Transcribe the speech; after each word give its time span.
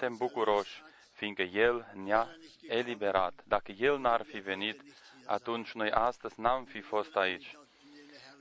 Suntem 0.00 0.18
bucuroși, 0.18 0.82
fiindcă 1.12 1.42
El 1.42 1.92
ne-a 2.04 2.28
eliberat. 2.68 3.42
Dacă 3.44 3.72
El 3.72 3.98
n-ar 3.98 4.22
fi 4.24 4.38
venit, 4.38 4.82
atunci 5.26 5.72
noi 5.72 5.90
astăzi 5.90 6.40
n-am 6.40 6.64
fi 6.64 6.80
fost 6.80 7.16
aici. 7.16 7.56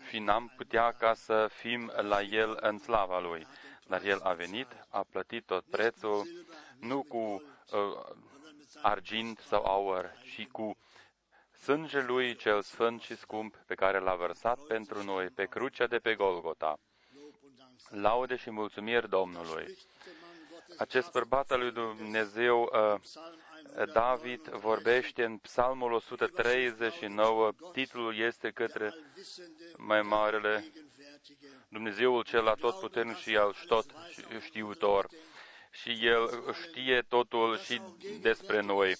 Și 0.09 0.19
n-am 0.19 0.53
putea 0.57 0.91
ca 0.91 1.13
să 1.13 1.49
fim 1.51 1.91
la 1.95 2.21
El 2.21 2.57
în 2.61 2.77
slava 2.77 3.19
Lui. 3.19 3.47
Dar 3.87 4.03
El 4.03 4.19
a 4.19 4.33
venit, 4.33 4.67
a 4.89 5.05
plătit 5.11 5.45
tot 5.45 5.65
prețul, 5.69 6.27
nu 6.79 7.03
cu 7.03 7.17
uh, 7.17 7.41
argint 8.81 9.39
sau 9.39 9.65
aur, 9.65 10.15
ci 10.35 10.47
cu 10.47 10.77
sângele 11.61 12.03
Lui 12.03 12.35
cel 12.35 12.61
sfânt 12.61 13.01
și 13.01 13.15
scump 13.15 13.55
pe 13.55 13.75
care 13.75 13.99
l-a 13.99 14.15
vărsat 14.15 14.59
pentru 14.59 15.03
noi 15.03 15.27
pe 15.27 15.45
crucea 15.45 15.87
de 15.87 15.97
pe 15.97 16.15
Golgota. 16.15 16.79
Laude 17.89 18.35
și 18.35 18.51
mulțumiri 18.51 19.09
Domnului. 19.09 19.77
Acest 20.77 21.11
bărbat 21.11 21.51
al 21.51 21.59
lui 21.59 21.71
Dumnezeu, 21.71 22.71
uh, 22.73 22.99
David, 23.93 24.47
vorbește 24.47 25.23
în 25.23 25.37
Psalmul 25.37 25.91
139, 25.91 27.51
titlul 27.71 28.17
este 28.17 28.49
către 28.49 28.93
mai 29.77 30.01
marele 30.01 30.71
Dumnezeul 31.69 32.23
cel 32.23 32.47
atotputernic 32.47 33.17
și 33.17 33.37
al 33.37 33.55
tot 33.67 33.85
știutor. 34.41 35.07
Și 35.71 36.05
El 36.05 36.53
știe 36.63 37.05
totul 37.07 37.57
și 37.57 37.81
despre 38.21 38.61
noi. 38.61 38.95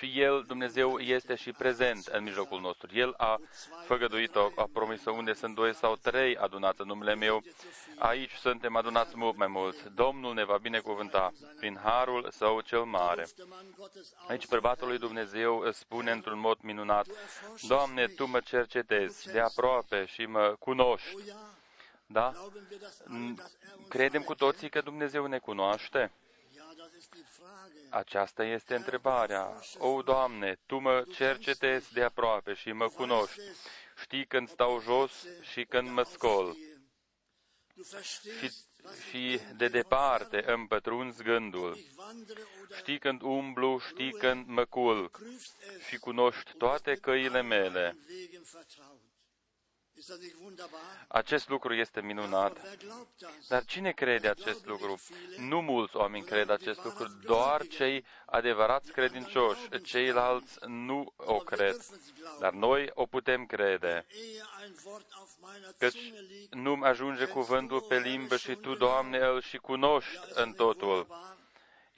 Și 0.00 0.20
El, 0.20 0.44
Dumnezeu, 0.46 0.98
este 0.98 1.34
și 1.34 1.52
prezent 1.52 2.06
în 2.06 2.22
mijlocul 2.22 2.60
nostru. 2.60 2.88
El 2.92 3.14
a 3.16 3.40
făgăduit-o, 3.84 4.50
a 4.56 4.68
promis-o 4.72 5.12
unde 5.12 5.32
sunt 5.32 5.54
doi 5.54 5.74
sau 5.74 5.96
trei 5.96 6.36
adunați 6.36 6.80
în 6.80 6.86
numele 6.86 7.14
meu. 7.14 7.42
Aici 7.98 8.32
suntem 8.32 8.76
adunați 8.76 9.16
mult 9.16 9.36
mai 9.36 9.46
mulți. 9.46 9.94
Domnul 9.94 10.34
ne 10.34 10.44
va 10.44 10.56
binecuvânta 10.56 11.32
prin 11.56 11.80
harul 11.82 12.28
său 12.30 12.60
cel 12.60 12.84
mare. 12.84 13.26
Aici 14.28 14.46
bărbatul 14.46 14.88
lui 14.88 14.98
Dumnezeu 14.98 15.70
spune 15.70 16.10
într-un 16.10 16.38
mod 16.38 16.58
minunat, 16.60 17.06
Doamne, 17.68 18.06
Tu 18.06 18.26
mă 18.26 18.40
cercetezi 18.40 19.32
de 19.32 19.40
aproape 19.40 20.04
și 20.04 20.26
mă 20.26 20.56
cunoști. 20.58 21.16
Da? 22.06 22.30
Glauben 22.30 22.66
wir 22.70 22.80
das 22.80 23.00
alle, 23.06 23.18
N- 23.18 23.36
dass 23.36 23.56
er 23.62 23.76
uns 23.78 23.88
Credem 23.88 24.22
cu 24.22 24.34
toții 24.34 24.68
că 24.68 24.80
Dumnezeu 24.80 25.26
ne 25.26 25.38
cunoaște? 25.38 26.12
Aceasta 27.90 28.44
este 28.44 28.74
întrebarea. 28.74 29.60
O, 29.78 30.02
Doamne, 30.02 30.58
Tu 30.66 30.78
mă 30.78 31.04
cercetezi 31.12 31.92
de 31.92 32.02
aproape 32.02 32.54
și 32.54 32.72
mă 32.72 32.88
cunoști. 32.88 33.40
Știi 34.02 34.26
când 34.26 34.48
stau 34.48 34.80
jos 34.80 35.26
și 35.52 35.64
când 35.64 35.88
mă 35.88 36.02
scol. 36.02 36.56
Du 37.74 37.82
Și, 37.82 37.90
verstehst, 37.92 38.66
was 38.84 38.96
ich 38.96 39.04
și 39.08 39.40
de 39.56 39.68
departe 39.68 40.42
îmi 40.52 40.66
pătrunzi 40.66 41.22
gândul. 41.22 41.76
ich 41.76 41.96
wandere 41.96 42.42
oder 42.62 42.78
Știi 42.78 42.98
când 42.98 43.22
umblu, 43.22 43.78
știi 43.78 44.12
când 44.12 44.46
mă 44.46 44.64
culc. 44.64 45.18
prüfst 45.18 45.62
es. 45.76 45.86
Și 45.86 45.96
cunoști 45.98 46.52
toate 46.58 46.94
căile 46.94 47.42
mele. 47.42 47.96
Acest 51.08 51.48
lucru 51.48 51.74
este 51.74 52.00
minunat. 52.00 52.62
Wer 52.62 52.76
glaubt 52.76 53.18
das? 53.18 53.48
Dar 53.48 53.64
cine 53.64 53.92
crede 53.92 54.28
acest 54.28 54.66
lucru? 54.66 55.00
Nu 55.36 55.60
mulți 55.60 55.96
oameni 55.96 56.24
cred 56.24 56.50
acest 56.50 56.84
lucru, 56.84 57.06
doar 57.24 57.66
cei 57.66 58.04
adevărați 58.26 58.92
credincioși. 58.92 59.80
Ceilalți 59.82 60.58
nu 60.66 61.12
o 61.16 61.36
cred. 61.36 61.76
Dar 62.40 62.52
noi 62.52 62.90
o 62.94 63.06
putem 63.06 63.46
crede. 63.46 64.06
Ehe 64.08 64.42
ein 64.62 64.74
Wort 64.84 65.06
auf 65.12 65.30
meiner 65.42 65.74
Căci 65.78 65.92
Zunge 65.92 66.20
liegt, 66.28 66.54
nu-mi 66.54 66.84
ajunge 66.84 67.24
cuvântul 67.24 67.80
pe 67.80 67.98
limbă 67.98 68.36
și 68.36 68.54
Tu, 68.54 68.74
Doamne, 68.74 69.18
îl 69.18 69.40
și 69.42 69.56
cunoști 69.56 70.18
în 70.34 70.52
totul. 70.52 71.06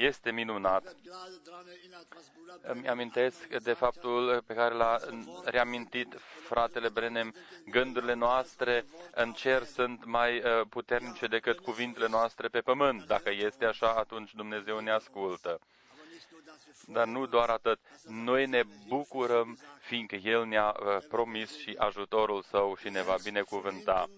Este 0.03 0.31
minunat. 0.33 0.83
Ich 0.83 0.89
habe 0.89 1.01
gerade 1.05 1.39
daran 1.45 1.69
erinnert, 1.69 2.07
was 2.15 2.31
Bruder 2.35 2.59
Branham 2.59 2.77
Îmi 2.77 2.89
amintesc 2.89 3.47
de 3.47 3.73
faptul 3.73 4.43
pe 4.47 4.55
care 4.55 4.75
l-a 4.75 4.99
reamintit 5.45 6.17
fratele 6.45 6.89
Brenem, 6.89 7.35
gândurile 7.71 8.15
noastre 8.15 8.85
în 9.11 9.33
cer 9.33 9.63
sunt 9.65 10.05
mai 10.05 10.37
uh, 10.37 10.67
puternice 10.69 11.27
decât 11.27 11.59
cuvintele 11.59 12.09
noastre 12.09 12.49
pe 12.49 12.61
pământ. 12.61 13.07
Dacă 13.07 13.31
este 13.31 13.65
așa, 13.65 13.95
atunci 13.95 14.35
Dumnezeu 14.35 14.79
ne 14.79 14.91
ascultă. 14.91 15.49
Aber 15.49 16.07
nicht 16.13 16.31
nur, 16.31 16.43
dass 16.45 16.65
wir 16.67 16.95
Dar 16.95 17.07
nu 17.07 17.27
doar 17.27 17.49
atât, 17.49 17.81
noi 18.07 18.47
ne 18.47 18.63
bucurăm 18.89 19.59
fiindcă 19.81 20.15
El 20.15 20.47
ne-a 20.47 20.69
uh, 20.69 20.97
promis 21.09 21.59
și 21.59 21.75
ajutorul 21.79 22.43
Său 22.43 22.77
și 22.77 22.89
ne 22.89 23.03
va 23.03 23.17
binecuvânta. 23.23 24.09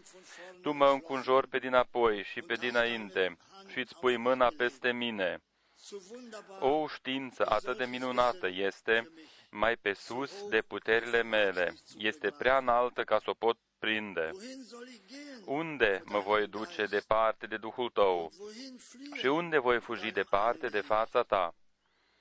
Tu 0.62 0.73
mă 0.73 0.88
înconjori 0.88 1.49
pe 1.49 1.59
dinapoi 1.59 2.23
și 2.23 2.43
pe 2.43 2.55
dinainte 2.55 3.37
și 3.69 3.79
îți 3.79 3.99
pui 4.00 4.17
mâna 4.17 4.49
peste 4.57 4.93
mine. 4.93 5.43
So 5.85 5.97
wunderbar 6.11 6.59
O 6.61 6.87
știință 6.88 7.47
atât 7.49 7.76
de 7.76 7.85
minunată 7.85 8.49
este, 8.49 9.12
mai 9.50 9.76
pe 9.76 9.93
sus 9.93 10.49
de 10.49 10.61
puterile 10.61 11.23
mele. 11.23 11.75
Este 11.99 12.31
prea 12.31 12.57
înaltă 12.59 13.05
ca 13.05 13.19
să 13.19 13.31
o 13.31 13.35
pot 13.35 13.59
prinde. 13.79 14.31
Wohin 14.33 14.64
soll 14.64 14.88
ich 14.88 15.07
gehen? 15.09 15.43
Unde 15.45 16.03
mă 16.05 16.19
voi 16.19 16.47
duce 16.47 16.85
departe 16.85 17.47
de 17.47 17.57
Duhul 17.57 17.91
tău? 17.91 18.33
Wohin 18.38 18.76
fliehen? 18.76 19.17
Și 19.17 19.26
unde 19.26 19.59
voi 19.59 19.81
fugi 19.81 20.11
departe 20.11 20.67
de 20.69 20.81
fața 20.81 21.23
ta? 21.23 21.55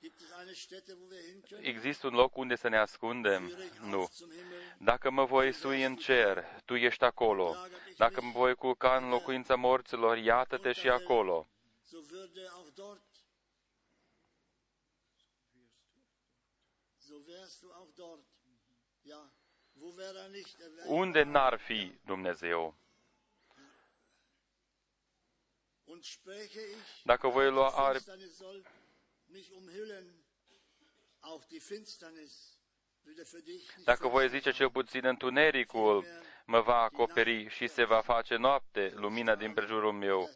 Gibt 0.00 0.20
es 0.20 0.30
eine 0.40 0.52
Stätte, 0.52 0.92
wo 0.92 1.06
wir 1.10 1.20
hin 1.20 1.40
können? 1.40 1.74
Există 1.74 2.06
un 2.06 2.14
loc 2.14 2.36
unde 2.36 2.56
să 2.56 2.68
ne 2.68 2.78
ascundem? 2.78 3.52
Nu. 3.80 4.08
Zum 4.12 4.28
Himmel. 4.30 4.76
Dacă 4.78 5.10
mă 5.10 5.24
voi 5.24 5.52
sui 5.52 5.82
în 5.82 5.96
cer, 5.96 6.44
tu 6.64 6.74
ești 6.74 7.04
acolo. 7.04 7.56
Dacă 7.96 8.22
mă 8.22 8.30
voi 8.34 8.54
culca 8.54 8.96
în 8.96 9.08
locuința 9.08 9.54
morților, 9.54 10.16
iată-te 10.16 10.72
și 10.72 10.88
acolo. 10.88 11.48
Unde 20.86 21.22
n-ar 21.22 21.58
fi 21.58 21.98
Dumnezeu? 22.04 22.74
Und 25.84 26.04
spräche 26.04 26.60
ich, 26.60 27.02
Dacă 27.04 27.28
voi 27.28 27.50
lua 27.50 27.68
die 27.68 27.78
aripi 27.78 28.04
Finsternis 28.04 28.36
soll 28.36 28.64
mich 29.26 29.52
umhüllen, 29.52 30.24
auch 31.20 31.46
die 31.46 31.60
Finsternis 31.60 32.58
würde 33.02 33.24
für 33.24 33.42
dich 33.42 33.76
nicht 33.76 33.84
Dacă 33.84 34.08
voi 34.08 34.28
zice 34.28 34.52
cel 34.52 34.70
puțin 34.70 35.04
întunericul 35.04 36.04
mă 36.46 36.60
va 36.60 36.76
acoperi 36.82 37.48
și 37.48 37.66
se 37.66 37.84
va 37.84 38.00
face 38.00 38.36
noapte 38.36 38.92
lumina 38.94 39.34
din 39.34 39.52
prejurul 39.52 39.92
meu. 39.92 40.30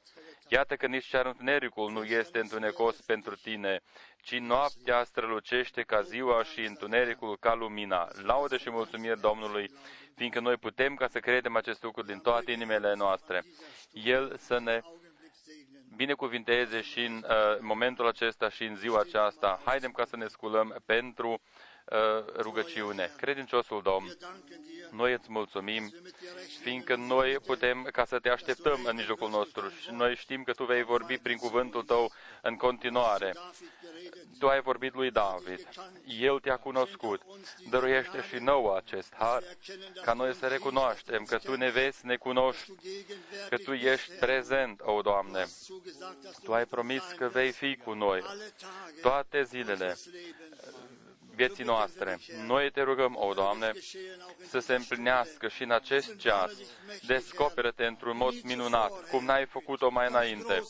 Iată 0.48 0.76
că 0.76 0.86
nici 0.86 1.10
chiar 1.10 1.26
întunericul 1.26 1.90
nu 1.92 2.04
este 2.04 2.38
întunecos 2.38 3.00
pentru 3.00 3.36
tine, 3.36 3.80
ci 4.22 4.38
noaptea 4.38 5.04
strălucește 5.04 5.82
ca 5.82 6.00
ziua 6.00 6.42
și 6.44 6.60
întunericul 6.60 7.36
ca 7.40 7.54
lumina. 7.54 8.08
Laudă 8.22 8.56
și 8.56 8.70
mulțumiri 8.70 9.20
Domnului, 9.20 9.70
fiindcă 10.16 10.40
noi 10.40 10.56
putem 10.56 10.94
ca 10.94 11.08
să 11.08 11.18
credem 11.18 11.56
acest 11.56 11.82
lucru 11.82 12.02
din 12.02 12.18
toate 12.18 12.52
inimile 12.52 12.94
noastre. 12.94 13.44
El 13.92 14.36
să 14.36 14.58
ne 14.58 14.80
Augenblick 14.84 15.34
segnen. 15.34 15.96
binecuvinteze 15.96 16.80
și 16.80 17.04
în 17.04 17.16
uh, 17.16 17.58
momentul 17.60 18.06
acesta 18.06 18.48
și 18.48 18.64
în 18.64 18.76
ziua 18.76 19.00
aceasta. 19.00 19.60
Haidem 19.64 19.90
ca 19.90 20.04
să 20.04 20.16
ne 20.16 20.26
sculăm 20.26 20.82
pentru 20.86 21.30
uh, 21.30 21.38
rugăciune. 22.36 23.12
Credinciosul 23.16 23.82
Domn, 23.82 24.04
Wir 24.06 24.16
danken 24.20 24.62
dir, 24.62 24.88
noi 24.90 25.12
îți 25.12 25.30
mulțumim, 25.32 25.82
dass 25.82 25.92
wir 25.92 26.00
mit 26.04 26.18
dir 26.18 26.28
rechnen. 26.36 26.62
fiindcă 26.62 26.96
noi 26.96 27.38
putem 27.46 27.88
ca 27.92 28.04
să 28.04 28.18
te 28.18 28.28
așteptăm 28.28 28.84
în 28.84 28.96
mijlocul 28.96 29.30
nostru 29.30 29.68
și 29.68 29.90
noi 29.90 30.16
știm 30.16 30.42
că 30.42 30.52
tu 30.52 30.64
vei 30.64 30.82
vorbi 30.82 31.18
prin 31.18 31.36
cuvântul 31.36 31.82
tău 31.82 32.12
în 32.42 32.56
continuare. 32.56 33.32
David 33.34 33.70
geredet, 33.82 34.38
Tu 34.38 34.48
ai 34.48 34.60
vorbit 34.60 34.94
lui 34.94 35.10
David, 35.10 35.68
el 36.20 36.38
te-a 36.40 36.56
cunoscut, 36.56 37.22
dăruiește 37.70 38.24
și 38.28 38.36
nouă 38.36 38.76
acest 38.76 39.14
har, 39.14 39.42
ca 40.02 40.12
noi 40.12 40.34
să 40.34 40.46
recunoaștem 40.46 41.24
că 41.24 41.38
tu 41.38 41.56
ne 41.56 41.70
vezi, 41.70 42.06
ne 42.06 42.16
cunoști, 42.16 42.66
du 42.66 42.74
gegenwärtig 42.74 43.48
că 43.48 43.56
tu 43.56 43.72
ești 43.72 44.12
prezent, 44.12 44.80
o 44.84 45.00
Doamne. 45.00 45.44
zugesagt, 45.44 46.22
dass 46.22 46.38
Tu 46.42 46.52
ai 46.52 46.66
promis 46.66 47.02
că 47.16 47.28
vei 47.28 47.52
fi 47.52 47.76
cu 47.76 47.92
noi 47.92 48.20
alle 48.20 48.52
Tage 48.58 49.00
toate 49.02 49.42
zilele 49.42 49.86
des 49.86 50.06
Lebens 50.06 50.77
vieții 51.38 51.64
noastre. 51.64 52.18
Noi 52.46 52.70
te 52.70 52.82
rugăm, 52.82 53.16
o 53.18 53.32
Doamne, 53.32 53.70
geschehen 53.74 54.20
auch 54.20 54.40
in 54.40 54.46
să 54.48 54.58
se 54.58 54.74
împlinească 54.74 55.48
și 55.48 55.62
în 55.62 55.70
acest 55.70 56.16
ceas. 56.16 56.52
Descoperă-te 57.06 57.84
într-un 57.84 58.16
mod 58.16 58.34
minunat, 58.42 58.92
cum 59.10 59.24
n-ai 59.24 59.46
făcut-o 59.46 59.90
mai 59.90 60.08
înainte. 60.08 60.62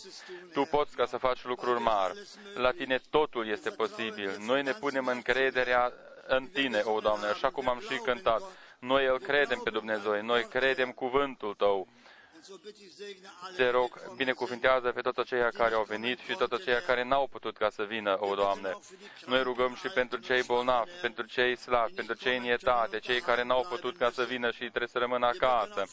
Tu 0.53 0.63
poți 0.71 0.97
ca 0.97 1.07
să 1.07 1.17
faci 1.17 1.45
lucruri 1.45 1.81
mari. 1.81 2.19
La 2.55 2.71
tine 2.71 3.01
totul 3.11 3.49
este 3.49 3.71
posibil. 3.71 4.31
Noi 4.47 4.63
ne 4.63 4.73
punem 4.73 5.07
încrederea 5.07 5.93
în 6.27 6.47
tine, 6.47 6.81
o 6.85 7.01
Doamne, 7.01 7.27
așa 7.27 7.51
cum 7.51 7.69
am 7.69 7.81
și 7.81 7.97
cântat. 7.97 8.43
Noi 8.79 9.07
îl 9.07 9.19
credem 9.19 9.61
pe 9.65 9.71
Dumnezeu, 9.71 10.23
noi 10.23 10.45
credem 10.45 10.91
cuvântul 10.91 11.55
Tău. 11.55 11.89
Und 12.39 12.47
so 12.47 12.59
bitte 12.59 12.85
ich 12.85 12.95
segne 12.95 13.29
alle, 13.43 13.57
Te 13.57 13.63
die 13.63 13.71
rog, 13.71 13.89
gekommen 13.89 14.17
binecuvintează 14.17 14.93
pe 14.93 15.01
toți 15.01 15.21
aceia 15.21 15.51
care 15.51 15.75
au 15.75 15.83
venit 15.83 16.19
și 16.19 16.35
toți 16.35 16.55
aceia 16.55 16.81
care 16.81 17.05
n-au 17.05 17.27
putut 17.27 17.57
ca 17.57 17.71
să 17.71 17.83
vină, 17.83 18.17
o 18.21 18.35
Doamne. 18.35 18.79
Noi 19.27 19.43
rugăm 19.43 19.75
și 19.75 19.89
pentru 19.89 20.19
cei 20.19 20.43
bolnavi, 20.43 20.91
pentru 21.01 21.27
cei 21.27 21.57
slabi, 21.57 21.93
pentru 21.93 22.15
cei 22.15 22.37
în 22.37 22.45
etate, 22.45 22.99
cei 22.99 23.21
care 23.21 23.45
n-au 23.45 23.67
putut 23.69 23.97
ca 23.97 24.11
să 24.11 24.25
vină 24.25 24.51
și 24.51 24.59
trebuie 24.59 24.89
să 24.89 24.99
rămână 24.99 25.27
acasă. 25.27 25.85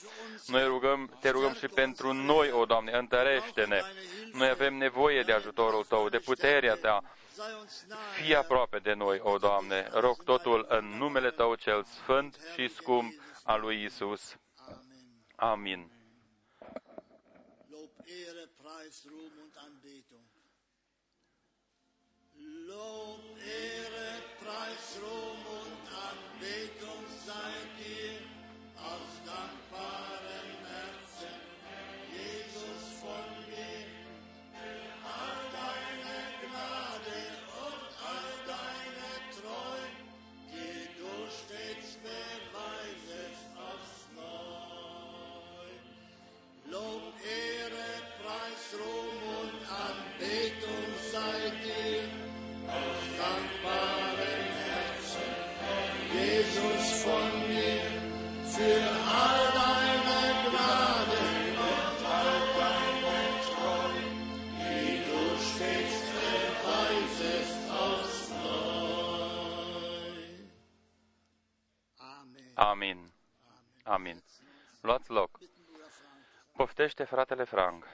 Noi 0.45 0.63
rugăm, 0.63 1.17
te 1.19 1.29
rugăm 1.29 1.53
și 1.53 1.67
pentru 1.67 2.13
noi, 2.13 2.51
o 2.51 2.65
Doamne, 2.65 2.91
întărește-ne. 2.91 3.81
Noi 4.31 4.49
avem 4.49 4.75
nevoie 4.75 5.21
de 5.21 5.31
ajutorul 5.31 5.83
Tău, 5.83 6.09
de 6.09 6.19
puterea 6.19 6.75
Ta. 6.75 7.03
sind. 7.03 7.45
Sei 7.45 7.55
uns 7.59 7.85
nahe, 7.87 8.21
Fii 8.21 8.35
aproape 8.35 8.77
de 8.77 8.93
noi, 8.93 9.19
o 9.23 9.37
Doamne. 9.37 9.89
Rog 9.93 10.23
totul 10.23 10.65
în 10.69 10.85
numele 10.85 11.31
Tău 11.31 11.55
cel 11.55 11.83
sfânt 11.83 12.37
și 12.53 12.67
scump 12.67 13.13
al 13.43 13.61
lui 13.61 13.83
Isus. 13.83 14.35
Amen. 15.35 15.51
Amin. 15.51 15.94
Ehre, 18.07 18.47
Preis, 18.61 19.03
Ruhm 19.09 19.31
und 19.43 19.57
Anbetung. 19.57 20.25
Lob, 22.67 23.37
Ehre, 23.39 24.21
Preis, 24.39 24.99
Ruhm 25.01 25.41
und 25.61 25.83
Anbetung 26.11 27.03
sei 27.25 27.53
dir 27.79 28.19
aus 28.77 29.13
dankbarem 29.25 30.44
Amen. 76.85 76.93
Amin. 76.93 76.93
Amin. 76.93 76.93
Luați 76.93 76.93
loc. 76.93 76.93
Poftește 76.93 77.03
fratele 77.03 77.43
Frank. 77.43 77.87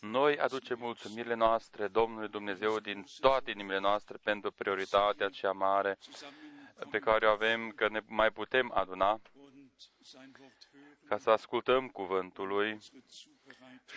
Noi 0.00 0.38
aducem 0.38 0.78
mulțumirile 0.78 1.34
noastre 1.34 1.88
Domnului 1.88 2.28
Dumnezeu 2.28 2.78
din 2.78 3.04
toate 3.20 3.50
inimile 3.50 3.78
noastre 3.78 4.16
pentru 4.16 4.52
prioritatea 4.52 5.28
cea 5.28 5.52
mare 5.52 5.98
pe 6.90 6.98
care 6.98 7.26
o 7.26 7.30
avem, 7.30 7.70
că 7.70 7.88
ne 7.88 8.00
mai 8.06 8.30
putem 8.30 8.72
aduna 8.72 9.20
ca 11.08 11.18
să 11.18 11.30
ascultăm 11.30 11.88
cuvântul 11.88 12.46
Lui 12.48 12.78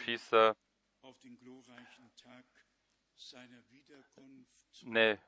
și 0.03 0.17
să 0.17 0.55
ne 4.84 5.19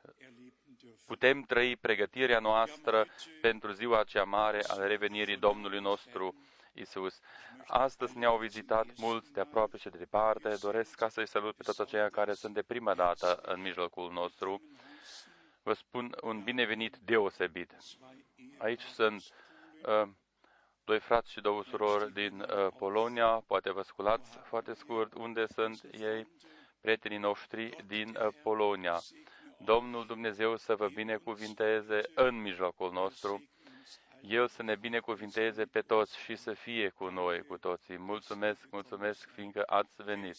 putem 1.06 1.42
trăi 1.42 1.76
pregătirea 1.76 2.40
noastră 2.40 3.06
pentru 3.42 3.72
ziua 3.72 4.04
cea 4.04 4.24
mare 4.24 4.60
al 4.68 4.88
revenirii 4.88 5.38
Domnului 5.38 5.80
nostru 5.80 6.36
Isus. 6.74 7.20
Astăzi 7.68 8.18
ne-au 8.18 8.38
vizitat 8.38 8.86
mulți 8.98 9.32
de 9.32 9.40
aproape 9.40 9.78
și 9.78 9.90
de 9.90 9.98
departe. 9.98 10.56
Doresc 10.62 10.96
ca 10.96 11.10
să-i 11.10 11.28
salut 11.28 11.56
pe 11.56 11.64
toți 11.64 11.82
aceia 11.82 12.10
care 12.10 12.34
sunt 12.34 12.54
de 12.54 12.62
prima 12.62 12.94
dată 12.94 13.40
în 13.46 13.62
mijlocul 13.62 14.12
nostru. 14.12 14.62
Vă 15.64 15.74
spun 15.74 16.16
un 16.22 16.44
binevenit 16.44 16.98
deosebit. 16.98 17.76
Aici 18.58 18.82
sunt 18.82 19.24
uh, 19.86 20.10
doi 20.84 21.00
frați 21.00 21.32
și 21.32 21.42
două 21.42 21.64
surori 21.64 22.14
din 22.14 22.40
uh, 22.40 22.68
Polonia. 22.78 23.44
Poate 23.48 23.72
vă 23.72 23.82
sculați 23.82 24.38
foarte 24.44 24.74
scurt 24.74 25.14
unde 25.14 25.46
sunt 25.48 25.82
ei, 26.00 26.28
prietenii 26.82 27.18
noștri 27.18 27.76
din 27.88 28.18
uh, 28.22 28.28
Polonia. 28.44 29.00
Domnul 29.64 30.06
Dumnezeu 30.06 30.56
să 30.58 30.76
vă 30.76 30.88
binecuvinteze 30.88 32.02
în 32.16 32.42
mijlocul 32.42 32.92
nostru 32.92 33.50
el 34.22 34.48
să 34.48 34.64
ne 34.64 34.76
binecuvinteze 34.76 35.66
pe 35.66 35.82
toți 35.82 36.18
și 36.18 36.36
să 36.36 36.54
fie 36.54 36.90
cu 36.90 37.10
noi, 37.10 37.42
cu 37.44 37.58
toții. 37.58 37.98
Mulțumesc, 37.98 38.68
mulțumesc, 38.72 39.30
fiindcă 39.30 39.64
ați 39.66 40.04
venit. 40.04 40.38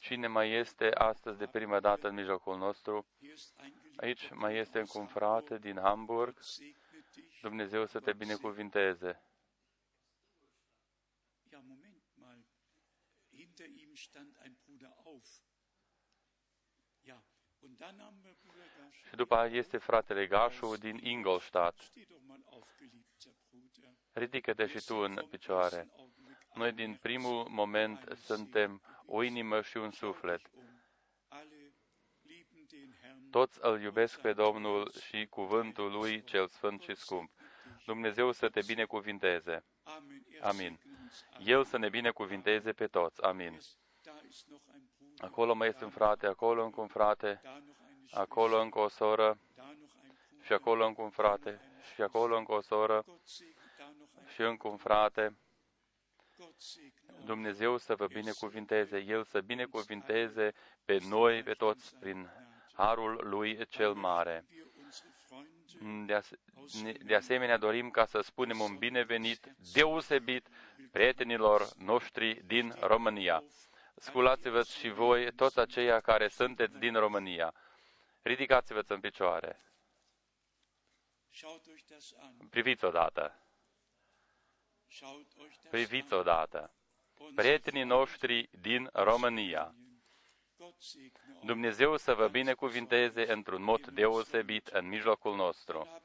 Cine 0.00 0.26
mai 0.26 0.50
este 0.50 0.90
astăzi 0.94 1.38
de 1.38 1.46
prima 1.46 1.80
dată 1.80 2.08
în 2.08 2.14
mijlocul 2.14 2.56
nostru? 2.58 3.06
Aici 3.96 4.30
mai 4.34 4.56
este 4.56 4.82
un 4.94 5.06
frate 5.06 5.58
din 5.58 5.78
Hamburg. 5.78 6.38
Dumnezeu 7.42 7.86
să 7.86 8.00
te 8.00 8.12
binecuvinteze. 8.12 9.22
Și 11.48 11.56
după 19.16 19.38
aceea 19.38 19.58
este 19.58 19.78
fratele 19.78 20.26
Gașu 20.26 20.76
din 20.76 20.96
Ingolstadt. 21.02 21.92
Ridică-te 24.12 24.66
și 24.66 24.84
tu 24.84 24.96
în 24.96 25.26
picioare. 25.30 25.88
Noi 26.54 26.72
din 26.72 26.98
primul 27.02 27.48
moment 27.48 28.18
suntem 28.24 28.82
o 29.06 29.22
inimă 29.22 29.62
și 29.62 29.76
un 29.76 29.90
suflet. 29.90 30.50
Toți 33.30 33.58
îl 33.62 33.80
iubesc 33.80 34.20
pe 34.20 34.32
Domnul 34.32 34.92
și 34.92 35.26
cuvântul 35.26 35.90
Lui 35.92 36.24
cel 36.24 36.48
sfânt 36.48 36.82
și 36.82 36.94
scump. 36.94 37.30
Dumnezeu 37.84 38.32
să 38.32 38.48
te 38.48 38.60
binecuvinteze. 38.66 39.64
Amin. 40.40 40.80
El 41.38 41.64
să 41.64 41.78
ne 41.78 41.88
binecuvinteze 41.88 42.72
pe 42.72 42.86
toți. 42.86 43.22
Amin. 43.22 43.58
Acolo 45.22 45.54
mai 45.54 45.68
este 45.68 45.84
un 45.84 45.90
frate, 45.90 46.26
acolo 46.26 46.64
încă 46.64 46.80
un 46.80 46.86
frate, 46.86 47.40
acolo 48.10 48.60
încă 48.60 48.78
o 48.78 48.88
soră, 48.88 49.38
și 50.42 50.52
acolo 50.52 50.86
încă 50.86 51.02
un 51.02 51.10
frate, 51.10 51.60
și 51.94 52.02
acolo 52.02 52.36
încă 52.36 52.52
o 52.52 52.60
soră, 52.60 53.04
și 54.34 54.40
încă 54.40 54.68
un 54.68 54.76
frate. 54.76 55.36
Dumnezeu 57.24 57.76
să 57.76 57.94
vă 57.94 58.06
binecuvinteze, 58.06 58.98
El 58.98 59.24
să 59.24 59.40
binecuvinteze 59.40 60.52
pe 60.84 60.98
noi, 61.08 61.42
pe 61.42 61.52
toți, 61.52 61.96
prin 61.98 62.30
harul 62.72 63.20
Lui 63.22 63.66
cel 63.66 63.92
mare. 63.92 64.44
De, 66.06 66.14
as- 66.14 66.32
de 67.04 67.14
asemenea, 67.14 67.56
dorim 67.56 67.90
ca 67.90 68.06
să 68.06 68.20
spunem 68.20 68.60
un 68.60 68.76
binevenit 68.76 69.54
deosebit 69.72 70.48
prietenilor 70.90 71.68
noștri 71.76 72.42
din 72.46 72.74
România. 72.80 73.42
Sculați-vă 74.02 74.62
și 74.62 74.88
voi, 74.88 75.32
toți 75.32 75.58
aceia 75.58 76.00
care 76.00 76.28
sunteți 76.28 76.78
din 76.78 76.94
România. 76.94 77.54
Ridicați-vă 78.22 78.82
în 78.86 79.00
picioare. 79.00 79.62
Priviți 82.50 82.84
odată. 82.84 83.38
Priviți 85.70 86.12
odată. 86.12 86.74
Prietenii 87.34 87.84
noștri 87.84 88.48
din 88.60 88.90
România. 88.92 89.74
Dumnezeu 91.44 91.96
să 91.96 92.14
vă 92.14 92.28
binecuvinteze 92.28 93.32
într-un 93.32 93.62
mod 93.62 93.86
deosebit 93.86 94.66
în 94.66 94.88
mijlocul 94.88 95.34
nostru. 95.34 96.02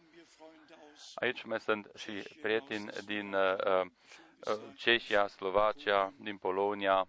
Aici 1.16 1.44
mai 1.44 1.60
sunt 1.60 1.92
și 1.96 2.12
prieteni 2.42 2.90
din 3.06 3.34
uh, 3.34 3.56
uh, 3.66 3.92
Cehia, 4.76 5.28
Slovacia, 5.28 6.14
din 6.20 6.38
Polonia, 6.38 7.08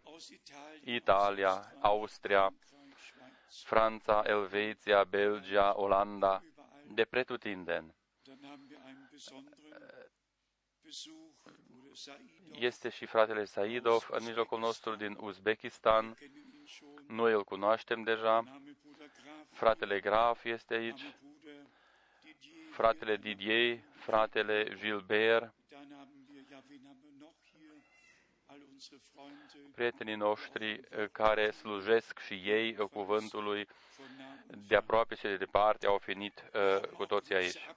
Italia, 0.84 1.72
Austria, 1.80 2.54
Franța, 3.64 4.22
Elveția, 4.26 5.04
Belgia, 5.04 5.72
Olanda, 5.76 6.42
de 6.94 7.04
pretutindeni. 7.04 7.94
Este 12.52 12.88
și 12.88 13.06
fratele 13.06 13.44
Saidov 13.44 14.08
în 14.10 14.24
mijlocul 14.24 14.58
nostru 14.58 14.96
din 14.96 15.16
Uzbekistan. 15.20 16.16
Noi 17.06 17.32
îl 17.32 17.44
cunoaștem 17.44 18.02
deja. 18.02 18.44
Fratele 19.50 20.00
Graf 20.00 20.44
este 20.44 20.74
aici. 20.74 21.02
Fratele 22.70 23.16
Didier, 23.16 23.78
fratele 23.96 24.76
Gilbert, 24.78 25.54
prietenii 29.74 30.14
noștri 30.14 30.70
eh, 30.70 31.08
care 31.12 31.50
slujesc 31.50 32.18
și 32.18 32.34
ei 32.34 32.68
eh, 32.68 32.86
cuvântului 32.92 33.68
de 34.68 34.76
aproape 34.76 35.14
și 35.14 35.22
de 35.22 35.36
departe 35.36 35.86
au 35.86 36.02
venit 36.06 36.44
uh, 36.54 36.88
cu 36.88 37.06
toții 37.06 37.34
aici. 37.34 37.70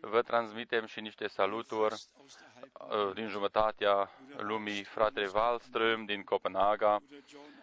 Vă 0.00 0.22
transmitem 0.22 0.86
și 0.86 1.00
niște 1.00 1.26
saluturi 1.26 1.94
uh, 1.94 3.14
din 3.14 3.28
jumătatea 3.28 4.10
lumii, 4.36 4.84
fratele 4.84 5.26
Wallström 5.26 6.04
din 6.06 6.22
Copenhaga, 6.22 7.02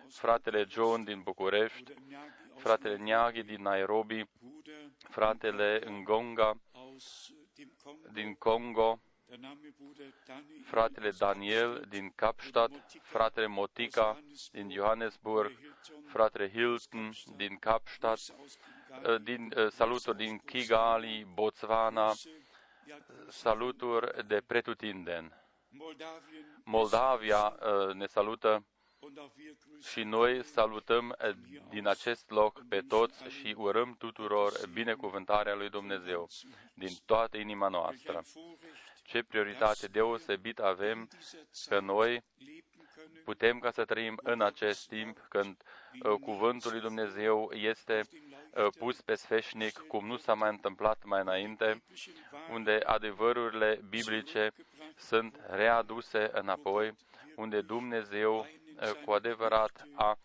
fratele 0.09 0.65
John 0.69 1.03
din 1.03 1.21
București, 1.21 1.93
fratele 2.55 2.97
Nyagi 2.97 3.43
din 3.43 3.61
Nairobi, 3.61 4.29
fratele 5.09 5.83
Ngonga 5.89 6.57
din 8.11 8.33
Congo, 8.33 8.99
fratele 10.65 11.11
Daniel 11.11 11.85
din 11.89 12.11
Kapstadt, 12.15 12.73
fratele 13.01 13.47
Motica 13.47 14.23
din 14.51 14.69
Johannesburg, 14.69 15.51
fratele 16.07 16.49
Hilton 16.49 17.11
din 17.35 17.57
Kapstadt, 17.57 18.21
uh, 18.29 19.21
din, 19.21 19.53
uh, 19.57 19.67
saluturi 19.69 20.17
din 20.17 20.37
Kigali, 20.37 21.27
Botswana, 21.33 22.13
saluturi 23.27 24.27
de 24.27 24.41
pretutindeni. 24.47 25.31
Moldavia 26.63 27.47
uh, 27.47 27.93
ne 27.93 28.05
salută 28.05 28.65
și 29.91 30.03
noi 30.03 30.43
salutăm 30.43 31.15
din 31.69 31.87
acest 31.87 32.29
loc 32.29 32.63
pe 32.69 32.81
toți 32.81 33.23
și 33.23 33.55
urăm 33.57 33.95
tuturor 33.97 34.51
binecuvântarea 34.73 35.55
lui 35.55 35.69
Dumnezeu 35.69 36.27
din 36.73 36.89
toată 37.05 37.37
inima 37.37 37.67
noastră 37.67 38.23
ce 39.03 39.23
prioritate 39.23 39.87
deosebită 39.87 40.65
avem 40.65 41.09
că 41.67 41.79
noi 41.79 42.23
putem 43.23 43.59
ca 43.59 43.71
să 43.71 43.85
trăim 43.85 44.19
în 44.23 44.41
acest 44.41 44.87
timp 44.87 45.25
când 45.29 45.61
uh, 46.03 46.19
cuvântul 46.21 46.71
lui 46.71 46.81
Dumnezeu 46.81 47.51
este 47.53 48.01
uh, 48.51 48.67
pus 48.77 49.01
pe 49.01 49.15
sfeșnic 49.15 49.77
cum 49.87 50.05
nu 50.05 50.17
s-a 50.17 50.33
mai 50.33 50.49
întâmplat 50.49 51.03
mai 51.03 51.21
înainte, 51.21 51.83
unde 52.51 52.79
adevărurile 52.85 53.81
biblice 53.89 54.51
sunt 54.97 55.39
readuse 55.49 56.29
înapoi, 56.33 56.93
unde 57.35 57.61
Dumnezeu 57.61 58.37
uh, 58.39 58.91
cu 59.05 59.11
adevărat 59.11 59.87
a 59.95 60.19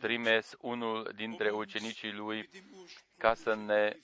trimis 0.00 0.54
unul 0.60 1.10
dintre 1.14 1.50
ucenicii 1.50 2.12
lui 2.12 2.48
ca 3.18 3.34
să 3.34 3.54
ne 3.54 3.96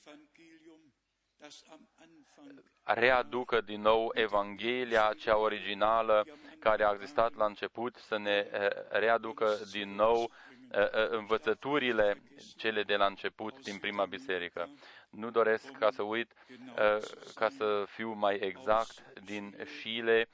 readucă 2.83 3.61
din 3.61 3.81
nou 3.81 4.11
Evanghelia 4.15 5.15
cea 5.19 5.37
originală 5.37 6.27
care 6.59 6.85
a 6.85 6.93
existat 6.93 7.35
la 7.35 7.45
început, 7.45 7.97
să 7.97 8.19
ne 8.19 8.49
eh, 8.53 8.69
readucă 8.89 9.59
din 9.71 9.95
nou 9.95 10.31
eh, 10.71 10.81
eh, 10.81 11.09
învățăturile 11.11 12.23
cele 12.57 12.83
de 12.83 12.97
la 12.97 13.07
început 13.07 13.63
din 13.63 13.79
prima 13.79 14.07
biserică. 14.07 14.69
Nu 15.11 15.31
doresc 15.31 15.71
ca 15.71 15.91
să 15.91 16.03
uit, 16.03 16.33
uh, 16.51 17.03
ca 17.35 17.49
să 17.49 17.85
fiu 17.89 18.13
mai 18.13 18.35
exact, 18.37 19.21
din 19.25 19.57
Chile. 19.81 20.29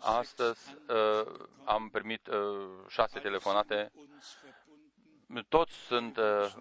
Astăzi 0.00 0.76
uh, 0.88 1.48
am 1.64 1.88
primit 1.88 2.26
uh, 2.26 2.68
șase 2.88 3.18
telefonate. 3.18 3.92
Toți 5.48 5.72
sunt 5.74 6.16
uh, 6.16 6.52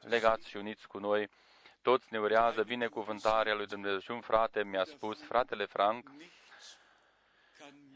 legați 0.00 0.48
și 0.48 0.56
uniți 0.56 0.86
cu 0.86 0.98
noi. 0.98 1.28
Toți 1.82 2.06
ne 2.10 2.18
urează 2.18 2.62
binecuvântarea 2.62 3.54
lui 3.54 3.66
Dumnezeu. 3.66 3.98
Și 3.98 4.10
un 4.10 4.20
frate 4.20 4.64
mi-a 4.64 4.84
spus, 4.84 5.22
fratele 5.22 5.64
Frank, 5.64 6.10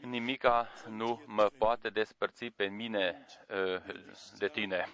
nimica 0.01 0.67
nu 0.87 1.23
mă 1.25 1.49
poate 1.57 1.89
despărți 1.89 2.45
pe 2.45 2.65
mine 2.65 3.25
uh, 3.49 3.81
de 4.37 4.47
tine. 4.47 4.89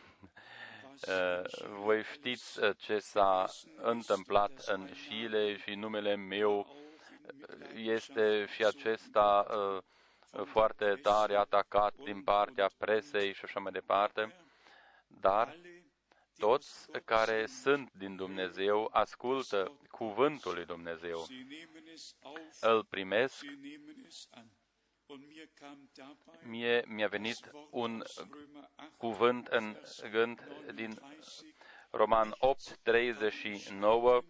Uh, 0.91 1.41
voi 1.69 2.03
știți 2.03 2.63
uh, 2.63 2.75
ce 2.77 2.99
s-a 2.99 3.45
întâmplat 3.81 4.51
în 4.65 4.89
Chile 5.07 5.57
și 5.57 5.73
numele 5.75 6.15
meu 6.15 6.75
este 7.75 8.45
și 8.53 8.65
acesta 8.65 9.45
foarte 10.45 10.99
tare 11.01 11.35
atacat 11.35 11.93
din 12.03 12.23
partea 12.23 12.69
presei 12.77 13.33
și 13.33 13.41
așa 13.43 13.59
mai 13.59 13.71
departe, 13.71 14.40
dar 15.19 15.57
toți 16.37 16.91
care 17.05 17.45
sunt 17.45 17.91
din 17.93 18.15
Dumnezeu 18.15 18.89
ascultă 18.91 19.77
cuvântul 19.91 20.53
lui 20.53 20.65
Dumnezeu, 20.65 21.27
îl 22.61 22.83
primesc 22.83 23.43
Mie 26.43 26.83
mi-a 26.87 27.07
venit 27.07 27.51
un 27.69 28.03
cuvânt 28.97 29.47
în 29.47 29.77
gând 30.11 30.41
din 30.73 31.01
Roman 31.89 32.35
8, 32.39 32.77
39. 32.81 34.21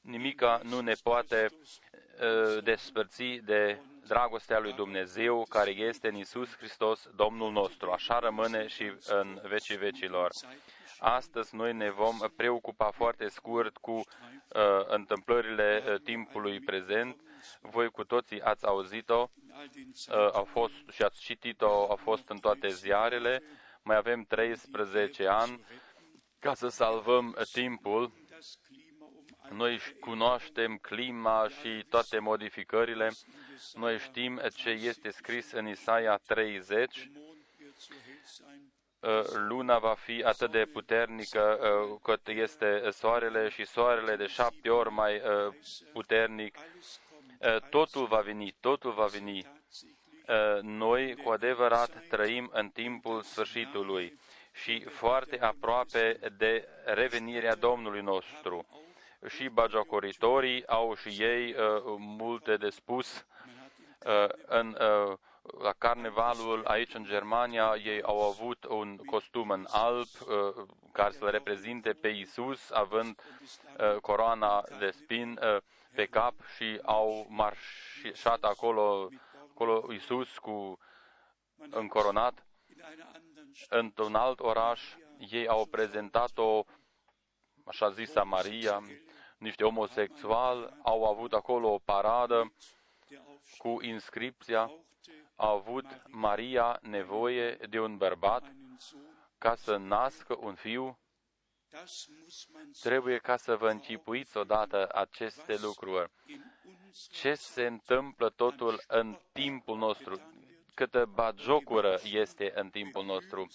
Nimica 0.00 0.60
nu 0.64 0.80
ne 0.80 0.92
poate 1.02 1.48
uh, 1.50 2.62
despărți 2.62 3.24
de 3.24 3.80
dragostea 4.06 4.58
lui 4.58 4.72
Dumnezeu 4.72 5.46
care 5.48 5.70
este 5.70 6.08
în 6.08 6.14
Isus 6.16 6.56
Hristos, 6.56 7.08
Domnul 7.16 7.52
nostru. 7.52 7.90
Așa 7.90 8.18
rămâne 8.18 8.66
și 8.66 8.92
în 9.06 9.40
vecii 9.42 9.76
vecilor. 9.76 10.30
Astăzi 10.98 11.54
noi 11.54 11.72
ne 11.72 11.90
vom 11.90 12.18
preocupa 12.36 12.90
foarte 12.90 13.28
scurt 13.28 13.76
cu 13.76 13.90
uh, 13.92 14.04
întâmplările 14.86 15.84
uh, 15.86 16.00
timpului 16.00 16.60
prezent. 16.60 17.20
Voi 17.60 17.88
cu 17.88 18.04
toții 18.04 18.40
ați 18.40 18.66
auzit-o, 18.66 19.30
uh, 20.08 20.28
au 20.32 20.44
fost 20.44 20.72
și 20.90 21.02
ați 21.02 21.20
citit-o, 21.20 21.92
a 21.92 21.94
fost 21.94 22.28
în 22.28 22.38
toate 22.38 22.68
ziarele. 22.68 23.42
Mai 23.82 23.96
avem 23.96 24.22
13 24.22 25.26
ani 25.26 25.64
ca 26.38 26.54
să 26.54 26.68
salvăm 26.68 27.36
timpul. 27.52 28.12
Noi 29.50 29.80
cunoaștem 30.00 30.76
clima 30.76 31.48
și 31.60 31.84
toate 31.88 32.18
modificările. 32.18 33.10
Noi 33.74 33.98
știm 33.98 34.40
ce 34.54 34.70
este 34.70 35.10
scris 35.10 35.52
în 35.52 35.68
Isaia 35.68 36.20
30 36.26 37.10
Uh, 39.02 39.22
luna 39.48 39.78
va 39.78 39.94
fi 39.94 40.22
atât 40.24 40.50
de 40.50 40.64
puternică 40.72 41.58
uh, 41.60 41.98
cât 42.02 42.28
este 42.28 42.90
soarele 42.90 43.48
și 43.48 43.64
soarele 43.64 44.16
de 44.16 44.26
șapte 44.26 44.70
ori 44.70 44.90
mai 44.90 45.16
uh, 45.16 45.54
puternic. 45.92 46.58
Totul 47.70 48.06
va 48.06 48.18
veni, 48.20 48.54
totul 48.60 48.92
va 48.92 49.06
veni. 49.06 49.46
Noi 50.60 51.16
cu 51.16 51.30
adevărat 51.30 52.04
trăim 52.08 52.50
în 52.52 52.68
timpul 52.68 53.22
sfârșitului 53.22 54.18
și 54.52 54.84
foarte 54.88 55.40
aproape 55.40 56.18
de 56.36 56.68
revenirea 56.84 57.54
Domnului 57.54 58.00
nostru. 58.00 58.66
Și 59.28 59.48
bagiocoritorii 59.48 60.66
au 60.66 60.94
și 60.94 61.22
ei 61.22 61.54
multe 61.98 62.56
de 62.56 62.68
spus 62.68 63.26
în 64.46 64.76
la 65.60 65.72
carnevalul 65.78 66.64
aici 66.64 66.94
în 66.94 67.04
Germania, 67.04 67.74
ei 67.84 68.02
au 68.02 68.22
avut 68.22 68.64
un 68.64 68.96
costum 68.96 69.50
în 69.50 69.66
alb 69.70 70.06
uh, 70.20 70.64
care 70.92 71.12
să-l 71.12 71.30
reprezinte 71.30 71.92
pe 71.92 72.08
Isus, 72.08 72.70
având 72.70 73.22
uh, 73.78 74.00
coroana 74.00 74.64
de 74.78 74.90
spin 74.90 75.38
uh, 75.42 75.56
pe 75.94 76.06
cap 76.06 76.34
și 76.56 76.80
au 76.82 77.26
marșat 77.28 78.44
acolo, 78.44 79.08
acolo 79.50 79.92
Isus 79.92 80.38
cu 80.38 80.78
încoronat. 81.70 82.46
Într-un 83.68 84.14
alt 84.14 84.40
oraș, 84.40 84.80
ei 85.30 85.48
au 85.48 85.66
prezentat-o, 85.66 86.64
așa 87.64 87.90
zisa 87.90 88.22
Maria, 88.22 88.82
niște 89.42 89.64
homosexuali, 89.64 90.68
au 90.82 91.04
avut 91.04 91.32
acolo 91.32 91.72
o 91.72 91.78
paradă 91.78 92.52
cu 93.58 93.76
inscripția 93.80 94.70
a 95.36 95.48
avut 95.50 95.84
Maria 96.06 96.78
nevoie 96.82 97.58
de 97.68 97.80
un 97.80 97.96
bărbat 97.96 98.54
ca 99.38 99.54
să 99.54 99.76
nască 99.76 100.36
un 100.40 100.54
fiu? 100.54 100.98
Trebuie 102.80 103.18
ca 103.18 103.36
să 103.36 103.56
vă 103.56 103.70
închipuiți 103.70 104.36
odată 104.36 104.88
aceste 104.94 105.56
lucruri. 105.62 106.10
Ce 107.10 107.34
se 107.34 107.66
întâmplă 107.66 108.30
totul 108.30 108.82
în 108.86 109.18
timpul 109.32 109.76
nostru? 109.76 110.20
Câtă 110.74 111.04
bagiocură 111.14 111.98
este 112.02 112.52
în 112.54 112.70
timpul 112.70 113.04
nostru? 113.04 113.48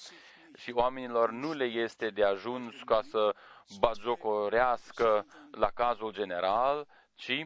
Și 0.58 0.72
oamenilor 0.72 1.32
nu 1.32 1.54
le 1.54 1.64
este 1.66 2.10
de 2.10 2.24
ajuns 2.24 2.76
ca 2.86 3.02
să 3.02 3.36
bagiocorească 3.80 5.26
la 5.52 5.70
cazul 5.70 6.12
general, 6.12 6.88
ci 7.16 7.46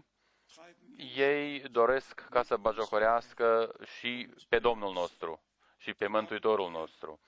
ei 1.15 1.59
doresc 1.59 2.27
ca 2.29 2.43
să 2.43 2.57
bajocorească 2.57 3.75
și 3.97 4.29
pe 4.49 4.59
Domnul 4.59 4.93
nostru 4.93 5.41
și 5.77 5.93
pe 5.93 6.07
Mântuitorul 6.07 6.71
nostru. 6.71 7.19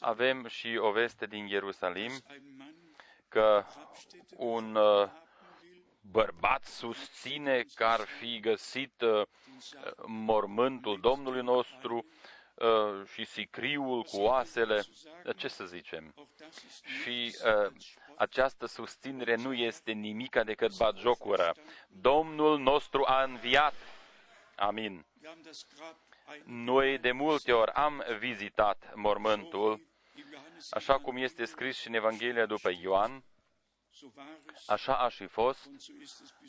Avem 0.00 0.46
și 0.46 0.76
o 0.80 0.90
veste 0.90 1.26
din 1.26 1.46
Ierusalim 1.46 2.10
că 3.28 3.64
un 4.36 4.74
uh, 4.74 5.08
bărbat 6.00 6.64
susține 6.64 7.64
că 7.74 7.84
ar 7.84 8.00
fi 8.00 8.40
găsit 8.40 9.00
uh, 9.00 9.22
mormântul 10.06 11.00
Domnului 11.00 11.42
nostru 11.42 12.06
uh, 12.60 13.06
și 13.06 13.24
sicriul 13.24 14.02
cu 14.02 14.16
oasele, 14.16 14.82
ce 15.36 15.48
să 15.48 15.64
zicem? 15.64 16.14
Și 17.02 17.36
această 18.16 18.66
susținere 18.66 19.34
nu 19.34 19.52
este 19.52 19.92
nimica 19.92 20.44
decât 20.44 20.76
batjocură. 20.76 21.54
Domnul 21.88 22.58
nostru 22.58 23.04
a 23.06 23.22
înviat. 23.22 23.74
Amin. 24.56 25.06
Noi 26.44 26.98
de 26.98 27.12
multe 27.12 27.52
ori 27.52 27.70
am 27.70 28.04
vizitat 28.18 28.92
mormântul, 28.94 29.86
așa 30.70 30.98
cum 30.98 31.16
este 31.16 31.44
scris 31.44 31.78
și 31.78 31.88
în 31.88 31.94
Evanghelia 31.94 32.46
după 32.46 32.70
Ioan, 32.80 33.24
așa 34.66 34.96
a 34.96 35.08
și 35.08 35.26
fost 35.26 35.70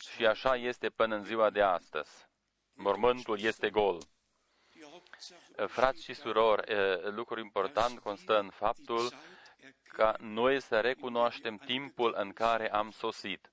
și 0.09 0.25
așa 0.25 0.55
este 0.55 0.89
până 0.89 1.15
în 1.15 1.23
ziua 1.23 1.49
de 1.49 1.61
astăzi. 1.61 2.27
Mormântul 2.73 3.39
este 3.39 3.69
gol. 3.69 3.97
Frați 5.67 6.03
și 6.03 6.13
surori, 6.13 6.73
lucru 7.15 7.39
important 7.39 7.99
constă 7.99 8.39
în 8.39 8.49
faptul 8.49 9.11
ca 9.83 10.15
noi 10.19 10.61
să 10.61 10.79
recunoaștem 10.79 11.57
timpul 11.57 12.13
în 12.17 12.31
care 12.31 12.71
am 12.71 12.91
sosit, 12.91 13.51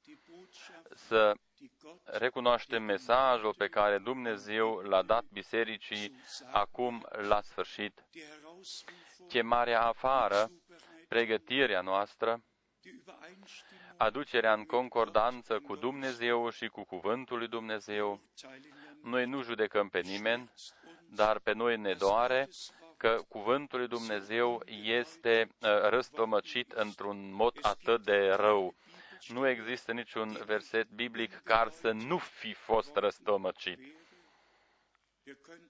să 0.95 1.35
recunoaștem 2.05 2.83
mesajul 2.83 3.55
pe 3.55 3.69
care 3.69 3.99
Dumnezeu 3.99 4.79
l-a 4.79 5.03
dat 5.03 5.25
bisericii 5.33 6.21
acum 6.53 7.07
la 7.11 7.41
sfârșit, 7.41 8.05
chemarea 9.29 9.83
afară, 9.83 10.51
pregătirea 11.09 11.81
noastră, 11.81 12.43
aducerea 13.97 14.53
în 14.53 14.65
concordanță 14.65 15.61
cu 15.61 15.77
Dumnezeu 15.77 16.51
și 16.51 16.69
cu 16.69 16.85
Cuvântul 16.85 17.39
lui 17.39 17.49
Dumnezeu. 17.49 18.21
Noi 19.03 19.27
nu 19.27 19.43
judecăm 19.43 19.89
pe 19.89 20.01
nimeni, 20.01 20.51
dar 21.15 21.39
pe 21.39 21.53
noi 21.53 21.77
ne 21.77 21.93
doare 21.95 22.49
că 22.97 23.19
cuvântul 23.29 23.79
lui 23.79 23.89
Dumnezeu 23.89 24.63
este 24.83 25.49
uh, 25.61 25.69
răstămăcit 25.89 26.73
într-un 26.73 27.33
mod 27.33 27.59
atât 27.63 28.05
de 28.05 28.29
rău. 28.31 28.75
Nu 29.29 29.49
există 29.49 29.93
niciun 29.93 30.39
verset 30.47 30.89
biblic 30.89 31.41
care 31.45 31.71
să 31.71 31.91
nu 31.91 32.19
fi 32.19 32.53
fost 32.53 32.97
răstămăcit. 32.97 33.79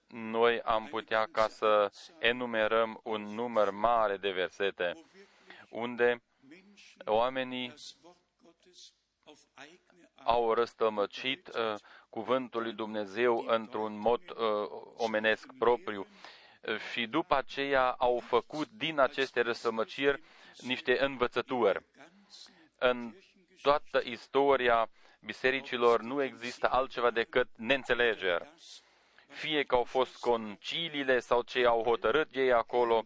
Noi 0.07 0.61
am 0.61 0.85
putea 0.85 1.27
ca 1.31 1.47
să 1.47 1.91
enumerăm 2.19 2.99
un 3.03 3.21
număr 3.21 3.69
mare 3.71 4.17
de 4.17 4.31
versete 4.31 4.93
unde 5.69 6.21
oamenii 7.05 7.73
au 10.23 10.53
răstămăcit 10.53 11.47
uh, 11.47 11.75
cuvântul 12.09 12.61
lui 12.61 12.73
Dumnezeu 12.73 13.45
într-un 13.47 13.99
mod 13.99 14.21
uh, 14.29 14.37
omenesc 14.95 15.53
propriu 15.59 16.07
și 16.91 17.07
după 17.07 17.35
aceea 17.35 17.89
au 17.91 18.19
făcut 18.19 18.69
din 18.69 18.99
aceste 18.99 19.41
răsămăciri 19.41 20.21
niște 20.57 21.03
învățături. 21.03 21.83
În 22.77 23.13
toată 23.61 24.01
istoria 24.03 24.89
bisericilor 25.19 26.01
nu 26.01 26.23
există 26.23 26.67
altceva 26.67 27.11
decât 27.11 27.47
neînțelegeri. 27.55 28.53
Fie 29.27 29.63
că 29.63 29.75
au 29.75 29.83
fost 29.83 30.17
conciliile 30.17 31.19
sau 31.19 31.41
ce 31.41 31.65
au 31.65 31.83
hotărât 31.83 32.35
ei 32.35 32.51
acolo, 32.51 33.05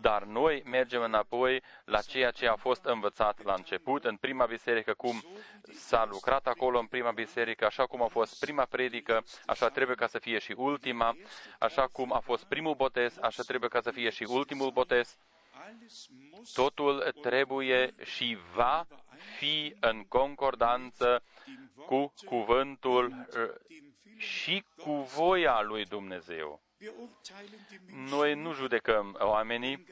dar 0.00 0.22
noi 0.22 0.62
mergem 0.64 1.02
înapoi 1.02 1.62
la 1.84 2.00
ceea 2.00 2.30
ce 2.30 2.46
a 2.46 2.56
fost 2.56 2.84
învățat 2.84 3.42
la 3.42 3.54
început, 3.54 4.04
în 4.04 4.16
prima 4.16 4.46
biserică, 4.46 4.94
cum 4.94 5.22
s-a 5.62 6.04
lucrat 6.10 6.46
acolo 6.46 6.78
în 6.78 6.86
prima 6.86 7.10
biserică, 7.10 7.64
așa 7.64 7.86
cum 7.86 8.02
a 8.02 8.06
fost 8.08 8.40
prima 8.40 8.64
predică, 8.64 9.24
așa 9.46 9.68
trebuie 9.68 9.96
ca 9.96 10.06
să 10.06 10.18
fie 10.18 10.38
și 10.38 10.54
ultima, 10.56 11.16
așa 11.58 11.86
cum 11.86 12.12
a 12.12 12.18
fost 12.18 12.44
primul 12.44 12.74
botez, 12.74 13.18
așa 13.20 13.42
trebuie 13.42 13.68
ca 13.68 13.80
să 13.80 13.90
fie 13.90 14.10
și 14.10 14.26
ultimul 14.28 14.70
botez. 14.70 15.16
Totul 16.54 17.14
trebuie 17.22 17.94
și 18.04 18.38
va 18.54 18.86
fi 19.38 19.76
în 19.80 20.04
concordanță 20.08 21.22
cu 21.86 22.12
cuvântul 22.24 23.26
și 24.16 24.64
cu 24.76 24.92
voia 24.92 25.60
lui 25.62 25.84
Dumnezeu. 25.84 26.65
Noi 28.08 28.34
nu 28.34 28.52
judecăm 28.52 29.16
oamenii, 29.20 29.86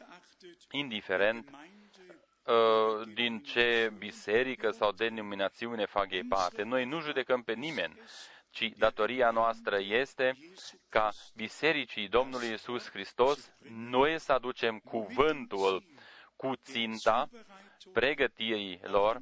indiferent 0.70 1.50
uh, 1.50 3.14
din 3.14 3.42
ce 3.42 3.92
biserică 3.98 4.70
sau 4.70 4.92
denominațiune 4.92 5.86
fac 5.86 6.10
ei 6.10 6.24
parte. 6.24 6.62
Noi 6.62 6.84
nu 6.84 7.00
judecăm 7.00 7.42
pe 7.42 7.52
nimeni, 7.52 7.98
ci 8.50 8.72
datoria 8.76 9.30
noastră 9.30 9.78
este 9.78 10.38
ca 10.88 11.10
bisericii 11.34 12.08
Domnului 12.08 12.52
Isus 12.52 12.90
Hristos 12.90 13.52
noi 13.68 14.18
să 14.18 14.32
aducem 14.32 14.78
cuvântul 14.78 15.84
cu 16.36 16.56
ținta 16.56 17.28
pregătirii 17.92 18.80
lor 18.82 19.20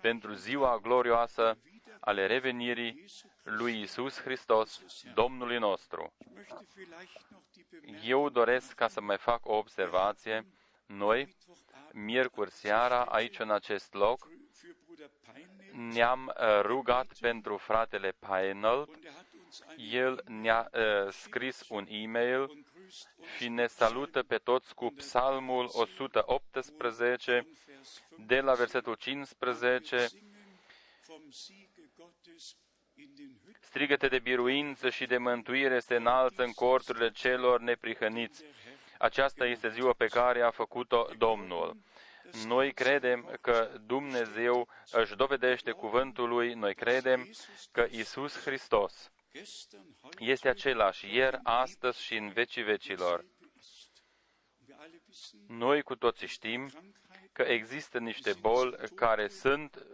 pentru 0.00 0.32
ziua 0.32 0.78
glorioasă 0.78 1.58
ale 2.00 2.26
revenirii 2.26 3.04
lui 3.44 3.80
Isus 3.80 4.20
Hristos, 4.20 4.82
Domnului 5.14 5.58
nostru. 5.58 6.12
Eu 8.04 8.28
doresc 8.28 8.72
ca 8.72 8.88
să 8.88 9.00
mai 9.00 9.18
fac 9.18 9.46
o 9.46 9.56
observație. 9.56 10.46
Noi, 10.86 11.36
miercuri 11.92 12.50
seara, 12.50 13.04
aici 13.04 13.38
în 13.38 13.50
acest 13.50 13.94
loc, 13.94 14.28
ne-am 15.72 16.26
uh, 16.36 16.60
rugat 16.62 17.06
pentru 17.20 17.56
fratele 17.56 18.14
Painel. 18.18 18.88
El 19.76 20.22
ne-a 20.26 20.70
uh, 20.72 21.12
scris 21.12 21.64
un 21.68 21.86
e-mail 21.88 22.64
și 23.36 23.48
ne 23.48 23.66
salută 23.66 24.22
pe 24.22 24.36
toți 24.36 24.74
cu 24.74 24.92
Psalmul 24.96 25.70
118 25.72 27.46
de 28.26 28.40
la 28.40 28.54
versetul 28.54 28.94
15 28.94 30.08
Strigăte 33.74 34.08
de 34.08 34.18
biruință 34.18 34.90
și 34.90 35.06
de 35.06 35.18
mântuire 35.18 35.78
se 35.78 35.94
înalță 35.94 36.42
în 36.42 36.52
corturile 36.52 37.10
celor 37.10 37.60
neprihăniți. 37.60 38.44
Aceasta 38.98 39.46
este 39.46 39.68
ziua 39.68 39.92
pe 39.92 40.06
care 40.06 40.42
a 40.42 40.50
făcut-o 40.50 41.08
Domnul. 41.18 41.76
Noi 42.46 42.72
credem 42.72 43.38
că 43.40 43.70
Dumnezeu 43.86 44.68
își 44.90 45.16
dovedește 45.16 45.70
cuvântul 45.70 46.28
lui, 46.28 46.52
noi 46.52 46.74
credem 46.74 47.30
că 47.72 47.86
Isus 47.90 48.40
Hristos 48.40 49.12
este 50.18 50.48
același 50.48 51.14
ieri, 51.14 51.38
astăzi 51.42 52.02
și 52.02 52.16
în 52.16 52.28
vecii 52.28 52.62
vecilor. 52.62 53.24
Noi 55.46 55.82
cu 55.82 55.96
toții 55.96 56.26
știm 56.26 56.70
că 57.32 57.42
există 57.42 57.98
niște 57.98 58.32
boli 58.40 58.76
care 58.94 59.28
sunt 59.28 59.86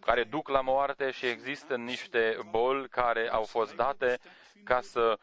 care 0.00 0.24
duc 0.24 0.48
la 0.48 0.60
moarte 0.60 1.10
și 1.10 1.26
există 1.26 1.76
niște 1.76 2.38
boli 2.50 2.88
care 2.88 3.28
au 3.30 3.42
fost 3.42 3.74
date 3.74 4.18
ca 4.64 4.80
să 4.80 5.18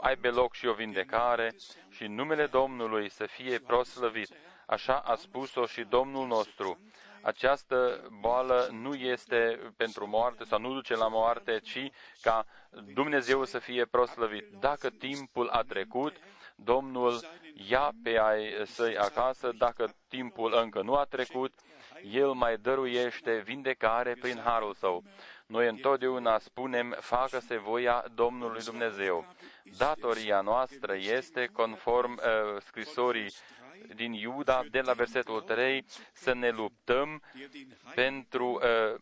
aibă 0.00 0.30
loc 0.30 0.54
și 0.54 0.66
o 0.66 0.72
vindecare 0.72 1.54
și 1.90 2.06
numele 2.06 2.46
Domnului 2.46 3.08
să 3.08 3.26
fie 3.26 3.58
proslăvit. 3.58 4.30
Așa 4.66 4.98
a 4.98 5.14
spus-o 5.14 5.66
și 5.66 5.82
Domnul 5.82 6.26
nostru. 6.26 6.78
Această 7.22 8.08
boală 8.20 8.68
nu 8.72 8.94
este 8.94 9.72
pentru 9.76 10.08
moarte 10.08 10.44
sau 10.44 10.60
nu 10.60 10.72
duce 10.72 10.96
la 10.96 11.08
moarte, 11.08 11.58
ci 11.58 11.90
ca 12.20 12.46
Dumnezeu 12.94 13.44
să 13.44 13.58
fie 13.58 13.84
proslăvit. 13.84 14.44
Dacă 14.60 14.90
timpul 14.90 15.48
a 15.48 15.62
trecut, 15.62 16.16
Domnul 16.54 17.20
ia 17.68 17.92
pe 18.02 18.18
ai 18.18 18.66
săi 18.66 18.96
acasă, 18.96 19.52
dacă 19.58 19.94
timpul 20.08 20.54
încă 20.62 20.82
nu 20.82 20.94
a 20.94 21.04
trecut, 21.04 21.54
El 22.10 22.32
mai 22.32 22.56
dăruiește 22.56 23.42
vindecare 23.44 24.14
prin 24.20 24.40
harul 24.44 24.74
său. 24.74 25.04
Noi 25.46 25.68
întotdeauna 25.68 26.38
spunem, 26.38 26.96
facă-se 27.00 27.56
voia 27.58 28.04
Domnului 28.14 28.62
Dumnezeu. 28.62 29.34
Datoria 29.76 30.40
noastră 30.40 30.94
este, 30.94 31.46
conform 31.52 32.12
uh, 32.12 32.60
scrisorii 32.60 33.32
din 33.94 34.12
Iuda, 34.12 34.64
de 34.70 34.80
la 34.80 34.92
versetul 34.92 35.40
3, 35.40 35.84
să 36.12 36.34
ne 36.34 36.50
luptăm 36.50 37.22
pentru 37.94 38.60
uh, 38.62 39.00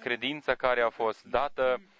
credința 0.00 0.54
care 0.54 0.80
a 0.80 0.90
fost 0.90 1.24
dată 1.24 1.76
uh, 1.78 1.93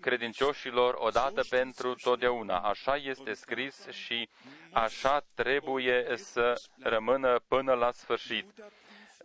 credincioșilor 0.00 0.94
odată 0.98 1.44
pentru 1.50 1.94
totdeauna. 1.94 2.58
Așa 2.58 2.96
este 2.96 3.32
scris 3.32 3.88
și 3.88 4.28
așa 4.72 5.24
trebuie 5.34 6.12
să 6.16 6.54
rămână 6.82 7.40
până 7.48 7.72
la 7.72 7.90
sfârșit. 7.90 8.46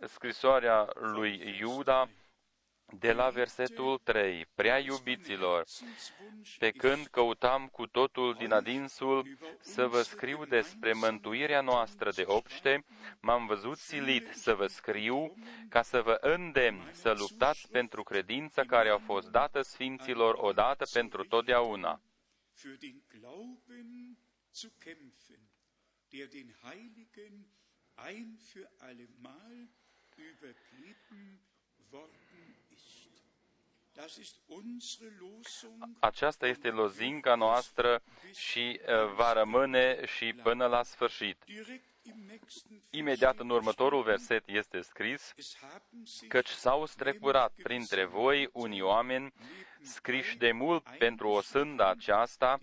Scrisoarea 0.06 0.88
lui 0.94 1.56
Iuda 1.60 2.08
de 2.98 3.12
la 3.12 3.28
versetul 3.28 3.98
3, 3.98 4.46
prea 4.54 4.78
iubiților, 4.78 5.64
pe 6.58 6.70
când 6.70 7.06
căutam 7.06 7.66
cu 7.66 7.86
totul 7.86 8.34
din 8.34 8.52
adinsul 8.52 9.38
să 9.60 9.86
vă 9.86 10.02
scriu 10.02 10.44
despre 10.44 10.92
mântuirea 10.92 11.60
noastră 11.60 12.10
de 12.10 12.24
obște, 12.26 12.84
m-am 13.20 13.46
văzut 13.46 13.78
silit 13.78 14.28
să 14.34 14.54
vă 14.54 14.66
scriu 14.66 15.34
ca 15.68 15.82
să 15.82 16.02
vă 16.02 16.18
îndemn 16.20 16.90
să 16.92 17.14
luptați 17.18 17.70
pentru 17.70 18.02
credința 18.02 18.62
care 18.62 18.88
a 18.88 18.98
fost 18.98 19.30
dată 19.30 19.62
Sfinților 19.62 20.34
odată 20.38 20.84
pentru 20.92 21.24
totdeauna. 21.24 22.00
der 26.10 26.28
den 26.28 26.54
Heiligen 26.62 27.46
ein 27.96 28.36
für 28.36 28.68
allemal 28.80 29.68
übergeben 30.16 31.40
worden 31.90 32.61
aceasta 36.00 36.46
este 36.46 36.68
lozinca 36.68 37.34
noastră 37.34 38.02
și 38.34 38.80
uh, 38.80 39.12
va 39.14 39.32
rămâne 39.32 40.06
și 40.06 40.32
până 40.42 40.66
la 40.66 40.82
sfârșit. 40.82 41.44
Imediat 42.90 43.38
în 43.38 43.50
următorul 43.50 44.02
verset 44.02 44.48
este 44.48 44.80
scris, 44.80 45.34
căci 46.28 46.48
s-au 46.48 46.86
strecurat 46.86 47.52
printre 47.62 48.04
voi 48.04 48.48
unii 48.52 48.80
oameni 48.80 49.32
scriși 49.82 50.36
de 50.36 50.52
mult 50.52 50.88
pentru 50.98 51.28
o 51.28 51.40
sândă 51.40 51.86
aceasta, 51.86 52.58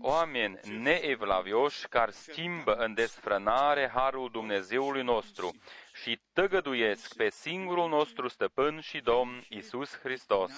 oameni 0.00 0.60
neevlavioși 0.62 1.88
care 1.88 2.10
schimbă 2.10 2.74
în 2.74 2.94
desfrânare 2.94 3.90
harul 3.94 4.30
Dumnezeului 4.30 5.02
nostru 5.02 5.54
și 6.02 6.20
tăgăduiesc 6.32 7.16
pe 7.16 7.30
singurul 7.30 7.88
nostru 7.88 8.28
stăpân 8.28 8.80
și 8.80 9.00
Domn 9.00 9.44
Isus 9.48 9.96
Hristos. 9.96 10.52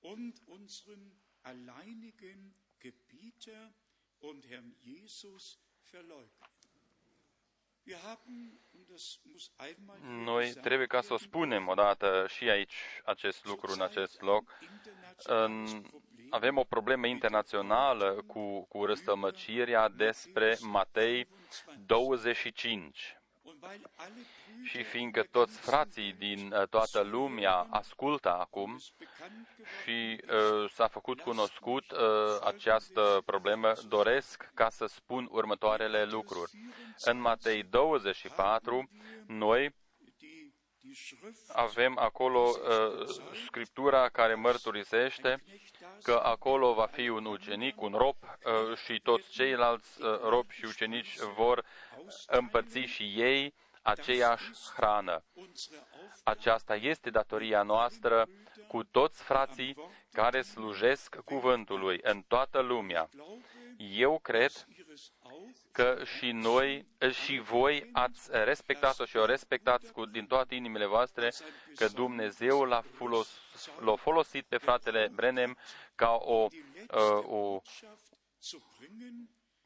und 0.00 0.40
unseren 0.46 1.12
alleinigen 1.42 2.54
Gebieter 2.78 3.72
und 4.20 4.44
Herrn 4.44 4.74
Jesus 4.82 5.58
verleugnen. 5.90 6.53
Noi 10.02 10.50
trebuie 10.50 10.86
ca 10.86 11.00
să 11.00 11.12
o 11.12 11.16
spunem 11.16 11.68
odată 11.68 12.26
și 12.28 12.48
aici 12.48 12.74
acest 13.04 13.44
lucru 13.44 13.72
în 13.72 13.82
acest 13.82 14.20
loc. 14.20 14.58
În, 15.22 15.66
avem 16.30 16.56
o 16.58 16.64
problemă 16.64 17.06
internațională 17.06 18.24
cu, 18.26 18.64
cu 18.64 18.84
răstămăcirea 18.84 19.88
despre 19.88 20.56
Matei 20.60 21.28
25. 21.86 23.18
Și 24.64 24.82
fiindcă 24.82 25.22
toți 25.30 25.58
frații 25.58 26.12
din 26.12 26.52
uh, 26.52 26.68
toată 26.68 27.00
lumea 27.00 27.66
ascultă 27.70 28.32
acum 28.32 28.78
și 29.82 30.20
uh, 30.28 30.70
s-a 30.70 30.88
făcut 30.88 31.20
cunoscut 31.20 31.90
uh, 31.90 31.98
această 32.44 33.22
problemă, 33.24 33.72
doresc 33.88 34.50
ca 34.54 34.68
să 34.70 34.86
spun 34.86 35.28
următoarele 35.30 36.04
lucruri. 36.04 36.50
În 37.04 37.20
Matei 37.20 37.62
24, 37.62 38.90
noi 39.26 39.74
avem 41.52 41.98
acolo 41.98 42.40
uh, 42.40 43.06
scriptura 43.46 44.08
care 44.08 44.34
mărturisește 44.34 45.42
că 46.02 46.20
acolo 46.22 46.74
va 46.74 46.86
fi 46.86 47.08
un 47.08 47.24
ucenic, 47.24 47.80
un 47.80 47.92
rob 47.96 48.16
uh, 48.22 48.76
și 48.76 49.00
toți 49.02 49.30
ceilalți 49.30 50.02
uh, 50.02 50.20
robi 50.22 50.54
și 50.54 50.64
ucenici 50.64 51.18
vor 51.18 51.64
împărți 52.26 52.78
și 52.78 53.02
ei 53.02 53.54
aceeași 53.82 54.50
hrană. 54.74 55.24
Aceasta 56.24 56.76
este 56.76 57.10
datoria 57.10 57.62
noastră 57.62 58.28
cu 58.68 58.84
toți 58.84 59.22
frații 59.22 59.76
care 60.12 60.42
slujesc 60.42 61.16
cuvântului 61.16 61.98
în 62.02 62.22
toată 62.22 62.60
lumea. 62.60 63.08
Eu 63.76 64.18
cred 64.18 64.66
că 65.72 66.02
și 66.16 66.30
noi 66.30 66.86
și 67.10 67.38
voi 67.38 67.88
ați 67.92 68.28
respectat-o 68.30 69.04
și 69.04 69.16
o 69.16 69.24
respectați 69.24 69.92
cu, 69.92 70.06
din 70.06 70.26
toate 70.26 70.54
inimile 70.54 70.86
voastre, 70.86 71.32
că 71.74 71.88
Dumnezeu 71.88 72.64
l-a, 72.64 72.82
folos, 72.92 73.40
l-a 73.80 73.96
folosit 73.96 74.44
pe 74.44 74.56
fratele 74.56 75.10
Brenem 75.14 75.56
ca 75.94 76.10
o, 76.20 76.46
uh, 76.90 77.24
o, 77.26 77.60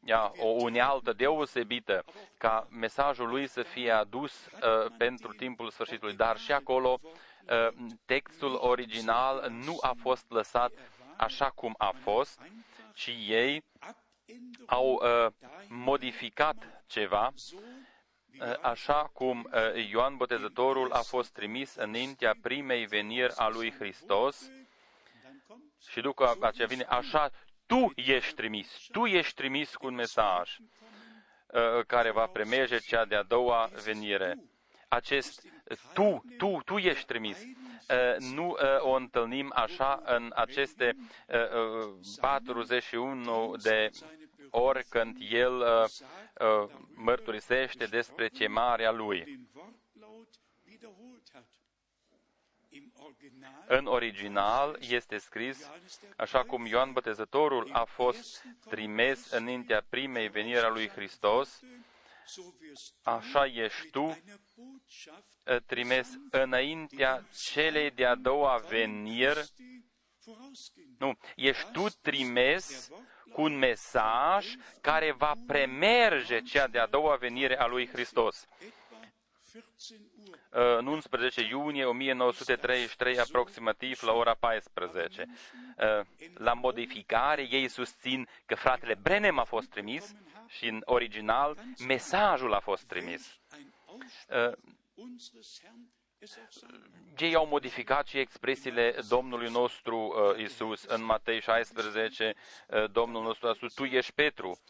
ia, 0.08 0.32
o 0.38 0.46
unealtă 0.46 1.12
deosebită, 1.12 2.04
ca 2.38 2.66
mesajul 2.70 3.28
lui 3.28 3.46
să 3.46 3.62
fie 3.62 3.90
adus 3.90 4.46
uh, 4.46 4.92
pentru 4.98 5.32
timpul 5.32 5.70
sfârșitului. 5.70 6.14
Dar 6.14 6.38
și 6.38 6.52
acolo 6.52 7.00
uh, 7.02 7.68
textul 8.04 8.54
original 8.60 9.50
nu 9.64 9.78
a 9.80 9.94
fost 10.00 10.24
lăsat 10.28 10.72
așa 11.16 11.50
cum 11.50 11.74
a 11.78 11.94
fost, 12.02 12.40
ci 12.94 13.10
ei 13.28 13.64
au 14.66 14.92
uh, 14.92 15.32
modificat 15.68 16.82
ceva, 16.86 17.32
uh, 18.40 18.58
așa 18.62 19.10
cum 19.12 19.48
uh, 19.52 19.88
Ioan 19.90 20.16
Botezătorul 20.16 20.92
a 20.92 21.00
fost 21.00 21.32
trimis 21.32 21.74
înaintea 21.74 22.34
primei 22.42 22.86
veniri 22.86 23.32
a 23.36 23.48
lui 23.48 23.72
Hristos 23.72 24.50
și 25.88 26.00
după 26.00 26.36
aceea 26.40 26.66
vine 26.66 26.84
așa, 26.88 27.30
tu 27.68 27.92
ești 27.94 28.34
trimis, 28.34 28.86
tu 28.92 29.06
ești 29.06 29.34
trimis 29.34 29.74
cu 29.74 29.86
un 29.86 29.94
mesaj 29.94 30.56
uh, 30.56 31.84
care 31.86 32.10
va 32.10 32.26
premerge 32.26 32.78
cea 32.78 33.04
de-a 33.04 33.22
doua 33.22 33.70
venire. 33.84 34.38
Acest 34.88 35.42
tu, 35.94 36.24
tu, 36.36 36.60
tu 36.64 36.76
ești 36.76 37.06
trimis. 37.06 37.38
Uh, 37.38 38.16
nu 38.34 38.48
uh, 38.48 38.56
o 38.78 38.92
întâlnim 38.92 39.52
așa 39.54 40.02
în 40.04 40.32
aceste 40.34 40.96
41 42.20 43.56
de 43.56 43.90
ori 44.50 44.84
când 44.88 45.16
el 45.30 45.54
uh, 45.54 45.84
uh, 46.46 46.70
mărturisește 46.94 47.84
despre 47.84 48.28
chemarea 48.28 48.90
lui. 48.90 49.46
În 53.66 53.86
original 53.86 54.78
este 54.80 55.18
scris, 55.18 55.70
așa 56.16 56.44
cum 56.44 56.66
Ioan 56.66 56.92
Botezătorul 56.92 57.70
a 57.72 57.84
fost 57.84 58.44
trimis 58.68 59.30
înaintea 59.30 59.84
primei 59.88 60.28
veniri 60.28 60.64
a 60.64 60.68
lui 60.68 60.88
Hristos, 60.88 61.62
așa 63.02 63.46
ești 63.46 63.90
tu 63.90 64.02
uh, 64.02 64.16
trimis 65.66 66.08
înaintea 66.30 67.24
celei 67.52 67.90
de-a 67.90 68.14
doua 68.14 68.56
veniri. 68.56 69.52
Nu, 70.98 71.18
ești 71.36 71.70
tu 71.72 71.86
trimis 72.02 72.88
cu 73.32 73.42
un 73.42 73.58
mesaj 73.58 74.46
care 74.80 75.12
va 75.12 75.32
premerge 75.46 76.40
cea 76.40 76.66
de-a 76.66 76.86
doua 76.86 77.16
venire 77.16 77.58
a 77.58 77.66
lui 77.66 77.88
Hristos. 77.88 78.46
În 80.50 80.86
11 80.86 81.40
iunie 81.42 81.84
1933, 81.84 83.18
aproximativ 83.18 84.02
la 84.02 84.12
ora 84.12 84.34
14. 84.34 85.26
La 86.34 86.52
modificare, 86.52 87.46
ei 87.50 87.68
susțin 87.68 88.28
că 88.46 88.54
fratele 88.54 88.94
Brenem 89.02 89.38
a 89.38 89.44
fost 89.44 89.68
trimis 89.68 90.14
și 90.48 90.66
în 90.66 90.82
original 90.84 91.56
mesajul 91.86 92.54
a 92.54 92.60
fost 92.60 92.82
trimis 92.84 93.38
ei 97.18 97.34
au 97.34 97.46
modificat 97.46 98.06
și 98.06 98.18
expresiile 98.18 98.94
Domnului 99.08 99.50
nostru 99.50 99.98
uh, 99.98 100.42
Isus 100.42 100.84
în 100.84 101.04
Matei 101.04 101.40
16, 101.40 102.34
uh, 102.68 102.90
Domnul 102.90 103.22
nostru 103.22 103.48
a 103.48 103.52
spus, 103.54 103.74
tu 103.74 103.84
ești 103.84 104.12
Petru. 104.12 104.60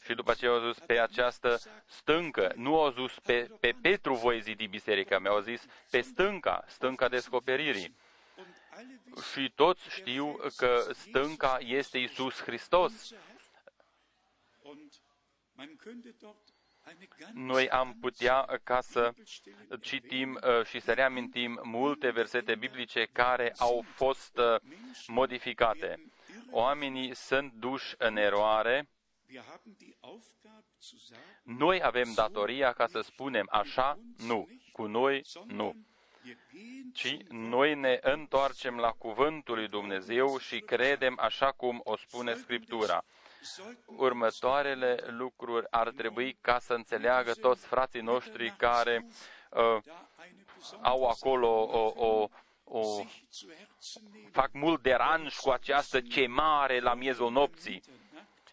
Și 0.00 0.14
după 0.14 0.30
aceea 0.30 0.50
au 0.50 0.72
zis, 0.72 0.82
pe 0.86 0.98
această 0.98 1.60
stâncă, 1.86 2.52
nu 2.56 2.80
au 2.80 2.90
zis, 2.90 3.18
pe, 3.18 3.50
pe 3.60 3.74
Petru 3.82 4.14
voi 4.14 4.40
zidi 4.40 4.66
biserica 4.66 5.18
mea, 5.18 5.30
au 5.30 5.40
zis, 5.40 5.64
pe 5.90 6.00
stânca, 6.00 6.64
stânca 6.66 7.08
descoperirii. 7.08 7.96
Și 9.32 9.52
toți 9.54 9.88
știu 9.88 10.36
că 10.56 10.86
stânca 10.92 11.58
este 11.60 11.98
Isus 11.98 12.40
Hristos 12.42 13.12
noi 17.32 17.68
am 17.68 17.96
putea 18.00 18.46
uh, 18.48 18.58
ca 18.64 18.80
să 18.80 19.12
citim 19.80 20.38
uh, 20.42 20.64
și 20.66 20.80
să 20.80 20.92
reamintim 20.92 21.60
multe 21.62 22.10
versete 22.10 22.54
biblice 22.54 23.08
care 23.12 23.54
au 23.58 23.84
fost 23.94 24.38
uh, 24.38 24.60
modificate. 25.06 26.12
Oamenii 26.50 27.14
sunt 27.14 27.52
duși 27.52 27.94
în 27.98 28.16
eroare. 28.16 28.88
Noi 31.42 31.82
avem 31.82 32.12
datoria 32.14 32.72
ca 32.72 32.86
să 32.86 33.00
spunem 33.00 33.46
așa, 33.50 33.98
nu, 34.16 34.48
cu 34.72 34.86
noi, 34.86 35.22
nu 35.46 35.74
ci 36.92 37.16
noi 37.28 37.74
ne 37.74 37.98
întoarcem 38.02 38.76
la 38.76 38.90
cuvântul 38.90 39.54
lui 39.54 39.68
Dumnezeu 39.68 40.38
și 40.38 40.60
credem 40.60 41.18
așa 41.20 41.52
cum 41.52 41.80
o 41.84 41.96
spune 41.96 42.34
Scriptura 42.34 43.04
următoarele 43.86 45.04
lucruri 45.06 45.66
ar 45.70 45.90
trebui 45.90 46.38
ca 46.40 46.58
să 46.58 46.72
înțeleagă 46.72 47.32
toți 47.32 47.66
frații 47.66 48.00
noștri 48.00 48.54
care 48.56 49.06
uh, 49.50 49.82
au 50.82 51.08
acolo 51.08 51.48
o, 51.62 51.92
o, 51.96 52.28
o, 52.64 53.04
fac 54.30 54.52
mult 54.52 54.82
deranj 54.82 55.36
cu 55.36 55.50
această 55.50 56.00
chemare 56.00 56.80
la 56.80 56.94
miezul 56.94 57.30
nopții. 57.30 57.82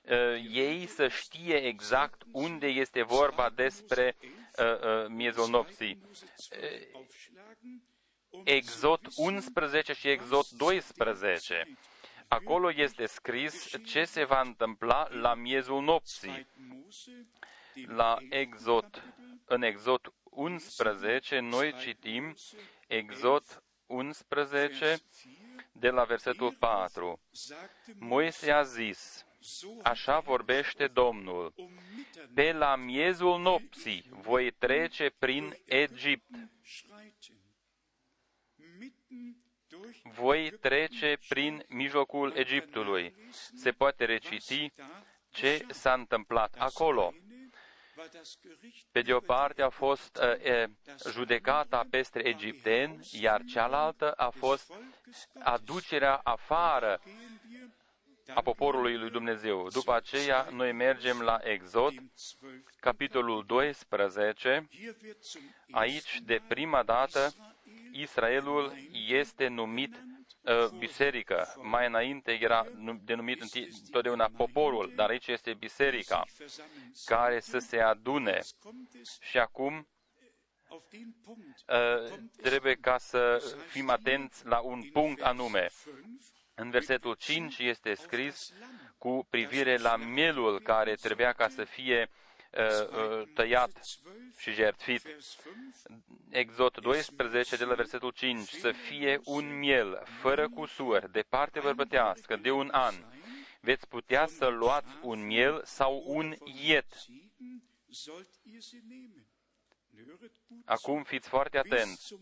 Uh, 0.09 0.45
ei 0.51 0.85
să 0.85 1.07
știe 1.07 1.55
exact 1.55 2.21
unde 2.31 2.67
este 2.67 3.03
vorba 3.03 3.49
despre 3.49 4.15
uh, 4.21 4.65
uh, 4.65 5.07
miezul 5.07 5.49
nopții. 5.49 6.01
Uh, 6.51 7.03
Exod 8.43 8.99
11 9.15 9.93
și 9.93 10.07
Exod 10.09 10.45
12 10.45 11.77
Acolo 12.27 12.71
este 12.71 13.05
scris 13.05 13.69
ce 13.85 14.03
se 14.03 14.23
va 14.23 14.41
întâmpla 14.41 15.07
la 15.09 15.33
miezul 15.33 15.81
nopții. 15.81 16.47
La 17.85 18.17
Exod, 18.29 19.13
în 19.45 19.61
Exod 19.61 20.13
11, 20.23 21.39
noi 21.39 21.73
citim 21.73 22.35
Exod 22.87 23.63
11 23.85 24.97
de 25.71 25.89
la 25.89 26.03
versetul 26.03 26.55
4. 26.59 27.19
Moise 27.99 28.51
a 28.51 28.63
zis, 28.63 29.25
așa 29.83 30.19
vorbește 30.19 30.87
Domnul, 30.87 31.53
pe 32.33 32.51
la 32.51 32.75
miezul 32.75 33.39
nopții 33.39 34.05
voi 34.09 34.51
trece 34.51 35.09
prin 35.19 35.57
Egipt 35.65 36.29
voi 40.03 40.51
trece 40.61 41.17
prin 41.27 41.65
mijlocul 41.67 42.33
Egiptului. 42.35 43.15
Se 43.55 43.71
poate 43.71 44.05
reciti 44.05 44.73
ce 45.29 45.65
s-a 45.69 45.93
întâmplat 45.93 46.55
acolo. 46.57 47.13
Pe 48.91 49.01
de 49.01 49.13
o 49.13 49.19
parte 49.19 49.61
a 49.61 49.69
fost 49.69 50.19
uh, 50.21 50.63
uh, 50.63 50.69
judecata 51.11 51.85
peste 51.89 52.27
egipteni, 52.27 52.99
iar 53.11 53.41
cealaltă 53.43 54.11
a 54.11 54.29
fost 54.29 54.73
aducerea 55.43 56.15
afară 56.23 57.01
a 58.33 58.41
poporului 58.41 58.97
lui 58.97 59.09
Dumnezeu. 59.09 59.67
După 59.67 59.93
aceea, 59.93 60.47
noi 60.51 60.71
mergem 60.71 61.21
la 61.21 61.39
Exod, 61.43 61.93
capitolul 62.79 63.43
12. 63.45 64.67
Aici, 65.71 66.21
de 66.21 66.41
prima 66.47 66.83
dată, 66.83 67.33
Israelul 67.95 68.73
este 69.07 69.47
numit 69.47 70.03
uh, 70.41 70.67
biserică. 70.77 71.53
Mai 71.61 71.87
înainte 71.87 72.31
era 72.31 72.65
denumit 73.03 73.43
întotdeauna 73.83 74.31
poporul, 74.37 74.91
dar 74.95 75.09
aici 75.09 75.27
este 75.27 75.53
biserica 75.53 76.23
care 77.05 77.39
să 77.39 77.57
se 77.57 77.79
adune. 77.79 78.39
Și 79.19 79.37
acum 79.37 79.87
uh, 80.69 82.17
trebuie 82.41 82.75
ca 82.75 82.97
să 82.97 83.53
fim 83.67 83.89
atenți 83.89 84.45
la 84.45 84.59
un 84.59 84.89
punct 84.93 85.21
anume. 85.21 85.69
În 86.53 86.69
versetul 86.69 87.13
5 87.13 87.57
este 87.57 87.93
scris 87.93 88.53
cu 88.97 89.27
privire 89.29 89.77
la 89.77 89.95
mielul 89.95 90.59
care 90.59 90.93
trebuia 90.93 91.33
ca 91.33 91.47
să 91.49 91.63
fie 91.63 92.09
uh, 92.09 92.24
tăiat 93.33 93.85
și 94.37 94.51
jertfit. 94.51 95.01
Exod 96.29 96.79
12, 96.79 97.55
de 97.55 97.63
la 97.63 97.73
versetul 97.73 98.11
5, 98.11 98.47
să 98.47 98.71
fie 98.71 99.19
un 99.23 99.57
miel 99.57 100.03
fără 100.21 100.49
cusur, 100.49 101.07
de 101.07 101.21
parte 101.21 101.59
bărbătească, 101.59 102.35
de 102.35 102.51
un 102.51 102.69
an. 102.71 102.95
Veți 103.61 103.87
putea 103.87 104.27
să 104.27 104.47
luați 104.47 104.97
un 105.01 105.25
miel 105.25 105.61
sau 105.63 106.03
un 106.05 106.35
iet. 106.43 106.93
Acum 110.65 111.03
fiți 111.03 111.27
foarte 111.27 111.57
atenți. 111.57 112.15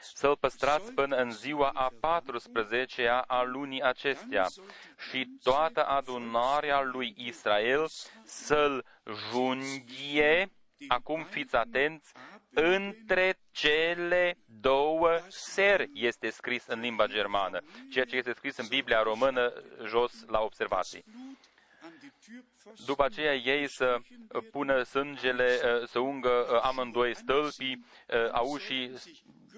Să-l 0.00 0.36
păstrați 0.36 0.92
până 0.92 1.16
în 1.16 1.30
ziua 1.30 1.68
a 1.68 1.88
14-a 1.90 3.20
a 3.26 3.42
lunii 3.42 3.82
acestea 3.82 4.46
și 5.10 5.28
toată 5.42 5.86
adunarea 5.86 6.82
lui 6.82 7.14
Israel 7.16 7.86
să-l 8.24 8.84
junghie, 9.30 10.52
acum 10.88 11.24
fiți 11.24 11.56
atenți, 11.56 12.12
între 12.50 13.38
cele 13.50 14.38
două 14.60 15.18
seri 15.28 15.90
este 15.94 16.30
scris 16.30 16.66
în 16.66 16.80
limba 16.80 17.06
germană, 17.06 17.60
ceea 17.90 18.04
ce 18.04 18.16
este 18.16 18.32
scris 18.32 18.56
în 18.56 18.66
Biblia 18.68 19.02
română 19.02 19.52
jos 19.86 20.24
la 20.26 20.40
observații. 20.40 21.04
După 22.86 23.04
aceea 23.04 23.34
ei 23.34 23.68
să 23.68 23.96
pună 24.50 24.82
sângele, 24.82 25.58
să 25.86 25.98
ungă 25.98 26.60
amândoi 26.62 27.14
stâlpii 27.14 27.84
a 28.30 28.40
ușii 28.40 28.92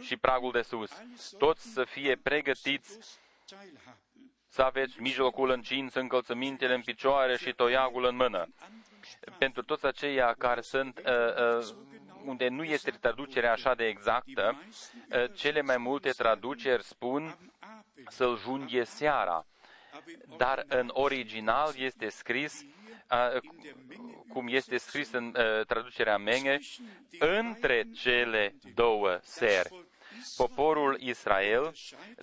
și 0.01 0.17
pragul 0.17 0.53
de 0.53 0.63
sus. 0.63 0.91
Toți 1.39 1.73
să 1.73 1.85
fie 1.85 2.17
pregătiți 2.23 3.19
să 4.49 4.63
aveți 4.63 5.01
mijlocul 5.01 5.51
încins, 5.51 5.95
încălțămintele 5.95 6.75
în 6.75 6.83
picioare 6.83 7.37
și 7.37 7.53
toiagul 7.53 8.05
în 8.05 8.17
mână. 8.17 8.49
Pentru 9.39 9.63
toți 9.63 9.87
aceia 9.87 10.35
care 10.39 10.61
sunt 10.61 11.01
unde 12.25 12.49
nu 12.49 12.65
este 12.65 12.91
traducerea 12.91 13.53
așa 13.53 13.75
de 13.75 13.87
exactă, 13.87 14.63
cele 15.35 15.61
mai 15.61 15.77
multe 15.77 16.11
traduceri 16.11 16.85
spun 16.85 17.39
să-l 18.09 18.39
junghe 18.39 18.85
seara 18.85 19.47
dar 20.37 20.65
în 20.69 20.91
original 20.93 21.75
este 21.77 22.09
scris, 22.09 22.65
cum 24.29 24.49
este 24.49 24.77
scris 24.77 25.13
în 25.13 25.37
traducerea 25.67 26.19
Menge, 26.19 26.59
între 27.19 27.89
cele 27.95 28.55
două 28.75 29.19
seri. 29.23 29.69
Poporul 30.37 31.01
Israel 31.01 31.73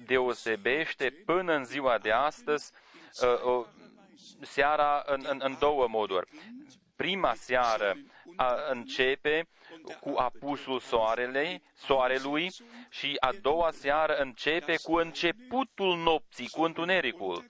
deosebește 0.06 1.10
până 1.26 1.54
în 1.54 1.66
ziua 1.66 1.98
de 1.98 2.12
astăzi 2.12 2.72
seara 4.42 5.04
în, 5.06 5.26
în, 5.30 5.40
în 5.44 5.56
două 5.60 5.88
moduri. 5.88 6.30
Prima 6.96 7.34
seară 7.34 7.98
a, 8.36 8.56
începe 8.70 9.48
cu 10.00 10.14
apusul 10.18 10.80
soarelei, 10.80 11.62
soarelui 11.76 12.52
și 12.90 13.16
a 13.20 13.32
doua 13.42 13.72
seară 13.72 14.16
începe 14.16 14.76
cu 14.84 14.96
începutul 14.96 15.98
nopții, 15.98 16.50
cu 16.50 16.62
întunericul. 16.62 17.46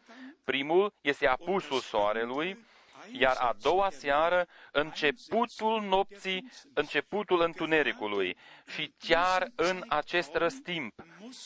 Primul 0.51 0.93
este 1.01 1.27
apusul 1.27 1.79
soarelui, 1.79 2.65
iar 3.11 3.35
a 3.39 3.55
doua 3.61 3.89
seară 3.89 4.47
începutul 4.71 5.81
nopții, 5.81 6.51
începutul 6.73 7.41
întunericului. 7.41 8.37
Și 8.67 8.93
chiar 8.97 9.51
în 9.55 9.83
acest 9.87 10.35
răstimp, 10.35 10.93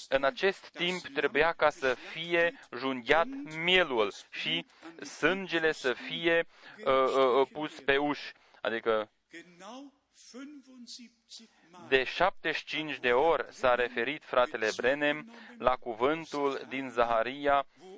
în 0.09 0.23
acest 0.23 0.69
timp 0.69 1.07
trebuia 1.07 1.51
ca 1.51 1.69
să 1.69 1.93
fie 1.93 2.59
junghiat 2.77 3.27
mielul 3.63 4.13
și 4.29 4.65
sângele 5.03 5.71
să 5.71 5.93
fie 5.93 6.47
uh, 6.85 6.93
uh, 6.93 7.47
pus 7.51 7.79
pe 7.79 7.97
uși, 7.97 8.31
adică 8.61 9.11
de 11.87 12.03
75 12.03 12.99
de 12.99 13.11
ori 13.11 13.45
s-a 13.49 13.75
referit 13.75 14.23
fratele 14.23 14.69
Brenem 14.75 15.33
la 15.57 15.75
cuvântul 15.75 16.65
din 16.69 16.89
Zaharia, 16.89 17.65
uh, 17.79 17.90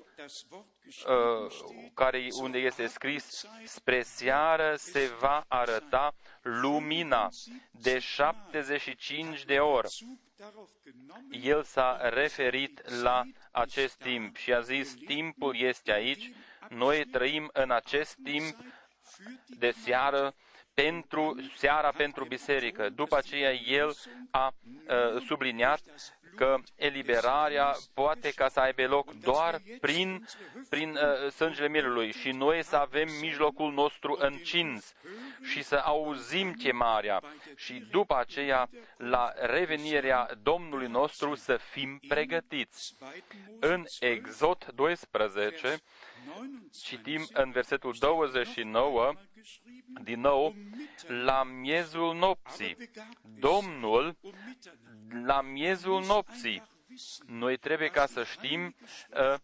care, 1.93 2.27
unde 2.41 2.57
este 2.57 2.87
scris, 2.87 3.45
spre 3.65 4.01
seară 4.01 4.75
se 4.75 5.11
va 5.19 5.45
arăta 5.47 6.13
lumina 6.41 7.29
de 7.71 7.99
75 7.99 9.43
de 9.45 9.59
ori. 9.59 9.89
El 11.29 11.63
s-a 11.63 12.09
referit 12.09 12.89
la 13.01 13.23
acest 13.51 13.95
timp 13.95 14.35
și 14.35 14.53
a 14.53 14.59
zis, 14.59 14.93
timpul 14.93 15.55
este 15.55 15.91
aici, 15.91 16.31
noi 16.69 17.05
trăim 17.05 17.49
în 17.53 17.71
acest 17.71 18.17
timp 18.23 18.55
de 19.47 19.71
seară 19.71 20.35
pentru 20.73 21.35
seara 21.57 21.91
pentru 21.97 22.25
biserică. 22.25 22.89
După 22.89 23.17
aceea 23.17 23.51
el 23.51 23.95
a 24.31 24.53
uh, 24.87 25.21
subliniat 25.27 25.81
că 26.35 26.57
eliberarea 26.75 27.75
poate 27.93 28.31
ca 28.31 28.49
să 28.49 28.59
aibă 28.59 28.87
loc 28.87 29.13
doar 29.13 29.61
prin, 29.81 30.27
prin 30.69 30.89
uh, 30.89 31.31
sângele 31.31 31.67
mielului 31.67 32.11
și 32.11 32.31
noi 32.31 32.63
să 32.63 32.75
avem 32.75 33.07
mijlocul 33.21 33.71
nostru 33.71 34.17
încins 34.19 34.93
și 35.41 35.63
să 35.63 35.75
auzim 35.75 36.53
chemarea 36.53 37.21
și 37.55 37.73
după 37.91 38.17
aceea 38.17 38.69
la 38.97 39.33
revenirea 39.35 40.29
Domnului 40.43 40.87
nostru 40.87 41.35
să 41.35 41.57
fim 41.57 41.99
pregătiți. 42.07 42.95
În 43.59 43.83
Exod 43.99 44.65
12 44.75 45.81
citim 46.81 47.27
în 47.33 47.51
versetul 47.51 47.95
29 47.99 49.13
din 50.03 50.19
nou, 50.19 50.55
la 51.07 51.43
miezul 51.43 52.15
nopții. 52.15 52.77
Domnul, 53.39 54.17
la 55.25 55.41
miezul 55.41 56.03
nopții. 56.05 56.63
Noi 57.25 57.57
trebuie 57.57 57.87
ca 57.87 58.05
să 58.05 58.23
știm 58.23 58.75
uh, 59.09 59.39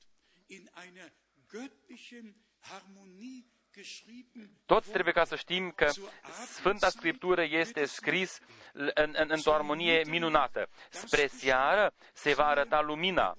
toți 4.65 4.91
trebuie 4.91 5.13
ca 5.13 5.23
să 5.23 5.36
știm 5.36 5.71
că 5.71 5.88
Sfânta 6.45 6.89
Scriptură 6.89 7.43
este 7.43 7.86
scris 7.86 8.39
în, 8.73 8.91
în, 8.93 9.27
într-o 9.27 9.53
armonie 9.53 10.03
minunată. 10.07 10.69
Spre 10.89 11.27
seară 11.27 11.93
se 12.13 12.34
va 12.34 12.45
arăta 12.45 12.82
lumina, 12.82 13.38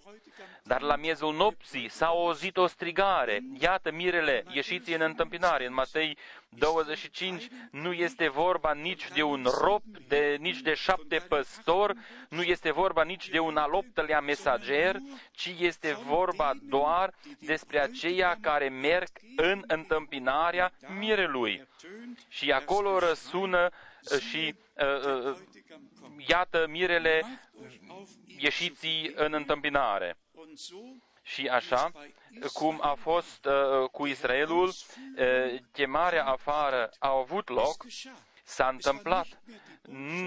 dar 0.63 0.81
la 0.81 0.97
miezul 0.97 1.35
nopții 1.35 1.89
s-a 1.89 2.07
auzit 2.07 2.57
o 2.57 2.67
strigare. 2.67 3.41
Iată 3.59 3.93
mirele, 3.93 4.45
ieșiți 4.49 4.93
în 4.93 5.01
întâmpinare. 5.01 5.67
În 5.67 5.75
Matei 5.75 6.17
25 6.49 7.49
nu 7.71 7.93
este 7.93 8.29
vorba 8.29 8.73
nici 8.73 9.09
de 9.15 9.23
un 9.23 9.47
rob, 9.61 9.83
de, 10.09 10.37
nici 10.41 10.61
de 10.61 10.75
șapte 10.75 11.17
păstori, 11.29 11.97
nu 12.29 12.43
este 12.43 12.73
vorba 12.73 13.03
nici 13.03 13.29
de 13.29 13.39
un 13.39 13.57
al 13.57 13.73
optălea 13.73 14.21
mesager, 14.21 14.97
ci 15.31 15.55
este 15.59 15.93
vorba 16.07 16.53
doar 16.63 17.15
despre 17.39 17.81
aceia 17.81 18.39
care 18.41 18.69
merg 18.69 19.09
în 19.37 19.63
întâmpinarea 19.67 20.73
mirelui. 20.99 21.69
Și 22.29 22.53
acolo 22.53 22.99
răsună 22.99 23.69
și 24.31 24.55
uh, 24.75 25.25
uh, 25.25 25.37
iată 26.27 26.67
mirele 26.69 27.23
ieșiții 28.39 29.13
în 29.15 29.33
întâmpinare. 29.33 30.17
Și 31.23 31.47
așa, 31.47 31.93
cum 32.53 32.79
a 32.83 32.95
fost 32.95 33.45
uh, 33.45 33.89
cu 33.89 34.07
Israelul, 34.07 34.69
uh, 34.69 35.61
chemarea 35.73 36.25
afară 36.25 36.91
a 36.99 37.09
avut 37.19 37.49
loc, 37.49 37.85
s-a 38.45 38.69
întâmplat. 38.69 39.27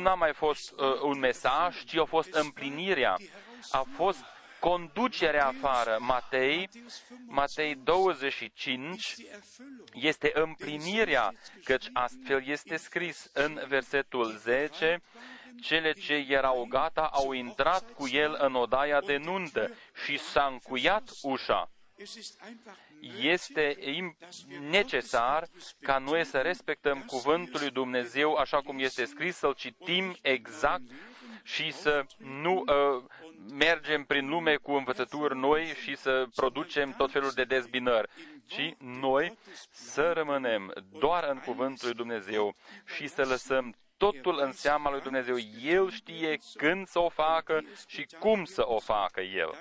N-a 0.02 0.14
mai 0.14 0.34
fost 0.34 0.72
uh, 0.72 1.02
un 1.02 1.20
mesaj, 1.20 1.84
ci 1.84 1.96
a 1.96 2.06
fost 2.06 2.34
împlinirea. 2.34 3.18
A 3.72 3.86
fost 3.96 4.24
conducerea 4.60 5.48
afară. 5.48 5.98
Matei, 6.00 6.70
Matei 7.28 7.76
25 7.76 9.16
este 9.94 10.32
împlinirea, 10.34 11.34
căci 11.64 11.90
astfel 11.94 12.48
este 12.48 12.78
scris 12.78 13.30
în 13.34 13.62
versetul 13.68 14.32
10, 14.38 15.02
cele 15.62 15.92
ce 15.92 16.26
erau 16.30 16.66
gata 16.70 17.10
au 17.14 17.32
intrat 17.32 17.92
cu 17.92 18.08
el 18.08 18.38
în 18.40 18.56
odaia 18.56 19.02
de 19.02 19.18
nuntă 19.18 19.72
și 20.06 20.18
s-a 20.18 20.50
încuiat 20.52 21.10
ușa. 21.22 21.70
Este 23.20 23.78
necesar 24.70 25.48
ca 25.82 25.98
noi 25.98 26.26
să 26.26 26.38
respectăm 26.38 27.02
cuvântul 27.02 27.60
lui 27.60 27.72
Dumnezeu 27.72 28.34
așa 28.34 28.62
cum 28.62 28.80
este 28.80 29.06
scris, 29.06 29.36
să-l 29.36 29.54
citim 29.54 30.16
exact 30.22 30.84
și 31.44 31.72
să 31.72 32.06
nu 32.18 32.64
uh, 32.66 33.04
mergem 33.54 34.04
prin 34.04 34.30
lume 34.30 34.56
cu 34.56 34.72
învățături 34.72 35.38
noi 35.38 35.66
și 35.66 35.96
să 35.96 36.28
producem 36.36 36.94
tot 36.98 37.12
felul 37.12 37.32
de 37.32 37.44
dezbinări, 37.44 38.10
ci 38.46 38.76
noi 38.78 39.38
să 39.72 40.12
rămânem 40.12 40.74
doar 41.00 41.24
în 41.30 41.40
cuvântul 41.40 41.88
lui 41.88 41.96
Dumnezeu 41.96 42.56
și 42.96 43.08
să 43.08 43.26
lăsăm 43.26 43.76
totul 43.98 44.40
în 44.40 44.52
seama 44.52 44.92
lui 44.92 45.02
Dumnezeu. 45.02 45.38
El 45.62 45.92
știe 45.92 46.38
când 46.58 46.88
să 46.88 47.00
o 47.00 47.10
facă 47.10 47.62
și 47.88 48.08
cum 48.20 48.46
să 48.46 48.68
o 48.68 48.80
facă 48.80 49.22
El. 49.22 49.52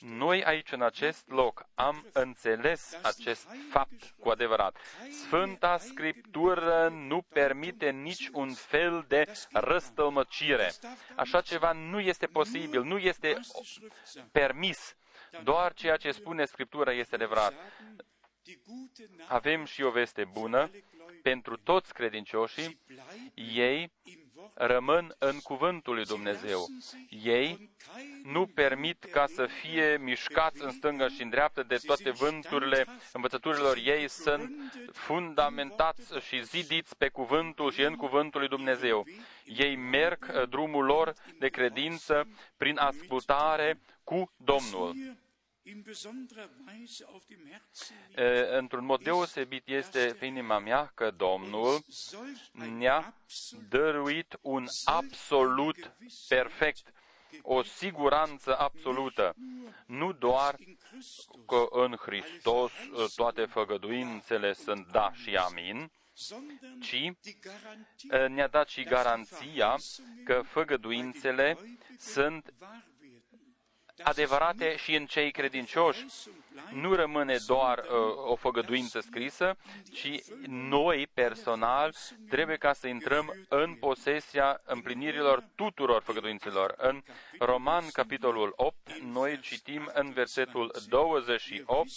Noi 0.00 0.44
aici, 0.44 0.72
în 0.72 0.82
acest 0.82 1.28
loc, 1.28 1.66
am 1.74 2.06
înțeles 2.12 2.98
acest 3.02 3.48
fapt 3.70 4.14
cu 4.18 4.28
adevărat. 4.28 4.76
Sfânta 5.10 5.78
Scriptură 5.78 6.88
nu 6.88 7.22
permite 7.22 7.90
nici 7.90 8.28
un 8.32 8.52
fel 8.52 9.04
de 9.08 9.32
răstălmăcire. 9.52 10.72
Așa 11.16 11.40
ceva 11.40 11.72
nu 11.72 12.00
este 12.00 12.26
posibil, 12.26 12.82
nu 12.82 12.98
este 12.98 13.40
permis. 14.32 14.96
Doar 15.42 15.72
ceea 15.72 15.96
ce 15.96 16.10
spune 16.10 16.44
Scriptura 16.44 16.92
este 16.92 17.14
adevărat. 17.14 17.54
Avem 19.28 19.64
și 19.64 19.82
o 19.82 19.90
veste 19.90 20.24
bună 20.32 20.70
pentru 21.22 21.56
toți 21.56 21.92
credincioșii. 21.92 22.80
Ei 23.34 23.92
rămân 24.54 25.14
în 25.18 25.38
cuvântul 25.40 25.94
lui 25.94 26.04
Dumnezeu. 26.04 26.66
Ei 27.22 27.70
nu 28.22 28.46
permit 28.46 29.04
ca 29.04 29.26
să 29.26 29.46
fie 29.46 29.98
mișcați 30.00 30.62
în 30.64 30.70
stânga 30.70 31.08
și 31.08 31.22
în 31.22 31.28
dreapta 31.28 31.62
de 31.62 31.76
toate 31.86 32.10
vânturile 32.10 32.86
învățăturilor 33.12 33.76
ei, 33.76 34.08
sunt 34.08 34.72
fundamentați 34.92 36.18
și 36.18 36.44
zidiți 36.44 36.96
pe 36.96 37.08
cuvântul 37.08 37.72
și 37.72 37.82
în 37.82 37.94
cuvântul 37.94 38.40
lui 38.40 38.48
Dumnezeu. 38.48 39.06
Ei 39.44 39.76
merg 39.76 40.32
uh, 40.34 40.48
drumul 40.48 40.84
lor 40.84 41.14
de 41.38 41.48
credință 41.48 42.28
prin 42.56 42.78
ascultare 42.78 43.80
cu 44.04 44.32
Domnul. 44.36 44.94
Într-un 48.50 48.84
mod 48.84 49.02
deosebit 49.02 49.68
este 49.68 50.16
pe 50.18 50.26
inima 50.26 50.58
mea 50.58 50.92
că 50.94 51.10
Domnul 51.10 51.84
ne-a 52.52 53.14
dăruit 53.68 54.38
un 54.40 54.66
absolut 54.84 55.96
perfect, 56.28 56.92
o 57.42 57.62
siguranță 57.62 58.58
absolută, 58.58 59.34
nu 59.86 60.12
doar 60.12 60.56
că 61.46 61.66
în 61.70 61.96
Hristos 61.96 62.72
toate 63.16 63.44
făgăduințele 63.44 64.52
sunt 64.52 64.86
da 64.90 65.12
și 65.12 65.36
amin, 65.36 65.90
ci 66.80 67.12
ne-a 68.28 68.48
dat 68.48 68.68
și 68.68 68.82
garanția 68.82 69.76
că 70.24 70.42
făgăduințele 70.44 71.58
sunt 71.98 72.52
adevărate 74.02 74.76
și 74.76 74.94
în 74.94 75.06
cei 75.06 75.30
credincioși. 75.30 76.06
Nu 76.72 76.94
rămâne 76.94 77.36
doar 77.46 77.78
uh, 77.78 77.84
o 78.30 78.36
făgăduință 78.36 79.00
scrisă, 79.00 79.56
ci 79.92 80.22
noi, 80.46 81.06
personal, 81.14 81.94
trebuie 82.28 82.56
ca 82.56 82.72
să 82.72 82.86
intrăm 82.86 83.46
în 83.48 83.74
posesia 83.74 84.60
împlinirilor 84.64 85.44
tuturor 85.54 86.02
făgăduințelor. 86.02 86.74
În 86.76 87.02
Roman, 87.38 87.84
capitolul 87.92 88.52
8, 88.56 88.74
noi 89.00 89.38
citim 89.40 89.90
în 89.94 90.12
versetul 90.12 90.74
28, 90.88 91.90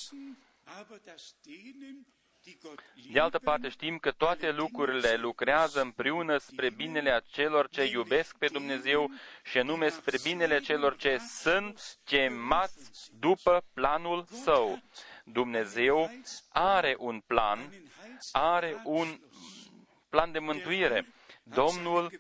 de 3.11 3.19
altă 3.19 3.39
parte, 3.39 3.69
știm 3.69 3.97
că 3.97 4.11
toate 4.11 4.51
lucrurile 4.51 5.15
lucrează 5.15 5.81
împreună 5.81 6.37
spre 6.37 6.69
binele 6.69 7.11
acelor 7.11 7.69
ce 7.69 7.83
iubesc 7.83 8.37
pe 8.37 8.47
Dumnezeu 8.47 9.09
și 9.43 9.57
anume 9.57 9.89
spre 9.89 10.17
binele 10.23 10.59
celor 10.59 10.95
ce 10.97 11.17
sunt 11.17 11.97
chemați 12.03 13.11
după 13.19 13.63
planul 13.73 14.25
său. 14.43 14.79
Dumnezeu 15.23 16.11
are 16.49 16.95
un 16.99 17.21
plan, 17.27 17.59
are 18.31 18.81
un 18.83 19.19
plan 20.09 20.31
de 20.31 20.39
mântuire. 20.39 21.05
Domnul 21.43 22.11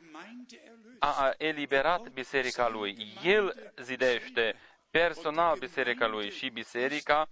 a 0.99 1.33
eliberat 1.37 2.09
biserica 2.09 2.69
lui. 2.69 3.17
El 3.23 3.73
zidește 3.81 4.55
personal 4.91 5.57
biserica 5.57 6.07
lui 6.07 6.31
și 6.31 6.49
biserica 6.49 7.27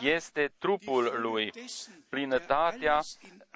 este 0.00 0.52
trupul 0.58 1.14
lui, 1.20 1.52
plinătatea 2.08 3.00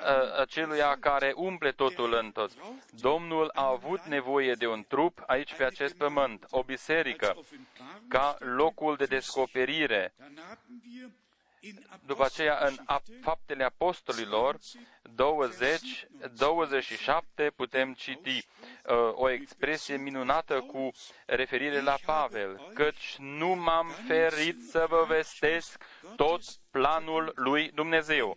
ă, 0.05 0.41
aceluia 0.41 0.97
care 1.01 1.33
umple 1.37 1.73
totul 1.73 2.13
în 2.23 2.31
tot. 2.31 2.51
Domnul 2.91 3.51
a 3.55 3.67
avut 3.67 4.01
nevoie 4.05 4.53
de 4.53 4.67
un 4.67 4.85
trup 4.89 5.23
aici 5.27 5.55
pe 5.55 5.65
acest 5.65 5.97
pământ, 5.97 6.47
o 6.51 6.63
biserică, 6.63 7.37
ca 8.09 8.37
locul 8.39 8.97
de 8.97 9.05
descoperire 9.05 10.15
după 12.07 12.25
aceea, 12.25 12.59
în 12.67 13.01
Faptele 13.21 13.65
Apostolilor 13.65 14.59
20, 15.15 16.07
27, 16.35 17.53
putem 17.57 17.93
citi 17.93 18.29
uh, 18.37 18.97
o 19.13 19.31
expresie 19.31 19.97
minunată 19.97 20.61
cu 20.61 20.91
referire 21.27 21.81
la 21.81 21.99
Pavel, 22.05 22.71
căci 22.75 23.17
nu 23.19 23.49
m-am 23.49 23.89
ferit 24.07 24.69
să 24.71 24.87
vă 24.89 25.05
vestesc 25.09 25.85
tot 26.17 26.43
planul 26.71 27.33
lui 27.35 27.71
Dumnezeu. 27.71 28.37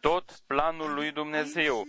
Tot 0.00 0.38
planul 0.46 0.94
lui 0.94 1.10
Dumnezeu. 1.10 1.86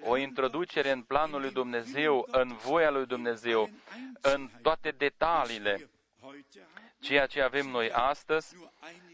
O 0.00 0.16
introducere 0.16 0.90
în 0.90 1.02
planul 1.02 1.40
lui 1.40 1.50
Dumnezeu, 1.50 2.28
în 2.30 2.52
voia 2.54 2.90
lui 2.90 3.06
Dumnezeu, 3.06 3.70
în 4.20 4.50
toate 4.62 4.90
detaliile 4.90 5.90
Ceea 7.02 7.26
ce 7.26 7.40
avem 7.40 7.66
noi 7.66 7.90
astăzi 7.90 8.56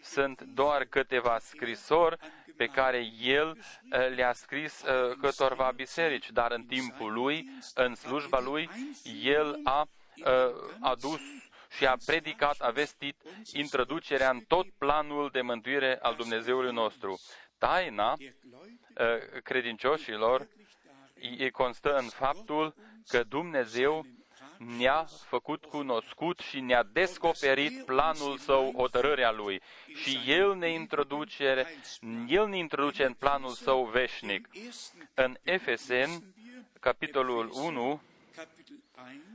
sunt 0.02 0.42
doar 0.42 0.84
câteva 0.84 1.38
scrisori 1.38 2.16
pe 2.56 2.66
care 2.66 3.12
el 3.20 3.58
eh, 3.90 4.14
le-a 4.14 4.32
scris 4.32 4.82
eh, 4.82 5.16
câtorva 5.20 5.72
biserici, 5.74 6.30
dar 6.30 6.52
în 6.52 6.64
timpul 6.64 7.12
lui, 7.12 7.48
în 7.74 7.94
slujba 7.94 8.40
lui, 8.40 8.70
el 9.22 9.60
a 9.64 9.88
eh, 10.14 10.24
adus 10.80 11.20
și 11.76 11.86
a 11.86 11.96
predicat, 12.06 12.60
a 12.60 12.70
vestit 12.70 13.16
introducerea 13.52 14.30
în 14.30 14.40
tot 14.40 14.66
planul 14.78 15.28
de 15.32 15.40
mântuire 15.40 15.98
al 16.02 16.14
Dumnezeului 16.14 16.72
nostru. 16.72 17.20
Taina 17.58 18.16
credincioșilor 19.42 20.48
e 21.36 21.50
constă 21.50 21.96
în 21.96 22.08
faptul 22.08 22.74
că 23.06 23.22
Dumnezeu 23.22 24.06
ne-a 24.58 25.04
făcut 25.26 25.64
cunoscut 25.64 26.38
și 26.38 26.60
ne-a 26.60 26.82
descoperit 26.92 27.84
planul 27.84 28.38
său, 28.38 28.72
hotărârea 28.76 29.32
lui. 29.32 29.60
Și 29.94 30.20
El 30.26 30.56
ne 30.56 30.70
introduce, 30.70 31.66
El 32.28 32.48
ne 32.48 32.58
introduce 32.58 33.04
în 33.04 33.12
planul 33.12 33.50
său 33.50 33.84
veșnic. 33.84 34.48
În 35.14 35.36
Efesen, 35.42 36.08
capitolul 36.80 37.50
1, 37.52 38.00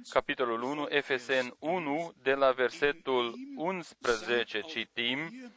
capitolul 0.09 0.61
1, 0.61 0.85
Efesen 0.89 1.55
1, 1.59 2.13
de 2.21 2.33
la 2.33 2.51
versetul 2.51 3.33
11 3.55 4.61
citim, 4.61 5.51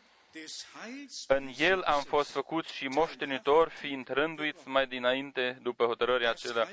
în 1.27 1.51
el 1.59 1.83
am 1.83 2.03
fost 2.03 2.31
făcuți 2.31 2.73
și 2.75 2.87
moștenitori, 2.87 3.71
fiind 3.71 4.09
rânduiți 4.09 4.69
mai 4.69 4.87
dinainte, 4.87 5.59
după 5.63 5.85
hotărârea 5.85 6.31
acelea, 6.31 6.69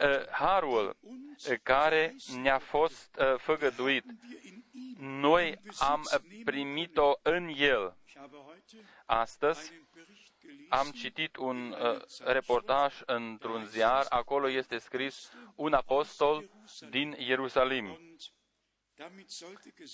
uh, 0.00 0.28
harul 0.30 0.96
uh, 1.00 1.58
care 1.62 2.14
ne-a 2.42 2.58
fost 2.58 3.16
uh, 3.18 3.38
făgăduit. 3.38 4.04
Noi 4.98 5.60
am 5.78 6.02
primit-o 6.44 7.12
în 7.22 7.52
el. 7.56 7.96
Astăzi 9.06 9.72
am 10.68 10.90
citit 10.90 11.36
un 11.36 11.70
uh, 11.70 12.00
reportaj 12.24 12.94
într-un 13.06 13.64
ziar, 13.64 14.06
acolo 14.08 14.50
este 14.50 14.78
scris 14.78 15.32
un 15.54 15.72
apostol 15.72 16.50
din 16.90 17.16
Ierusalim. 17.18 17.98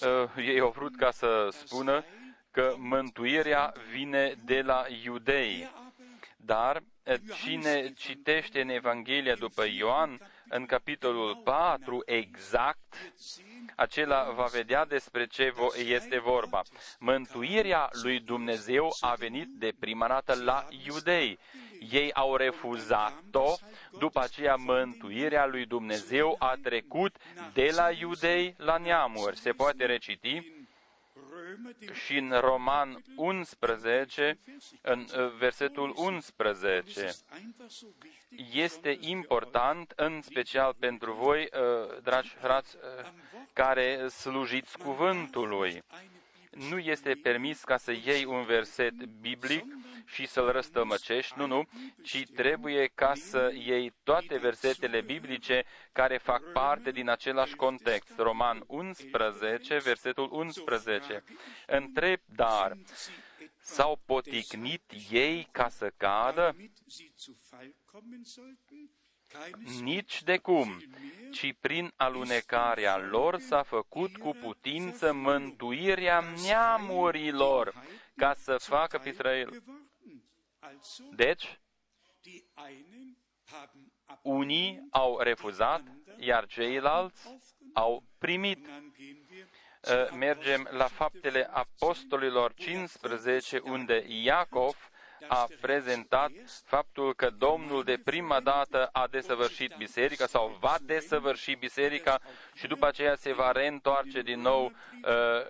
Uh, 0.01 0.37
ei 0.37 0.61
au 0.61 0.71
vrut 0.71 0.97
ca 0.97 1.11
să 1.11 1.49
spună 1.51 2.05
că 2.51 2.75
mântuirea 2.79 3.73
vine 3.91 4.35
de 4.45 4.61
la 4.61 4.85
iudei. 5.05 5.71
Dar 6.37 6.83
eh, 7.03 7.17
cine 7.43 7.93
citește 7.97 8.61
în 8.61 8.69
Evanghelia 8.69 9.35
după 9.35 9.65
Ioan, 9.77 10.21
în 10.49 10.67
capitolul 10.67 11.41
4 11.45 12.03
exact, 12.05 12.95
acela 13.77 14.31
va 14.31 14.45
vedea 14.45 14.85
despre 14.85 15.27
ce 15.27 15.53
este 15.87 16.19
vorba. 16.19 16.63
Mântuirea 16.99 17.89
lui 18.03 18.21
Dumnezeu 18.21 18.89
a 19.01 19.15
venit 19.15 19.49
de 19.49 19.73
prima 19.79 20.09
dată 20.09 20.43
la 20.43 20.67
iudei. 20.87 21.39
Ei 21.91 22.13
au 22.13 22.37
refuzat-o, 22.37 23.55
după 23.99 24.21
aceea 24.21 24.55
mântuirea 24.55 25.47
lui 25.47 25.67
Dumnezeu 25.67 26.37
a 26.39 26.55
trecut 26.63 27.17
de 27.53 27.71
la 27.75 27.91
iudei 27.91 28.55
la 28.57 28.77
neamuri. 28.77 29.37
Se 29.37 29.51
poate 29.51 29.85
reciti 29.87 30.58
și 31.93 32.17
în 32.17 32.39
Roman 32.41 33.03
11, 33.17 34.39
în 34.83 35.01
uh, 35.01 35.33
versetul 35.39 35.95
11. 35.97 37.11
Este 38.53 38.97
important, 39.01 39.93
în 39.97 40.23
special 40.23 40.75
pentru 40.79 41.13
voi, 41.13 41.49
uh, 41.53 42.03
dragi 42.03 42.29
frați, 42.29 42.77
uh, 42.77 43.11
care 43.53 44.09
slujiți 44.09 44.79
cuvântului. 44.79 45.83
Nu 46.51 46.79
este 46.79 47.13
permis 47.23 47.65
ca 47.65 47.77
să 47.77 47.93
iei 47.93 48.25
un 48.25 48.45
verset 48.45 49.05
biblic 49.05 49.65
și 50.13 50.27
să-l 50.27 50.53
răstălmăcești, 50.53 51.35
nu, 51.37 51.47
nu, 51.47 51.69
ci 52.03 52.25
trebuie 52.35 52.91
ca 52.95 53.15
să 53.15 53.53
iei 53.55 53.93
toate 54.03 54.39
versetele 54.39 55.01
biblice 55.01 55.65
care 55.93 56.19
fac 56.19 56.53
parte 56.53 56.91
din 56.91 57.09
același 57.09 57.55
context. 57.55 58.13
Roman 58.17 58.65
11, 58.67 59.77
versetul 59.77 60.29
11. 60.33 61.25
Întreb, 61.67 62.21
dar, 62.25 62.77
s-au 63.61 64.01
poticnit 64.07 64.83
ei 65.11 65.49
ca 65.51 65.69
să 65.69 65.93
cadă? 65.97 66.57
Nici 69.83 70.23
de 70.23 70.37
cum, 70.37 70.83
ci 71.33 71.55
prin 71.61 71.93
alunecarea 71.97 72.97
lor 72.97 73.39
s-a 73.39 73.63
făcut 73.63 74.17
cu 74.17 74.37
putință 74.41 75.13
mântuirea 75.13 76.25
neamurilor 76.43 77.73
ca 78.17 78.35
să 78.35 78.57
facă 78.59 78.99
pe 78.99 79.09
Israel. 79.09 79.63
Deci, 81.11 81.61
unii 84.23 84.87
au 84.91 85.19
refuzat, 85.19 85.83
iar 86.17 86.47
ceilalți 86.47 87.29
au 87.73 88.03
primit. 88.19 88.67
Mergem 90.19 90.69
la 90.71 90.87
faptele 90.87 91.49
apostolilor 91.53 92.55
15, 92.55 93.59
unde 93.59 94.05
Iacov 94.07 94.91
a 95.29 95.47
prezentat 95.61 96.31
faptul 96.65 97.15
că 97.15 97.31
Domnul 97.31 97.85
de 97.85 98.01
prima 98.05 98.41
dată 98.41 98.89
a 98.93 99.07
desăvârșit 99.07 99.75
biserica 99.77 100.27
sau 100.27 100.57
va 100.61 100.77
desăvârși 100.83 101.55
biserica 101.55 102.21
și 102.55 102.67
după 102.67 102.87
aceea 102.87 103.15
se 103.15 103.33
va 103.33 103.53
reîntoarce 103.53 104.23
din 104.23 104.41
nou 104.41 104.65
uh, 104.65 105.43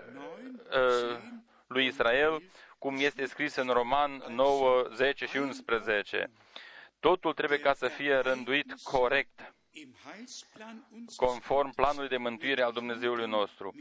uh, 0.71 1.19
lui 1.67 1.87
Israel, 1.87 2.43
cum 2.79 2.97
este 2.99 3.27
scris 3.27 3.55
în 3.55 3.69
Roman 3.69 4.25
9, 4.29 4.85
10 4.95 5.27
și 5.27 5.37
11. 5.37 6.31
Totul 7.01 7.33
trebuie 7.33 7.59
ca 7.59 7.75
să 7.75 7.89
fie 7.89 8.17
rânduit 8.17 8.75
corect, 8.83 9.55
conform 11.17 11.75
planului 11.75 12.09
de 12.09 12.17
mântuire 12.17 12.63
al 12.63 12.73
Dumnezeului 12.73 13.27
nostru 13.27 13.75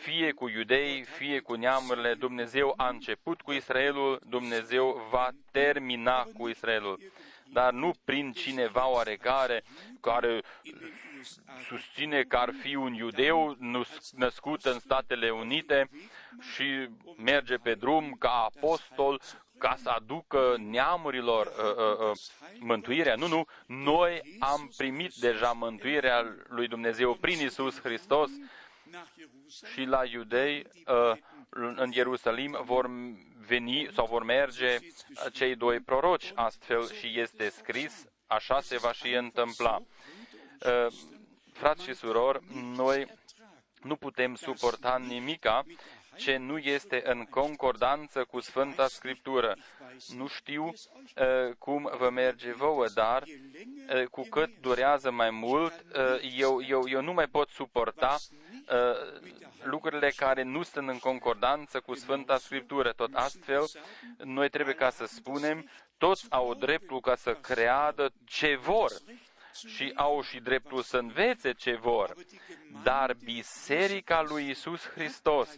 fie 0.00 0.32
cu 0.32 0.48
iudei, 0.48 1.02
fie 1.02 1.40
cu 1.40 1.54
neamurile, 1.54 2.14
Dumnezeu 2.14 2.74
a 2.76 2.88
început 2.88 3.40
cu 3.40 3.52
Israelul, 3.52 4.20
Dumnezeu 4.26 5.06
va 5.10 5.28
termina 5.50 6.22
cu 6.22 6.48
Israelul. 6.48 7.12
Dar 7.52 7.72
nu 7.72 7.90
prin 8.04 8.32
cineva 8.32 8.88
oarecare 8.88 9.62
care 10.00 10.42
susține 11.68 12.22
că 12.22 12.36
ar 12.36 12.50
fi 12.60 12.74
un 12.74 12.94
iudeu 12.94 13.56
născut 14.16 14.64
în 14.64 14.78
Statele 14.78 15.30
Unite 15.30 15.90
și 16.52 16.88
merge 17.16 17.56
pe 17.56 17.74
drum 17.74 18.16
ca 18.18 18.50
apostol 18.54 19.20
ca 19.58 19.76
să 19.82 19.88
aducă 19.88 20.56
neamurilor 20.58 21.46
uh, 21.46 21.76
uh, 21.76 22.10
uh, 22.10 22.18
mântuirea. 22.58 23.14
Nu, 23.14 23.26
nu, 23.28 23.46
noi 23.66 24.36
am 24.38 24.70
primit 24.76 25.14
deja 25.14 25.52
mântuirea 25.52 26.36
lui 26.48 26.68
Dumnezeu 26.68 27.14
prin 27.14 27.40
Isus 27.40 27.80
Hristos 27.80 28.30
și 29.72 29.82
la 29.82 30.04
iudei 30.04 30.66
uh, 30.86 31.16
în 31.76 31.90
Ierusalim 31.92 32.58
vor 32.62 32.90
veni 33.46 33.88
sau 33.92 34.06
vor 34.06 34.24
merge 34.24 34.78
cei 35.32 35.54
doi 35.56 35.80
proroci, 35.80 36.32
astfel 36.34 36.90
și 36.92 37.20
este 37.20 37.48
scris, 37.48 38.04
așa 38.26 38.60
se 38.60 38.78
va 38.78 38.92
și 38.92 39.14
întâmpla. 39.14 39.76
Uh, 39.76 40.86
frați 41.52 41.82
și 41.82 41.94
surori, 41.94 42.40
noi 42.76 43.06
nu 43.82 43.96
putem 43.96 44.34
suporta 44.34 44.98
nimica 44.98 45.64
ce 46.20 46.36
nu 46.36 46.58
este 46.58 47.02
în 47.04 47.24
concordanță 47.24 48.24
cu 48.24 48.40
Sfânta 48.40 48.86
Scriptură. 48.86 49.56
Nu 50.16 50.26
știu 50.26 50.64
uh, 50.66 51.54
cum 51.58 51.90
vă 51.98 52.10
merge 52.10 52.52
vouă, 52.52 52.86
dar 52.94 53.22
uh, 53.22 54.06
cu 54.06 54.22
cât 54.22 54.60
durează 54.60 55.10
mai 55.10 55.30
mult, 55.30 55.72
uh, 55.72 56.32
eu, 56.36 56.62
eu, 56.68 56.88
eu 56.88 57.02
nu 57.02 57.12
mai 57.12 57.26
pot 57.26 57.48
suporta 57.48 58.16
uh, 58.70 59.20
lucrurile 59.62 60.12
care 60.16 60.42
nu 60.42 60.62
sunt 60.62 60.88
în 60.88 60.98
concordanță 60.98 61.80
cu 61.80 61.94
Sfânta 61.94 62.38
Scriptură. 62.38 62.92
Tot 62.92 63.14
astfel, 63.14 63.64
noi 64.16 64.48
trebuie 64.48 64.74
ca 64.74 64.90
să 64.90 65.04
spunem, 65.04 65.70
toți 65.98 66.26
au 66.30 66.54
dreptul 66.54 67.00
ca 67.00 67.14
să 67.16 67.34
creadă 67.34 68.12
ce 68.24 68.56
vor 68.56 68.90
și 69.66 69.92
au 69.94 70.22
și 70.22 70.40
dreptul 70.40 70.82
să 70.82 70.96
învețe 70.96 71.52
ce 71.52 71.76
vor. 71.76 72.14
Dar 72.82 73.14
Biserica 73.24 74.22
lui 74.22 74.48
Isus 74.48 74.88
Hristos 74.88 75.48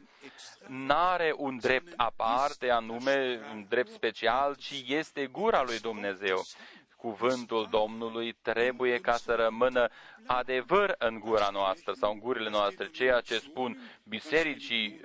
n-are 0.67 1.35
un 1.37 1.59
drept 1.59 1.93
aparte, 1.97 2.71
anume 2.71 3.41
un 3.53 3.65
drept 3.69 3.91
special, 3.91 4.55
ci 4.55 4.85
este 4.87 5.27
gura 5.27 5.63
lui 5.63 5.79
Dumnezeu 5.79 6.45
cuvântul 7.03 7.69
Domnului 7.71 8.33
trebuie 8.33 8.99
ca 8.99 9.17
să 9.17 9.35
rămână 9.35 9.89
adevăr 10.27 10.95
în 10.99 11.19
gura 11.19 11.49
noastră 11.53 11.93
sau 11.93 12.13
în 12.13 12.19
gurile 12.19 12.51
noastre. 12.51 12.89
Ceea 12.89 13.21
ce 13.21 13.39
spun 13.39 13.79
bisericii 14.05 15.01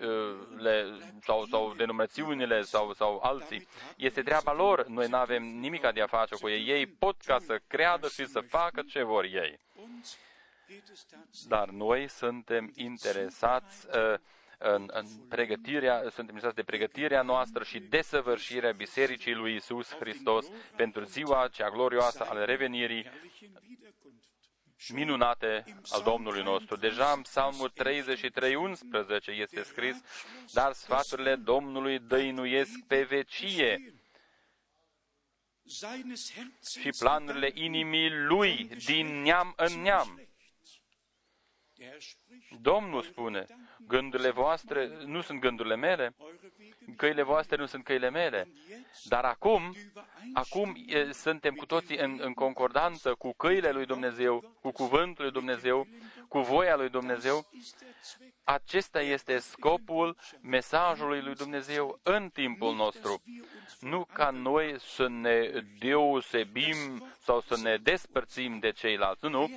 sau, 1.21 1.45
sau 1.45 1.73
denominațiunile 1.73 2.61
sau, 2.61 2.93
sau 2.93 3.19
alții, 3.23 3.67
este 3.95 4.21
treaba 4.21 4.53
lor. 4.53 4.87
Noi 4.87 5.07
nu 5.07 5.17
avem 5.17 5.43
nimic 5.43 5.91
de 5.93 6.01
a 6.01 6.07
face 6.07 6.35
cu 6.35 6.49
ei. 6.49 6.67
Ei 6.67 6.85
pot 6.85 7.21
ca 7.21 7.37
să 7.39 7.59
creadă 7.67 8.07
și 8.07 8.25
să 8.25 8.39
facă 8.39 8.81
ce 8.87 9.03
vor 9.03 9.23
ei. 9.23 9.59
Dar 11.47 11.69
noi 11.69 12.07
suntem 12.07 12.71
interesați 12.75 13.87
uh, 13.87 14.19
în, 14.57 14.89
în 14.93 15.05
pregătirea, 15.29 15.99
suntem 15.99 16.35
interesați 16.35 16.55
de 16.55 16.63
pregătirea 16.63 17.21
noastră 17.21 17.63
și 17.63 17.79
desăvârșirea 17.79 18.71
Bisericii 18.71 19.33
lui 19.33 19.55
Isus 19.55 19.95
Hristos 19.95 20.45
pentru 20.75 21.03
ziua 21.03 21.47
cea 21.47 21.69
glorioasă 21.69 22.25
ale 22.29 22.45
revenirii 22.45 23.05
minunate 24.93 25.63
al 25.89 26.03
Domnului 26.03 26.43
nostru. 26.43 26.75
Deja 26.75 27.11
în 27.11 27.21
Psalmul 27.21 27.69
33:11 27.69 29.37
este 29.39 29.63
scris, 29.63 30.01
dar 30.53 30.73
sfaturile 30.73 31.35
Domnului 31.35 31.99
dăinuiesc 31.99 32.85
pe 32.87 33.03
vecie 33.03 33.93
și 36.79 36.89
planurile 36.99 37.51
inimii 37.53 38.09
lui 38.11 38.69
din 38.85 39.21
neam 39.21 39.53
în 39.55 39.81
neam. 39.81 40.21
Domnul 42.61 43.01
spune, 43.01 43.45
gândurile 43.87 44.29
voastre 44.29 44.91
nu 45.05 45.21
sunt 45.21 45.39
gândurile 45.39 45.75
mele, 45.75 46.15
căile 46.95 47.23
voastre 47.23 47.55
nu 47.55 47.65
sunt 47.65 47.83
căile 47.83 48.09
mele. 48.09 48.47
Dar 49.03 49.23
acum, 49.23 49.75
acum 50.33 50.75
e, 50.87 51.11
suntem 51.11 51.55
cu 51.55 51.65
toții 51.65 51.97
în, 51.97 52.19
în 52.21 52.33
concordanță 52.33 53.13
cu 53.13 53.33
căile 53.33 53.71
lui 53.71 53.85
Dumnezeu, 53.85 54.55
cu 54.61 54.71
cuvântul 54.71 55.23
lui 55.23 55.33
Dumnezeu, 55.33 55.87
cu 56.27 56.39
voia 56.39 56.75
lui 56.75 56.89
Dumnezeu. 56.89 57.45
Acesta 58.43 59.01
este 59.01 59.37
scopul 59.37 60.17
mesajului 60.41 61.21
lui 61.21 61.35
Dumnezeu 61.35 61.99
în 62.03 62.29
timpul 62.29 62.75
nostru. 62.75 63.21
Nu 63.79 64.07
ca 64.13 64.29
noi 64.29 64.75
să 64.79 65.07
ne 65.07 65.63
deosebim 65.79 66.75
sau 67.19 67.41
să 67.41 67.59
ne 67.63 67.77
despărțim 67.77 68.59
de 68.59 68.71
ceilalți. 68.71 69.25
Nu, 69.25 69.29
nu. 69.29 69.49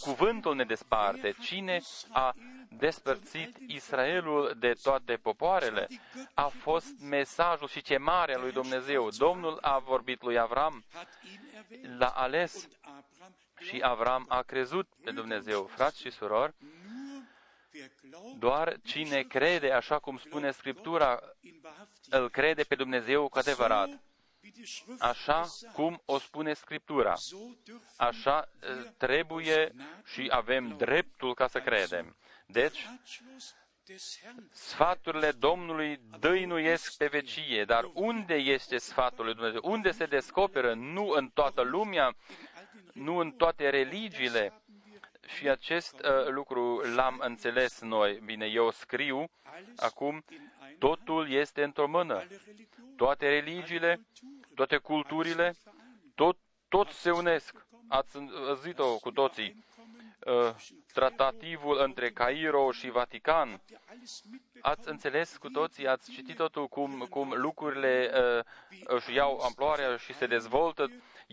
Cuvântul 0.00 0.54
ne 0.54 0.64
desparte. 0.64 1.34
Cine 1.40 1.80
a 2.10 2.34
despărțit 2.78 3.56
Israelul 3.66 4.54
de 4.58 4.72
toate 4.82 5.16
popoarele, 5.16 5.86
a 6.34 6.46
fost 6.48 7.00
mesajul 7.00 7.68
și 7.68 7.80
chemarea 7.80 8.38
lui 8.38 8.52
Dumnezeu. 8.52 9.10
Domnul 9.10 9.58
a 9.60 9.78
vorbit 9.78 10.22
lui 10.22 10.38
Avram, 10.38 10.84
l-a 11.98 12.08
ales 12.08 12.68
și 13.58 13.80
Avram 13.82 14.24
a 14.28 14.42
crezut 14.42 14.88
pe 15.04 15.10
Dumnezeu. 15.10 15.64
Frați 15.64 16.00
și 16.00 16.10
surori, 16.10 16.54
doar 18.38 18.76
cine 18.82 19.22
crede, 19.22 19.72
așa 19.72 19.98
cum 19.98 20.18
spune 20.18 20.50
Scriptura, 20.50 21.20
îl 22.10 22.30
crede 22.30 22.62
pe 22.62 22.74
Dumnezeu 22.74 23.28
cu 23.28 23.38
adevărat. 23.38 23.88
Așa 24.98 25.46
cum 25.72 26.02
o 26.04 26.18
spune 26.18 26.54
Scriptura. 26.54 27.14
Așa 27.96 28.48
trebuie 28.96 29.74
și 30.04 30.28
avem 30.30 30.76
dreptul 30.76 31.34
ca 31.34 31.48
să 31.48 31.60
credem. 31.60 32.16
Deci, 32.46 32.88
sfaturile 34.50 35.30
Domnului 35.30 36.00
dăinuiesc 36.18 36.96
pe 36.96 37.06
vecie, 37.06 37.64
dar 37.64 37.90
unde 37.92 38.34
este 38.34 38.78
sfatul 38.78 39.24
lui 39.24 39.34
Dumnezeu? 39.34 39.60
Unde 39.62 39.90
se 39.90 40.06
descoperă? 40.06 40.74
Nu 40.74 41.08
în 41.08 41.28
toată 41.28 41.62
lumea, 41.62 42.16
nu 42.92 43.16
în 43.16 43.30
toate 43.30 43.68
religiile. 43.68 44.62
Și 45.26 45.48
acest 45.48 45.94
uh, 45.94 46.28
lucru 46.28 46.80
l-am 46.94 47.20
înțeles 47.22 47.80
noi. 47.80 48.20
Bine, 48.24 48.46
eu 48.46 48.70
scriu 48.70 49.30
acum, 49.76 50.24
totul 50.78 51.30
este 51.30 51.62
într-o 51.62 51.88
mână. 51.88 52.26
Toate 52.96 53.28
religiile, 53.28 54.06
toate 54.54 54.76
culturile, 54.76 55.54
tot, 56.14 56.38
tot 56.68 56.88
se 56.88 57.10
unesc. 57.10 57.66
Ați 57.88 58.18
zis-o 58.62 58.98
cu 58.98 59.10
toții. 59.10 59.64
Uh, 60.24 60.54
tratativul 60.92 61.78
între 61.80 62.10
Cairo 62.10 62.72
și 62.72 62.90
Vatican. 62.90 63.60
Ați 64.60 64.88
înțeles 64.88 65.36
cu 65.36 65.48
toții, 65.48 65.86
ați 65.86 66.10
citit 66.10 66.36
totul 66.36 66.68
cum, 66.68 67.06
cum 67.10 67.32
lucrurile 67.36 68.10
uh, 68.14 68.44
își 68.84 69.14
iau 69.14 69.38
amploarea 69.38 69.96
și 69.96 70.14
se 70.14 70.26
dezvoltă, 70.26 70.90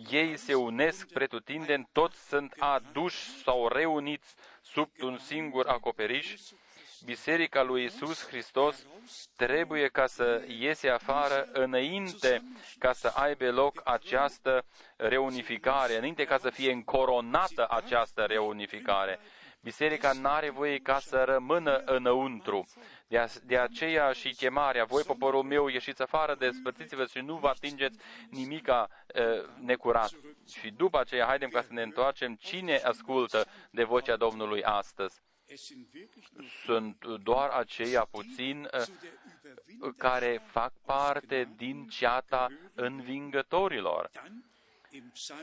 ei 0.10 0.38
se 0.38 0.54
unesc 0.54 1.12
pretutindeni, 1.12 1.89
toți 1.92 2.28
sunt 2.28 2.56
aduși 2.58 3.18
sau 3.44 3.68
reuniți 3.68 4.36
sub 4.62 4.89
un 5.02 5.18
singur 5.18 5.68
acoperiș. 5.68 6.36
Biserica 7.06 7.64
lui 7.64 7.84
Isus 7.84 8.28
Hristos 8.28 8.86
trebuie 9.36 9.88
ca 9.88 10.06
să 10.06 10.43
iese 10.47 10.89
afară 10.89 11.47
înainte 11.52 12.41
ca 12.80 12.93
să 12.93 13.08
aibă 13.08 13.52
loc 13.52 13.82
această 13.84 14.66
reunificare, 14.95 15.97
înainte 15.97 16.24
ca 16.24 16.38
să 16.38 16.49
fie 16.49 16.72
încoronată 16.72 17.68
această 17.70 18.22
reunificare. 18.22 19.20
Biserica 19.62 20.12
nu 20.12 20.30
are 20.30 20.49
voie 20.49 20.78
ca 20.78 20.99
să 20.99 21.24
rămână 21.24 21.82
înăuntru. 21.86 22.68
De, 23.08 23.18
a, 23.18 23.28
de 23.43 23.58
aceea 23.58 24.12
și 24.12 24.34
chemarea, 24.34 24.86
voi 24.86 25.04
poporul 25.04 25.43
meu, 25.43 25.68
ieșiți 25.68 26.02
afară, 26.02 26.36
despărțiți-vă 26.36 27.06
și 27.06 27.20
nu 27.20 27.36
vă 27.36 27.47
atingeți 27.47 27.99
nimica 28.30 28.89
uh, 29.16 29.49
necurat. 29.60 30.10
Și 30.60 30.72
după 30.72 30.99
aceea, 30.99 31.26
haidem 31.26 31.49
ca 31.49 31.62
să 31.62 31.68
ne 31.72 31.82
întoarcem, 31.82 32.36
cine 32.36 32.76
ascultă 32.76 33.45
de 33.72 33.84
vocea 33.84 34.16
Domnului 34.16 34.64
astăzi? 34.64 35.22
Sunt 36.66 37.06
doar 37.06 37.49
aceia 37.49 38.06
puțin 38.06 38.70
uh, 38.74 39.91
care 39.97 40.43
fac 40.52 40.74
parte 40.86 41.54
din 41.58 41.88
ceata 41.88 42.47
învingătorilor. 42.74 44.12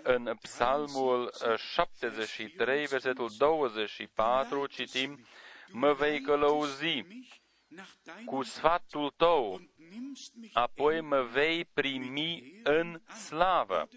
În 0.03 0.37
Psalmul 0.43 1.33
73, 1.57 2.87
versetul 2.87 3.31
24, 3.39 4.67
citim, 4.67 5.27
Mă 5.71 5.93
vei 5.93 6.21
călăuzi 6.21 7.05
cu 8.25 8.43
sfatul 8.43 9.11
tău, 9.11 9.61
apoi 10.53 11.01
mă 11.01 11.23
vei 11.23 11.65
primi 11.65 12.61
în 12.63 13.01
slavă. 13.27 13.89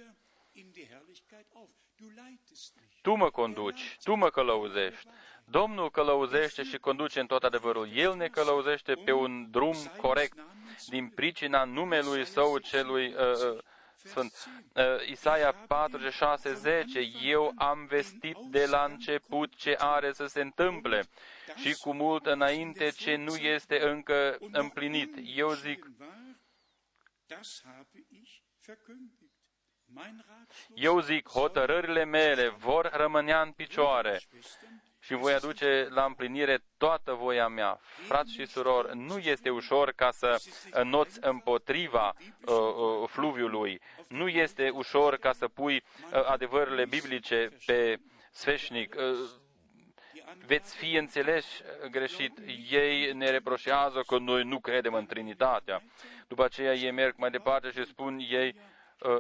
Tu 3.02 3.16
mă 3.16 3.30
conduci, 3.30 3.98
tu 4.04 4.16
mă 4.16 4.30
călăuzești. 4.30 5.08
Domnul 5.52 5.92
călăuzește 5.92 6.64
și 6.64 6.78
conduce 6.78 7.20
în 7.20 7.26
tot 7.26 7.44
adevărul. 7.44 7.90
El 7.94 8.16
ne 8.16 8.28
călăuzește 8.28 8.94
pe 8.94 9.12
un 9.12 9.48
drum 9.50 9.76
corect 9.98 10.38
din 10.88 11.08
pricina 11.08 11.64
numelui 11.64 12.26
său 12.26 12.58
celui 12.58 13.14
uh, 13.14 13.54
uh 13.54 13.60
Sfânt. 14.04 14.34
Uh, 14.74 15.08
Isaia 15.10 15.52
46, 15.52 16.54
10. 16.54 17.00
Eu 17.22 17.52
am 17.56 17.86
vestit 17.86 18.38
de 18.50 18.66
la 18.66 18.84
început 18.84 19.56
ce 19.56 19.76
are 19.80 20.12
să 20.12 20.26
se 20.26 20.42
întâmple 20.42 21.04
și 21.56 21.74
cu 21.74 21.94
mult 21.94 22.26
înainte 22.26 22.90
ce 22.90 23.16
nu 23.16 23.36
este 23.36 23.82
încă 23.82 24.38
împlinit. 24.52 25.14
Eu 25.36 25.52
zic, 25.52 25.86
eu 30.76 31.00
zic, 31.00 31.30
hotărârile 31.30 32.04
mele 32.04 32.50
vor 32.50 32.90
rămânea 32.94 33.42
în 33.42 33.52
picioare 33.52 34.20
și 35.02 35.14
voi 35.14 35.34
aduce 35.34 35.88
la 35.90 36.04
împlinire 36.04 36.64
toată 36.78 37.14
voia 37.14 37.48
mea. 37.48 37.80
Frați 38.08 38.34
și 38.34 38.46
surori, 38.46 38.98
nu 38.98 39.18
este 39.18 39.50
ușor 39.50 39.92
ca 39.92 40.12
să 40.12 40.42
noți 40.84 41.18
împotriva 41.22 42.16
uh, 42.46 42.56
uh, 42.56 43.10
fluviului. 43.10 43.82
Nu 44.08 44.28
este 44.28 44.70
ușor 44.70 45.18
ca 45.18 45.32
să 45.32 45.48
pui 45.48 45.76
uh, 45.76 46.26
adevărurile 46.26 46.86
biblice 46.86 47.58
pe 47.66 48.00
sfeșnic. 48.32 48.96
Uh, 48.96 49.40
veți 50.46 50.76
fi 50.76 50.96
înțeleși 50.96 51.62
greșit. 51.92 52.38
Ei 52.70 53.14
ne 53.14 53.30
reproșează 53.30 54.04
că 54.08 54.18
noi 54.18 54.44
nu 54.44 54.60
credem 54.60 54.94
în 54.94 55.06
Trinitatea. 55.06 55.84
După 56.28 56.44
aceea 56.44 56.74
ei 56.74 56.92
merg 56.92 57.14
mai 57.18 57.30
departe 57.30 57.72
și 57.72 57.86
spun 57.86 58.20
ei, 58.30 58.56
uh, 59.00 59.20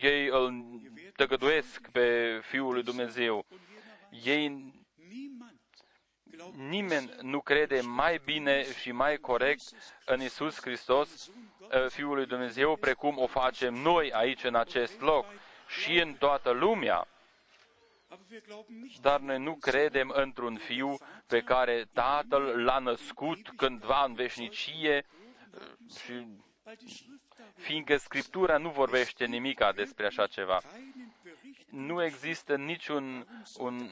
ei 0.00 0.26
îl 0.26 0.64
tăgăduiesc 1.16 1.88
pe 1.92 2.38
Fiul 2.42 2.72
lui 2.72 2.82
Dumnezeu. 2.82 3.46
Ei, 4.24 4.74
nimeni 6.56 7.10
nu 7.20 7.40
crede 7.40 7.80
mai 7.80 8.20
bine 8.24 8.74
și 8.74 8.92
mai 8.92 9.16
corect 9.16 9.62
în 10.04 10.20
Isus 10.22 10.60
Hristos, 10.60 11.26
uh, 11.26 11.86
Fiul 11.88 12.14
lui 12.14 12.26
Dumnezeu, 12.26 12.76
precum 12.76 13.18
o 13.18 13.26
facem 13.26 13.74
noi 13.74 14.12
aici 14.12 14.44
în 14.44 14.54
acest 14.54 15.00
loc 15.00 15.26
și 15.68 16.00
în 16.00 16.14
toată 16.14 16.50
lumea. 16.50 17.08
Dar 19.00 19.20
noi 19.20 19.38
nu 19.38 19.54
credem 19.54 20.12
într-un 20.14 20.56
fiu 20.56 20.96
pe 21.26 21.40
care 21.40 21.88
Tatăl 21.92 22.42
l-a 22.42 22.78
născut 22.78 23.48
cândva 23.56 24.04
în 24.04 24.14
veșnicie 24.14 25.06
și 25.98 26.26
fiindcă 27.54 27.96
Scriptura 27.96 28.58
nu 28.58 28.70
vorbește 28.70 29.24
nimica 29.24 29.72
despre 29.72 30.06
așa 30.06 30.26
ceva. 30.26 30.60
Nu 31.70 32.04
există 32.04 32.56
niciun 32.56 33.26
un 33.56 33.90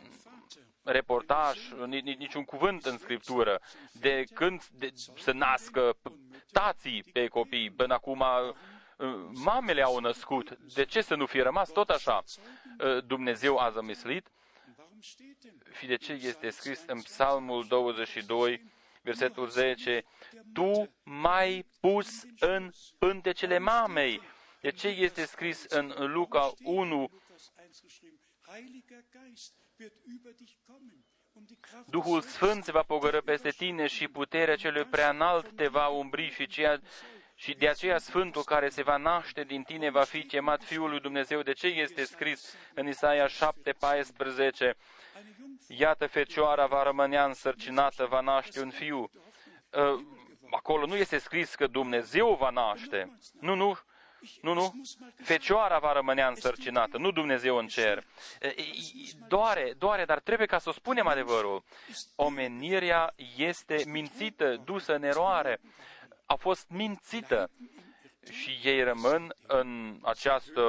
reportaj, 0.83 1.59
niciun 2.03 2.45
cuvânt 2.45 2.85
în 2.85 2.99
Scriptură 2.99 3.61
de 3.93 4.25
când 4.35 4.64
de, 4.66 4.93
să 5.16 5.33
nască 5.33 5.97
tații 6.53 7.03
pe 7.12 7.27
copii. 7.27 7.70
Până 7.70 7.95
acum 7.95 8.25
mamele 9.45 9.83
au 9.83 9.99
născut. 9.99 10.59
De 10.75 10.85
ce 10.85 11.01
să 11.01 11.14
nu 11.14 11.27
fie 11.27 11.43
rămas 11.43 11.70
tot 11.70 11.91
așa? 11.91 12.22
Ă, 12.81 13.01
Dumnezeu 13.01 13.59
a 13.59 13.70
zămislit? 13.70 14.29
Și 15.79 15.87
de 15.87 15.97
ce 15.97 16.12
este 16.12 16.51
scris 16.51 16.85
în 16.87 17.03
Psalmul 17.03 17.66
22, 17.68 18.72
versetul 19.03 19.49
10, 19.49 20.05
Tu 20.53 20.91
m-ai 21.03 21.66
pus 21.81 22.25
în 22.39 22.70
pântecele 22.99 23.59
mamei. 23.59 24.20
De 24.61 24.70
ce 24.70 24.89
este 24.89 25.25
scris 25.25 25.64
în 25.64 25.95
Luca 25.99 26.53
1, 26.62 27.11
Duhul 31.87 32.20
Sfânt 32.20 32.64
se 32.64 32.72
va 32.72 32.83
pogără 32.83 33.20
peste 33.20 33.51
tine 33.51 33.87
și 33.87 34.09
puterea 34.09 34.57
celui 34.57 34.85
preanalt 34.85 35.57
te 35.57 35.68
va 35.68 35.89
umbri 35.89 36.31
și 36.31 36.47
ceea 36.47 36.81
și 37.35 37.55
de 37.55 37.68
aceea 37.68 37.99
Sfântul 37.99 38.43
care 38.43 38.68
se 38.68 38.83
va 38.83 38.97
naște 38.97 39.45
din 39.45 39.62
tine 39.62 39.91
va 39.91 40.05
fi 40.05 40.25
chemat 40.25 40.62
Fiul 40.62 40.91
lui 40.91 41.01
Dumnezeu. 41.01 41.43
De 41.43 41.53
ce 41.53 41.66
este 41.66 42.05
scris 42.05 42.57
în 42.75 42.89
Isaia 42.89 43.27
7, 43.27 43.72
14? 43.72 44.77
Iată, 45.68 46.07
fecioara 46.07 46.66
va 46.66 46.83
rămânea 46.83 47.25
însărcinată, 47.25 48.07
va 48.07 48.20
naște 48.20 48.61
un 48.61 48.70
fiu. 48.70 49.11
Ă, 49.72 50.01
acolo 50.51 50.87
nu 50.87 50.97
este 50.97 51.18
scris 51.18 51.55
că 51.55 51.66
Dumnezeu 51.66 52.35
va 52.35 52.51
naște. 52.51 53.18
Nu, 53.41 53.55
nu, 53.55 53.79
nu, 54.41 54.53
nu. 54.53 54.72
Fecioara 55.22 55.79
va 55.79 55.93
rămânea 55.93 56.29
însărcinată, 56.29 56.99
nu 56.99 57.11
Dumnezeu 57.11 57.57
în 57.57 57.66
cer. 57.66 57.99
Ă, 57.99 58.49
doare, 59.29 59.75
doare, 59.79 60.05
dar 60.05 60.20
trebuie 60.20 60.47
ca 60.47 60.59
să 60.59 60.68
o 60.68 60.72
spunem 60.72 61.07
adevărul. 61.07 61.64
Omenirea 62.14 63.14
este 63.37 63.83
mințită, 63.87 64.61
dusă 64.64 64.95
în 64.95 65.03
eroare 65.03 65.61
a 66.27 66.35
fost 66.35 66.68
mințită 66.68 67.51
și 68.31 68.61
ei 68.62 68.83
rămân 68.83 69.35
în 69.47 69.99
această 70.03 70.62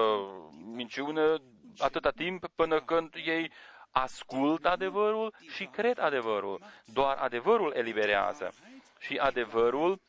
minciună 0.74 1.41
atâta 1.78 2.10
timp 2.10 2.47
până 2.56 2.82
când 2.82 3.14
ei 3.26 3.51
ascultă 3.91 4.70
adevărul 4.70 5.34
și 5.56 5.66
cred 5.66 5.99
adevărul. 5.99 6.62
Doar 6.86 7.18
adevărul 7.18 7.74
eliberează. 7.76 8.53
Și 8.99 9.18
adevărul 9.18 10.01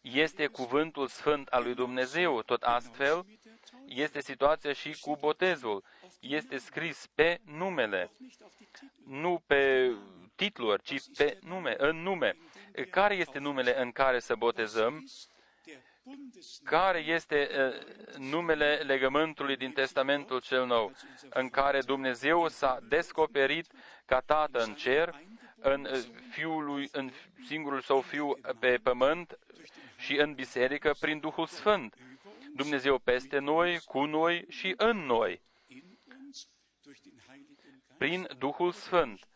este 0.00 0.46
cuvântul 0.46 1.06
sfânt 1.06 1.48
al 1.48 1.62
lui 1.62 1.74
Dumnezeu. 1.74 2.42
Tot 2.42 2.62
astfel 2.62 3.26
este 3.86 4.20
situația 4.20 4.72
și 4.72 5.00
cu 5.00 5.16
botezul. 5.20 5.84
Este 6.20 6.58
scris 6.58 7.06
pe 7.14 7.40
numele, 7.44 8.10
nu 9.06 9.42
pe 9.46 9.92
titluri, 10.34 10.82
ci 10.82 11.02
pe 11.16 11.38
nume, 11.42 11.74
în 11.78 12.02
nume 12.02 12.36
care 12.90 13.14
este 13.14 13.38
numele 13.38 13.80
în 13.80 13.92
care 13.92 14.18
să 14.18 14.34
botezăm, 14.34 15.04
care 16.64 16.98
este 16.98 17.50
numele 18.16 18.74
legământului 18.74 19.56
din 19.56 19.72
Testamentul 19.72 20.40
cel 20.40 20.66
Nou, 20.66 20.92
în 21.30 21.48
care 21.48 21.80
Dumnezeu 21.80 22.48
s-a 22.48 22.78
descoperit 22.88 23.66
ca 24.04 24.20
Tată 24.20 24.62
în 24.62 24.74
cer, 24.74 25.20
în, 25.60 25.86
fiul 26.30 26.88
în 26.92 27.10
singurul 27.46 27.80
său 27.80 28.00
Fiu 28.00 28.32
pe 28.58 28.78
pământ 28.82 29.38
și 29.96 30.16
în 30.16 30.34
biserică 30.34 30.94
prin 31.00 31.18
Duhul 31.20 31.46
Sfânt. 31.46 31.94
Dumnezeu 32.54 32.98
peste 32.98 33.38
noi, 33.38 33.78
cu 33.84 34.04
noi 34.04 34.44
și 34.48 34.74
în 34.76 34.96
noi, 34.96 35.42
prin 37.98 38.28
Duhul 38.38 38.72
Sfânt 38.72 39.26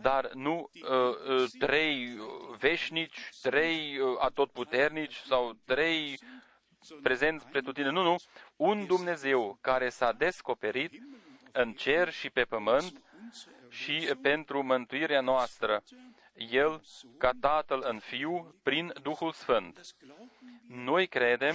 dar 0.00 0.30
nu 0.32 0.70
uh, 0.74 0.90
uh, 1.28 1.50
trei 1.58 2.16
veșnici, 2.58 3.28
trei 3.42 3.98
uh, 3.98 4.16
atotputernici 4.18 5.16
sau 5.16 5.56
trei 5.64 6.18
prezenți 7.02 7.46
pretutine. 7.46 7.90
Nu, 7.90 8.02
nu. 8.02 8.16
Un 8.56 8.86
Dumnezeu 8.86 9.58
care 9.60 9.88
s-a 9.88 10.12
descoperit 10.12 10.92
în 11.52 11.72
cer 11.72 12.12
și 12.12 12.30
pe 12.30 12.42
pământ 12.42 13.02
și 13.74 14.10
pentru 14.22 14.62
mântuirea 14.62 15.20
noastră. 15.20 15.82
El, 16.34 16.82
ca 17.18 17.30
Tatăl 17.40 17.84
în 17.88 17.98
Fiu, 17.98 18.54
prin 18.62 18.92
Duhul 19.02 19.32
Sfânt. 19.32 19.80
Noi 20.68 21.06
credem, 21.06 21.54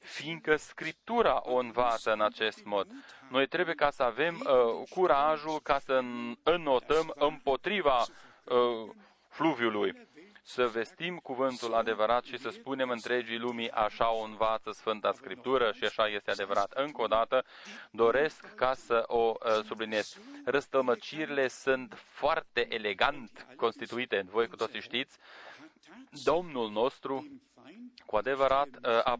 fiindcă 0.00 0.56
Scriptura 0.56 1.40
o 1.44 1.56
învață 1.56 2.12
în 2.12 2.20
acest 2.20 2.64
mod. 2.64 2.86
Noi 3.30 3.46
trebuie 3.46 3.74
ca 3.74 3.90
să 3.90 4.02
avem 4.02 4.34
uh, 4.34 4.88
curajul 4.90 5.60
ca 5.62 5.78
să 5.78 6.00
înnotăm 6.42 7.12
împotriva 7.14 7.98
uh, 8.44 8.90
fluviului 9.28 10.05
să 10.48 10.66
vestim 10.66 11.16
cuvântul 11.16 11.74
adevărat 11.74 12.24
și 12.24 12.38
să 12.38 12.48
spunem 12.48 12.90
întregii 12.90 13.38
lumii 13.38 13.70
așa 13.70 14.12
o 14.12 14.22
învață 14.22 14.72
Sfânta 14.72 15.12
Scriptură 15.12 15.72
și 15.72 15.84
așa 15.84 16.08
este 16.08 16.30
adevărat. 16.30 16.72
Încă 16.72 17.02
o 17.02 17.06
dată 17.06 17.44
doresc 17.90 18.54
ca 18.54 18.74
să 18.74 19.04
o 19.06 19.34
uh, 19.34 19.64
subliniez. 19.64 20.18
Răstălmăcirile 20.44 21.48
sunt 21.48 21.94
foarte 22.04 22.74
elegant 22.74 23.46
constituite, 23.56 24.24
voi 24.30 24.48
cu 24.48 24.56
toții 24.56 24.80
știți. 24.80 25.18
Domnul 26.24 26.70
nostru, 26.70 27.40
cu 28.06 28.16
adevărat, 28.16 28.68
uh, 28.68 29.00
a 29.04 29.16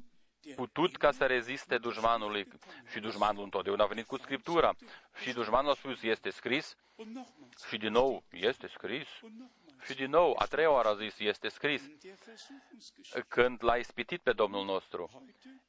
putut 0.54 0.96
ca 0.96 1.10
să 1.12 1.24
reziste 1.24 1.78
dușmanului 1.78 2.48
și 2.90 3.00
dușmanul 3.00 3.42
întotdeauna 3.42 3.84
a 3.84 3.86
venit 3.86 4.06
cu 4.06 4.16
Scriptura 4.16 4.74
și 5.22 5.32
dușmanul 5.32 5.70
a 5.70 5.74
spus 5.74 6.02
este 6.02 6.30
scris 6.30 6.76
și 7.68 7.76
din 7.76 7.92
nou 7.92 8.22
este 8.30 8.66
scris 8.66 9.06
și 9.84 9.94
din 9.94 10.10
nou, 10.10 10.36
a 10.38 10.44
treia 10.44 10.70
oară 10.70 10.88
a 10.88 10.94
zis, 10.94 11.18
este 11.18 11.48
scris, 11.48 11.82
când 13.28 13.64
l-a 13.64 13.76
ispitit 13.76 14.20
pe 14.20 14.32
Domnul 14.32 14.64
nostru. 14.64 15.26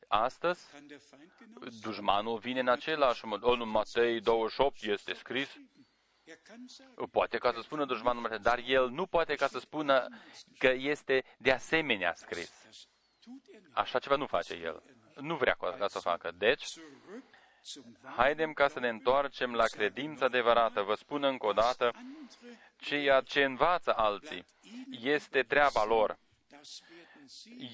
Astăzi, 0.07 0.65
dușmanul 1.81 2.37
vine 2.37 2.59
în 2.59 2.67
același 2.67 3.25
mod. 3.25 3.43
În 3.43 3.69
Matei 3.69 4.21
28 4.21 4.81
este 4.81 5.13
scris, 5.13 5.57
Poate 7.11 7.37
ca 7.37 7.51
să 7.51 7.61
spună 7.61 7.85
dușmanul, 7.85 8.37
dar 8.41 8.59
el 8.65 8.89
nu 8.89 9.05
poate 9.05 9.35
ca 9.35 9.47
să 9.47 9.59
spună 9.59 10.07
că 10.57 10.67
este 10.67 11.23
de 11.37 11.51
asemenea 11.51 12.13
scris. 12.13 12.51
Așa 13.71 13.99
ceva 13.99 14.15
nu 14.15 14.25
face 14.25 14.53
el. 14.53 14.83
Nu 15.15 15.35
vrea 15.35 15.53
ca 15.59 15.87
să 15.87 15.97
o 15.97 16.01
facă. 16.01 16.31
Deci, 16.37 16.65
haidem 18.15 18.53
ca 18.53 18.67
să 18.67 18.79
ne 18.79 18.89
întoarcem 18.89 19.53
la 19.53 19.63
credința 19.63 20.25
adevărată. 20.25 20.81
Vă 20.81 20.93
spun 20.93 21.23
încă 21.23 21.45
o 21.45 21.53
dată, 21.53 21.91
ceea 22.77 23.21
ce 23.21 23.43
învață 23.43 23.93
alții 23.95 24.45
este 25.01 25.43
treaba 25.43 25.85
lor. 25.85 26.17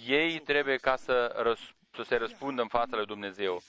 Ei 0.06 0.40
trebuie 0.40 0.78
ca 0.78 0.96
să, 0.96 1.34
răs- 1.36 1.76
să 1.94 2.04
se 2.04 2.16
răspundă 2.16 2.62
în 2.62 2.68
fața 2.68 2.96
lui 2.96 3.06
Dumnezeu. 3.06 3.62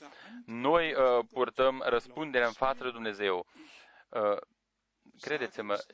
Noi 0.47 0.95
uh, 0.95 1.25
purtăm 1.33 1.83
răspunderea 1.87 2.47
în 2.47 2.53
fața 2.53 2.83
lui 2.83 2.93
Dumnezeu. 2.93 3.47
Uh, 4.09 4.37
credeți-mă, 5.21 5.85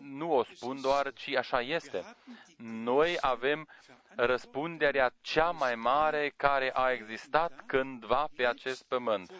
nu 0.00 0.32
o 0.32 0.44
spun 0.44 0.80
doar, 0.80 1.12
ci 1.12 1.28
așa 1.28 1.60
este. 1.60 2.16
Noi 2.56 3.16
avem 3.20 3.68
răspunderea 4.16 5.12
cea 5.20 5.50
mai 5.50 5.74
mare 5.74 6.32
care 6.36 6.70
a 6.74 6.90
existat 6.90 7.62
cândva 7.66 8.28
pe 8.36 8.46
acest 8.46 8.82
pământ 8.82 9.32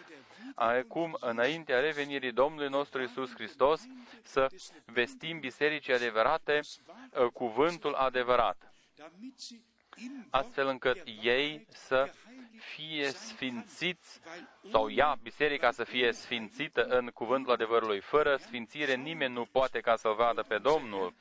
acum, 0.55 1.17
înaintea 1.19 1.79
revenirii 1.79 2.31
Domnului 2.31 2.69
nostru 2.69 3.01
Isus 3.01 3.33
Hristos, 3.33 3.81
să 4.23 4.47
vestim 4.85 5.39
bisericii 5.39 5.93
adevărate 5.93 6.59
uh, 6.59 7.27
cuvântul 7.33 7.93
adevărat, 7.93 8.73
astfel 10.29 10.67
încât 10.67 11.01
ei 11.21 11.65
să 11.69 12.11
fie 12.59 13.09
sfințiți 13.09 14.19
sau 14.71 14.89
ea, 14.89 15.17
biserica, 15.21 15.71
să 15.71 15.83
fie 15.83 16.11
sfințită 16.11 16.83
în 16.83 17.07
cuvântul 17.07 17.53
adevărului. 17.53 17.99
Fără 17.99 18.35
sfințire 18.35 18.95
nimeni 18.95 19.33
nu 19.33 19.45
poate 19.51 19.79
ca 19.79 19.95
să 19.95 20.09
vadă 20.09 20.41
pe 20.41 20.57
Domnul. 20.57 21.13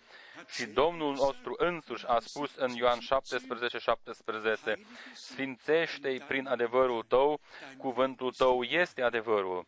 Și 0.49 0.66
Domnul 0.66 1.14
nostru 1.14 1.55
însuși 1.59 2.07
a 2.07 2.18
spus 2.18 2.55
în 2.57 2.70
Ioan 2.74 2.99
17, 3.01 3.78
17, 3.78 4.86
Sfințește-i 5.14 6.20
prin 6.20 6.47
adevărul 6.47 7.03
tău, 7.03 7.40
cuvântul 7.78 8.32
tău 8.32 8.62
este 8.62 9.03
adevărul. 9.03 9.66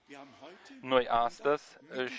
Noi 0.80 1.06
astăzi 1.08 1.64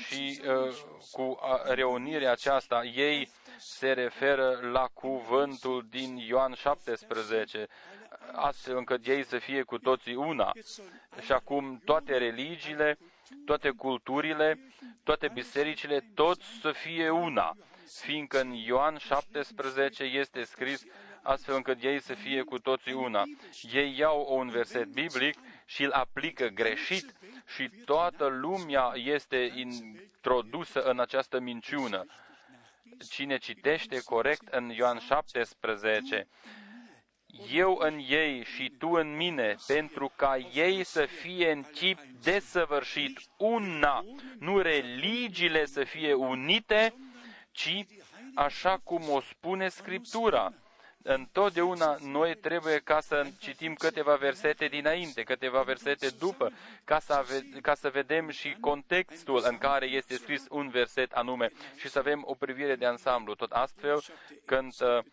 și 0.05 0.41
uh, 0.47 0.75
cu 1.11 1.39
reunirea 1.65 2.31
aceasta, 2.31 2.83
ei 2.83 3.29
se 3.57 3.91
referă 3.91 4.59
la 4.71 4.89
cuvântul 4.93 5.85
din 5.89 6.17
Ioan 6.17 6.53
17, 6.53 7.67
astfel 8.31 8.77
încât 8.77 9.07
ei 9.07 9.23
să 9.23 9.37
fie 9.37 9.61
cu 9.61 9.77
toții 9.77 10.15
una. 10.15 10.51
Și 11.21 11.31
acum 11.31 11.81
toate 11.85 12.17
religiile, 12.17 12.97
toate 13.45 13.69
culturile, 13.69 14.59
toate 15.03 15.29
bisericile, 15.33 16.05
toți 16.13 16.45
să 16.61 16.71
fie 16.71 17.09
una 17.09 17.55
fiindcă 17.87 18.41
în 18.41 18.51
Ioan 18.51 18.97
17 18.97 20.03
este 20.03 20.43
scris 20.43 20.85
astfel 21.21 21.55
încât 21.55 21.83
ei 21.83 22.01
să 22.01 22.13
fie 22.13 22.41
cu 22.41 22.59
toții 22.59 22.93
una. 22.93 23.23
Ei 23.73 23.97
iau 23.97 24.27
un 24.29 24.49
verset 24.49 24.85
biblic 24.85 25.37
și 25.65 25.83
îl 25.83 25.91
aplică 25.91 26.47
greșit 26.47 27.13
și 27.55 27.69
toată 27.85 28.25
lumea 28.25 28.91
este 28.93 29.51
introdusă 29.55 30.81
în 30.81 30.99
această 30.99 31.39
minciună. 31.39 32.05
Cine 33.09 33.37
citește 33.37 34.03
corect 34.03 34.47
în 34.47 34.69
Ioan 34.69 34.99
17, 34.99 36.27
eu 37.53 37.77
în 37.81 37.97
ei 38.09 38.43
și 38.43 38.71
tu 38.77 38.89
în 38.89 39.15
mine, 39.15 39.55
pentru 39.67 40.11
ca 40.15 40.37
ei 40.53 40.83
să 40.83 41.05
fie 41.05 41.51
în 41.51 41.63
chip 41.63 41.99
desăvârșit 42.21 43.19
una, 43.37 44.03
nu 44.39 44.59
religiile 44.59 45.65
să 45.65 45.83
fie 45.83 46.13
unite, 46.13 46.93
ci 47.55 47.85
așa 48.33 48.79
cum 48.83 49.09
o 49.09 49.19
spune 49.19 49.69
Scriptura. 49.69 50.53
Întotdeauna 51.07 51.97
noi 52.01 52.35
trebuie 52.35 52.79
ca 52.79 52.99
să 52.99 53.27
citim 53.39 53.73
câteva 53.73 54.15
versete 54.15 54.67
dinainte, 54.67 55.23
câteva 55.23 55.61
versete 55.61 56.09
după, 56.19 56.51
ca 56.83 56.99
să, 56.99 57.13
ave- 57.13 57.45
ca 57.61 57.75
să 57.75 57.89
vedem 57.89 58.29
și 58.29 58.55
contextul 58.59 59.41
în 59.43 59.57
care 59.57 59.85
este 59.85 60.15
scris 60.15 60.45
un 60.49 60.69
verset 60.69 61.11
anume 61.11 61.49
și 61.75 61.89
să 61.89 61.99
avem 61.99 62.23
o 62.25 62.33
privire 62.33 62.75
de 62.75 62.85
ansamblu. 62.85 63.35
Tot 63.35 63.51
astfel, 63.51 64.03
când 64.45 64.73
uh, 64.81 65.03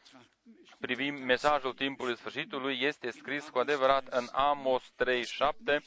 privim 0.81 1.15
mesajul 1.15 1.73
timpului 1.73 2.17
sfârșitului, 2.17 2.79
este 2.81 3.11
scris 3.11 3.49
cu 3.49 3.59
adevărat 3.59 4.07
în 4.11 4.29
Amos 4.33 4.83
3.7 4.83 5.81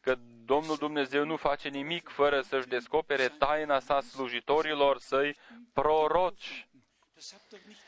că 0.00 0.16
Domnul 0.46 0.76
Dumnezeu 0.76 1.24
nu 1.24 1.36
face 1.36 1.68
nimic 1.68 2.08
fără 2.08 2.40
să-și 2.40 2.66
descopere 2.66 3.28
taina 3.28 3.80
sa 3.80 4.00
slujitorilor 4.00 4.98
săi 4.98 5.36
proroci. 5.72 6.68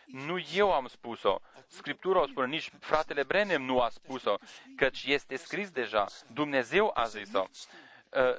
Nu 0.06 0.38
eu 0.54 0.72
am 0.72 0.86
spus-o. 0.86 1.40
Scriptura 1.66 2.20
o 2.20 2.26
spune, 2.26 2.46
nici 2.46 2.70
fratele 2.80 3.22
Brenem 3.22 3.62
nu 3.62 3.80
a 3.80 3.88
spus-o, 3.88 4.34
căci 4.76 5.04
este 5.04 5.36
scris 5.36 5.70
deja. 5.70 6.06
Dumnezeu 6.32 6.90
a 6.94 7.04
zis-o. 7.04 7.44
Uh, 8.10 8.36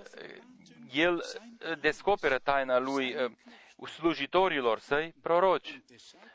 el 0.91 1.15
uh, 1.15 1.79
descoperă 1.79 2.37
taina 2.37 2.77
lui 2.77 3.15
uh, 3.15 3.31
slujitorilor 3.87 4.79
săi 4.79 5.13
proroci. 5.21 5.81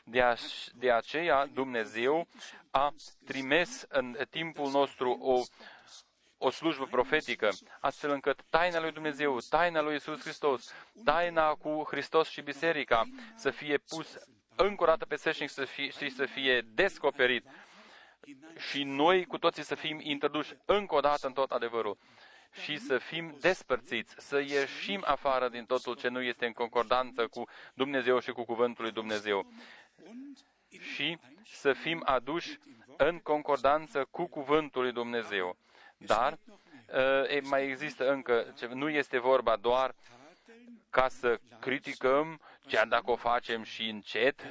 De, 0.03 0.21
aș, 0.21 0.41
de 0.75 0.91
aceea 0.91 1.45
Dumnezeu 1.45 2.27
a 2.71 2.93
trimis 3.25 3.85
în 3.89 4.17
timpul 4.29 4.71
nostru 4.71 5.11
o 5.11 5.41
o 6.45 6.49
slujbă 6.49 6.85
profetică, 6.85 7.49
astfel 7.79 8.09
încât 8.11 8.43
taina 8.49 8.79
lui 8.79 8.91
Dumnezeu, 8.91 9.39
taina 9.49 9.81
lui 9.81 9.95
Isus 9.95 10.21
Hristos, 10.21 10.73
taina 11.03 11.53
cu 11.53 11.83
Hristos 11.87 12.29
și 12.29 12.41
Biserica 12.41 13.03
să 13.35 13.49
fie 13.49 13.77
pus 13.77 14.17
încă 14.55 14.83
o 14.83 14.85
dată 14.85 15.05
pe 15.05 15.15
seșnic 15.15 15.49
să 15.49 15.65
fie, 15.65 15.89
și 15.89 16.09
să 16.09 16.25
fie 16.25 16.61
descoperit 16.61 17.45
și 18.69 18.83
noi 18.83 19.25
cu 19.25 19.37
toții 19.37 19.63
să 19.63 19.75
fim 19.75 19.99
introduși 20.01 20.53
încă 20.65 20.95
o 20.95 20.99
dată 20.99 21.27
în 21.27 21.33
tot 21.33 21.51
adevărul 21.51 21.97
și 22.63 22.77
să 22.77 22.97
fim 22.97 23.37
despărțiți, 23.39 24.15
să 24.17 24.39
ieșim 24.39 25.03
afară 25.05 25.49
din 25.49 25.65
totul 25.65 25.95
ce 25.95 26.07
nu 26.07 26.21
este 26.21 26.45
în 26.45 26.53
concordanță 26.53 27.27
cu 27.27 27.47
Dumnezeu 27.73 28.19
și 28.19 28.31
cu 28.31 28.43
Cuvântul 28.43 28.83
lui 28.83 28.93
Dumnezeu 28.93 29.47
și 30.93 31.17
să 31.43 31.73
fim 31.73 32.01
aduși 32.05 32.57
în 32.97 33.19
concordanță 33.19 34.07
cu 34.11 34.25
Cuvântul 34.25 34.81
lui 34.81 34.91
Dumnezeu. 34.91 35.57
Dar 36.05 36.37
e, 37.27 37.39
mai 37.43 37.63
există 37.67 38.11
încă, 38.11 38.53
nu 38.73 38.89
este 38.89 39.19
vorba 39.19 39.55
doar 39.55 39.95
ca 40.89 41.07
să 41.07 41.39
criticăm, 41.59 42.39
chiar 42.67 42.87
dacă 42.87 43.11
o 43.11 43.15
facem 43.15 43.63
și 43.63 43.89
încet, 43.89 44.41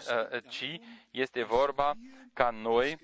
ci 0.49 0.81
este 1.11 1.43
vorba 1.43 1.95
ca 2.33 2.51
noi, 2.51 2.97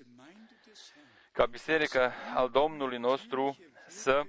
ca 1.31 1.45
biserică 1.45 2.11
al 2.35 2.49
Domnului 2.49 2.97
nostru, 2.97 3.57
să 3.87 4.21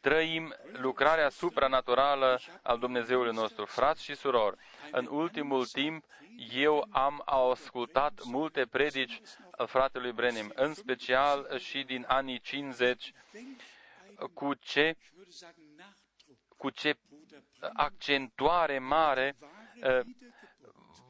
trăim 0.00 0.54
lucrarea 0.72 1.28
supranaturală 1.28 2.40
al 2.62 2.78
Dumnezeului 2.78 3.34
nostru. 3.34 3.64
Frați 3.64 4.02
și 4.02 4.14
surori, 4.14 4.56
în 4.90 5.08
ultimul 5.10 5.66
timp 5.66 6.04
eu 6.52 6.86
am 6.90 7.22
ascultat 7.24 8.20
multe 8.24 8.66
predici 8.66 9.20
al 9.20 9.49
fratelui 9.66 10.12
Brenim, 10.12 10.52
în 10.54 10.74
special 10.74 11.58
și 11.58 11.82
din 11.82 12.04
anii 12.08 12.40
50, 12.40 13.12
cu 14.34 14.54
ce 14.54 14.96
cu 16.56 16.70
ce 16.70 16.98
accentuare 17.72 18.78
mare 18.78 19.36
uh, 19.82 20.00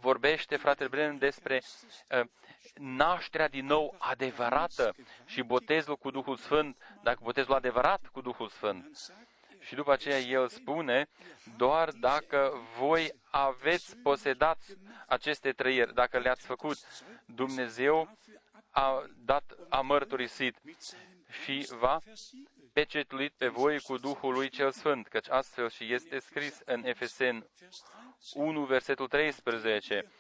vorbește 0.01 0.57
fratele 0.57 0.89
Brennan 0.89 1.19
despre 1.19 1.63
uh, 2.09 2.27
nașterea 2.75 3.49
din 3.49 3.67
nou 3.67 3.95
adevărată 3.99 4.95
și 5.25 5.43
botezul 5.43 5.97
cu 5.97 6.11
Duhul 6.11 6.37
Sfânt, 6.37 6.77
dacă 7.03 7.19
botezul 7.23 7.55
adevărat 7.55 8.07
cu 8.13 8.21
Duhul 8.21 8.49
Sfânt. 8.49 9.13
Și 9.71 9.77
după 9.77 9.93
aceea 9.93 10.19
el 10.19 10.49
spune, 10.49 11.09
doar 11.57 11.91
dacă 11.91 12.53
voi 12.79 13.13
aveți 13.31 13.97
posedați 13.97 14.77
aceste 15.07 15.53
trăiri, 15.53 15.95
dacă 15.95 16.19
le-ați 16.19 16.47
făcut, 16.47 16.79
Dumnezeu 17.27 18.19
a 18.71 19.07
dat, 19.25 19.57
a 19.69 19.81
mărturisit 19.81 20.61
și 21.43 21.67
va 21.79 21.99
pecetuit 22.73 23.33
pe 23.33 23.49
voi 23.49 23.81
cu 23.81 23.97
Duhul 23.97 24.33
lui 24.33 24.49
cel 24.49 24.73
Sfânt, 24.73 25.09
căci 25.09 25.29
astfel 25.29 25.69
și 25.71 25.93
este 25.93 26.19
scris 26.19 26.61
în 26.65 26.85
Efesen 26.85 27.47
1, 28.33 28.65
versetul 28.65 29.09
13. 29.09 30.11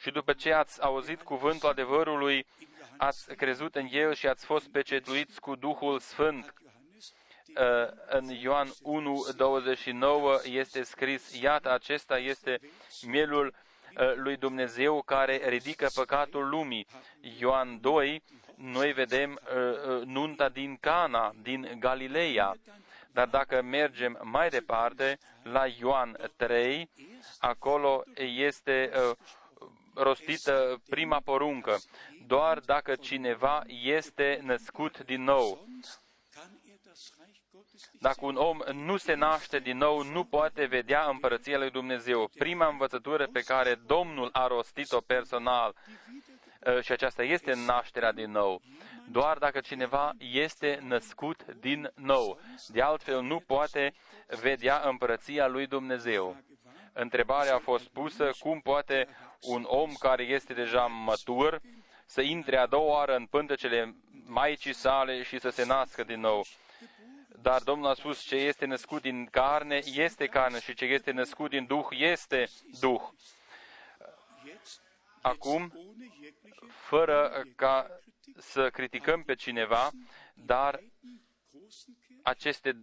Și 0.00 0.10
după 0.10 0.32
ce 0.32 0.52
ați 0.52 0.82
auzit 0.82 1.22
cuvântul 1.22 1.68
adevărului, 1.68 2.46
ați 2.96 3.34
crezut 3.34 3.74
în 3.74 3.88
el 3.90 4.14
și 4.14 4.26
ați 4.26 4.44
fost 4.44 4.68
pecetuiți 4.68 5.40
cu 5.40 5.54
Duhul 5.54 5.98
Sfânt. 5.98 6.54
Uh, 7.48 7.88
în 8.06 8.28
Ioan 8.28 8.68
1, 8.82 9.24
29 9.36 10.40
este 10.44 10.82
scris, 10.82 11.40
iată, 11.40 11.72
acesta 11.72 12.18
este 12.18 12.60
mielul 13.02 13.46
uh, 13.46 14.14
lui 14.14 14.36
Dumnezeu 14.36 15.02
care 15.02 15.48
ridică 15.48 15.88
păcatul 15.94 16.48
lumii. 16.48 16.86
Ioan 17.38 17.80
2, 17.80 18.22
noi 18.54 18.92
vedem 18.92 19.40
uh, 19.42 20.02
nunta 20.04 20.48
din 20.48 20.76
Cana, 20.80 21.34
din 21.42 21.76
Galileea. 21.78 22.54
Dar 23.12 23.26
dacă 23.26 23.62
mergem 23.62 24.20
mai 24.22 24.48
departe, 24.48 25.18
la 25.42 25.66
Ioan 25.80 26.16
3, 26.36 26.90
acolo 27.38 28.04
este 28.14 28.90
rostită 29.98 30.82
prima 30.88 31.20
poruncă. 31.24 31.78
Doar 32.26 32.58
dacă 32.58 32.94
cineva 32.94 33.62
este 33.82 34.40
născut 34.42 35.04
din 35.04 35.22
nou. 35.22 35.66
Dacă 38.00 38.18
un 38.20 38.36
om 38.36 38.58
nu 38.72 38.96
se 38.96 39.14
naște 39.14 39.58
din 39.58 39.76
nou, 39.76 40.02
nu 40.02 40.24
poate 40.24 40.64
vedea 40.64 41.04
împărăția 41.04 41.58
lui 41.58 41.70
Dumnezeu. 41.70 42.30
Prima 42.38 42.68
învățătură 42.68 43.26
pe 43.32 43.40
care 43.40 43.74
Domnul 43.86 44.28
a 44.32 44.46
rostit-o 44.46 45.00
personal, 45.00 45.74
ă, 46.66 46.80
și 46.80 46.92
aceasta 46.92 47.22
este 47.22 47.52
nașterea 47.54 48.12
din 48.12 48.30
nou. 48.30 48.62
Doar 49.10 49.38
dacă 49.38 49.60
cineva 49.60 50.12
este 50.18 50.78
născut 50.82 51.44
din 51.44 51.92
nou. 51.94 52.40
De 52.66 52.82
altfel, 52.82 53.22
nu 53.22 53.40
poate 53.46 53.94
vedea 54.40 54.80
împărăția 54.84 55.46
lui 55.46 55.66
Dumnezeu. 55.66 56.36
Întrebarea 57.00 57.54
a 57.54 57.58
fost 57.58 57.88
pusă, 57.88 58.30
cum 58.38 58.60
poate 58.60 59.08
un 59.40 59.64
om 59.66 59.92
care 59.92 60.22
este 60.22 60.54
deja 60.54 60.86
mătur 60.86 61.60
să 62.06 62.20
intre 62.20 62.56
a 62.56 62.66
doua 62.66 62.92
oară 62.92 63.16
în 63.16 63.26
pântecele 63.26 63.94
Maicii 64.24 64.72
sale 64.72 65.22
și 65.22 65.38
să 65.38 65.48
se 65.48 65.64
nască 65.64 66.04
din 66.04 66.20
nou. 66.20 66.44
Dar 67.42 67.62
Domnul 67.62 67.88
a 67.88 67.94
spus, 67.94 68.20
ce 68.20 68.34
este 68.34 68.66
născut 68.66 69.02
din 69.02 69.26
carne, 69.26 69.80
este 69.84 70.26
carne 70.26 70.60
și 70.60 70.74
ce 70.74 70.84
este 70.84 71.10
născut 71.10 71.50
din 71.50 71.66
Duh, 71.66 71.86
este 71.90 72.48
Duh. 72.80 73.02
Acum, 75.20 75.72
fără 76.68 77.44
ca 77.56 78.00
să 78.36 78.70
criticăm 78.70 79.22
pe 79.22 79.34
cineva, 79.34 79.90
dar 80.34 80.80
aceste 82.22 82.76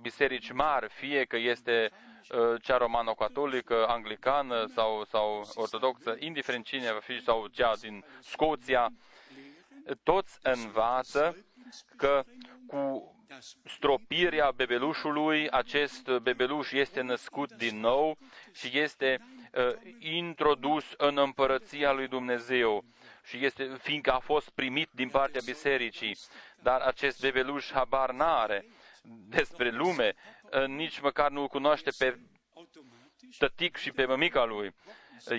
biserici 0.00 0.52
mari, 0.52 0.88
fie 0.88 1.24
că 1.24 1.36
este 1.36 1.90
uh, 1.92 2.09
cea 2.62 2.76
romano-catolică, 2.76 3.86
anglicană 3.88 4.66
sau, 4.74 5.04
sau 5.04 5.48
ortodoxă, 5.54 6.16
indiferent 6.18 6.64
cine 6.64 6.92
va 6.92 6.98
fi, 6.98 7.22
sau 7.22 7.46
cea 7.46 7.72
din 7.80 8.04
Scoția, 8.20 8.92
toți 10.02 10.38
învață 10.42 11.36
că 11.96 12.24
cu 12.66 13.14
stropirea 13.64 14.50
bebelușului, 14.50 15.50
acest 15.50 16.10
bebeluș 16.10 16.72
este 16.72 17.00
născut 17.00 17.52
din 17.52 17.80
nou 17.80 18.18
și 18.52 18.78
este 18.78 19.20
uh, 19.54 19.72
introdus 19.98 20.84
în 20.96 21.18
împărăția 21.18 21.92
lui 21.92 22.08
Dumnezeu 22.08 22.84
și 23.24 23.44
este, 23.44 23.76
fiindcă 23.82 24.12
a 24.12 24.18
fost 24.18 24.50
primit 24.50 24.88
din 24.92 25.08
partea 25.08 25.40
bisericii, 25.44 26.16
dar 26.62 26.80
acest 26.80 27.20
bebeluș 27.20 27.70
habar 27.70 28.10
n-are 28.10 28.64
despre 29.28 29.70
lume, 29.70 30.14
uh, 30.16 30.39
nici 30.66 31.00
măcar 31.00 31.30
nu-l 31.30 31.48
cunoaște 31.48 31.90
pe 31.98 32.18
tătic 33.38 33.76
și 33.76 33.90
pe 33.90 34.04
mămica 34.04 34.44
lui. 34.44 34.74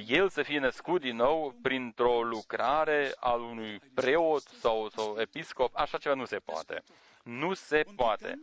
El 0.08 0.30
să 0.30 0.44
fie 0.44 0.60
născut 0.60 1.02
din 1.02 1.16
nou 1.16 1.56
printr-o 1.62 2.24
lucrare 2.24 3.12
al 3.20 3.42
unui 3.42 3.80
preot 3.94 4.42
sau, 4.42 4.90
sau 4.90 5.20
episcop, 5.20 5.76
așa 5.76 5.98
ceva 5.98 6.16
nu 6.16 6.26
se 6.26 6.38
poate. 6.38 6.84
Nu 7.24 7.54
se 7.54 7.84
poate. 7.96 8.40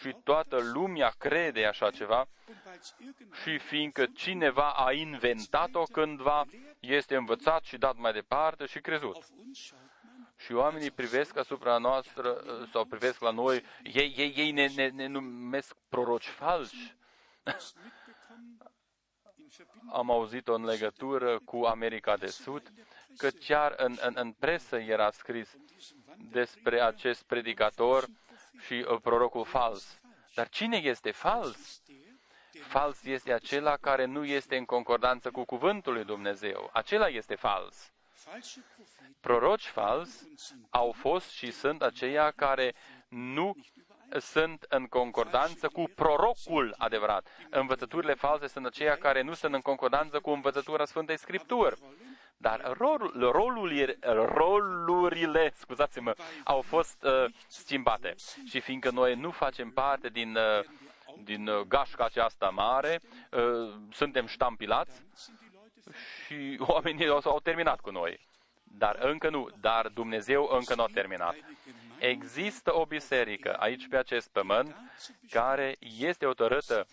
Și 0.00 0.16
toată 0.24 0.58
lumea 0.72 1.14
crede 1.18 1.64
așa 1.64 1.90
ceva 1.90 2.28
și 3.42 3.58
fiindcă 3.58 4.06
cineva 4.14 4.70
a 4.70 4.92
inventat-o 4.92 5.82
cândva, 5.82 6.44
este 6.80 7.16
învățat 7.16 7.64
și 7.64 7.76
dat 7.76 7.96
mai 7.96 8.12
departe 8.12 8.66
și 8.66 8.80
crezut. 8.80 9.16
Și 10.44 10.52
oamenii 10.52 10.90
privesc 10.90 11.36
asupra 11.36 11.78
noastră 11.78 12.42
sau 12.72 12.84
privesc 12.84 13.20
la 13.20 13.30
noi, 13.30 13.64
ei, 13.82 14.14
ei, 14.16 14.32
ei 14.36 14.50
ne, 14.50 14.68
ne, 14.68 14.88
ne 14.88 15.06
numesc 15.06 15.76
proroci 15.88 16.26
falși. 16.28 16.96
Am 19.92 20.10
auzit-o 20.10 20.54
în 20.54 20.64
legătură 20.64 21.38
cu 21.44 21.62
America 21.62 22.16
de 22.16 22.26
Sud, 22.26 22.72
că 23.16 23.28
chiar 23.30 23.74
în, 23.76 23.96
în, 24.00 24.12
în 24.16 24.32
presă 24.32 24.76
era 24.76 25.10
scris 25.10 25.56
despre 26.30 26.80
acest 26.80 27.22
predicator 27.22 28.06
și 28.66 28.86
uh, 28.88 29.00
prorocul 29.02 29.44
fals. 29.44 30.00
Dar 30.34 30.48
cine 30.48 30.76
este 30.76 31.10
fals? 31.10 31.82
Fals 32.60 33.04
este 33.04 33.32
acela 33.32 33.76
care 33.76 34.04
nu 34.04 34.24
este 34.24 34.56
în 34.56 34.64
concordanță 34.64 35.30
cu 35.30 35.44
cuvântul 35.44 35.92
lui 35.92 36.04
Dumnezeu. 36.04 36.70
Acela 36.72 37.08
este 37.08 37.34
fals. 37.34 37.92
Proroci 39.20 39.66
fals 39.66 40.26
au 40.70 40.92
fost 40.92 41.30
și 41.30 41.50
sunt 41.50 41.82
aceia 41.82 42.30
care 42.30 42.74
nu 43.08 43.56
sunt 44.20 44.66
în 44.68 44.86
concordanță 44.86 45.68
cu 45.68 45.84
prorocul 45.94 46.74
adevărat. 46.78 47.26
Învățăturile 47.50 48.14
false 48.14 48.46
sunt 48.46 48.66
aceia 48.66 48.96
care 48.96 49.22
nu 49.22 49.34
sunt 49.34 49.54
în 49.54 49.60
concordanță 49.60 50.20
cu 50.20 50.30
învățătura 50.30 50.84
Sfântei 50.84 51.18
Scripturi. 51.18 51.76
Dar 52.36 52.72
rolul, 52.78 53.30
rolul, 53.30 53.96
rolurile, 54.34 55.52
scuzați-mă, 55.54 56.14
au 56.44 56.60
fost 56.60 57.02
uh, 57.02 57.24
schimbate. 57.46 58.14
Și 58.46 58.60
fiindcă 58.60 58.90
noi 58.90 59.14
nu 59.14 59.30
facem 59.30 59.70
parte 59.70 60.08
din, 60.08 60.36
uh, 60.36 60.64
din 61.22 61.48
uh, 61.48 61.60
gașca 61.60 62.04
aceasta 62.04 62.48
mare, 62.48 63.00
uh, 63.30 63.74
suntem 63.92 64.26
ștampilați 64.26 65.02
și 66.26 66.56
oamenii 66.58 67.08
au, 67.08 67.20
au 67.24 67.40
terminat 67.40 67.80
cu 67.80 67.90
noi. 67.90 68.26
Dar 68.62 68.98
încă 69.00 69.30
nu, 69.30 69.48
dar 69.60 69.88
Dumnezeu 69.88 70.48
încă 70.52 70.74
nu 70.74 70.82
a 70.82 70.88
terminat. 70.92 71.34
Există 71.98 72.74
o 72.74 72.86
biserică 72.86 73.54
aici 73.54 73.88
pe 73.88 73.96
acest 73.96 74.28
pământ 74.28 74.76
care 75.30 75.76
este 75.98 76.26
otărâtă 76.26 76.86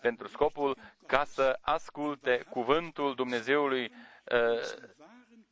pentru 0.00 0.28
scopul 0.28 0.76
ca 1.06 1.24
să 1.24 1.58
asculte 1.60 2.44
cuvântul 2.50 3.14
Dumnezeului 3.14 3.92
uh, 4.24 4.60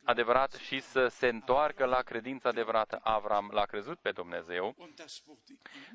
adevărat 0.05 0.53
și 0.53 0.79
să 0.79 1.07
se 1.07 1.27
întoarcă 1.27 1.85
la 1.85 2.01
credința 2.01 2.49
adevărată. 2.49 2.99
Avram 3.03 3.49
l-a 3.53 3.65
crezut 3.65 3.99
pe 3.99 4.11
Dumnezeu 4.11 4.75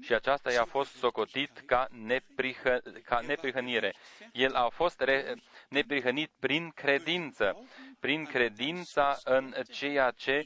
și 0.01 0.15
aceasta 0.15 0.53
i-a 0.53 0.65
fost 0.65 0.95
socotit 0.95 1.63
ca, 1.67 1.89
neprihă, 1.91 2.83
ca 3.05 3.21
neprihănire. 3.21 3.95
El 4.33 4.55
a 4.55 4.69
fost 4.69 5.01
re, 5.01 5.35
neprihănit 5.71 6.31
prin 6.41 6.71
credință, 6.75 7.67
prin 8.01 8.25
credința 8.25 9.19
în 9.25 9.55
ceea 9.71 10.11
ce 10.11 10.45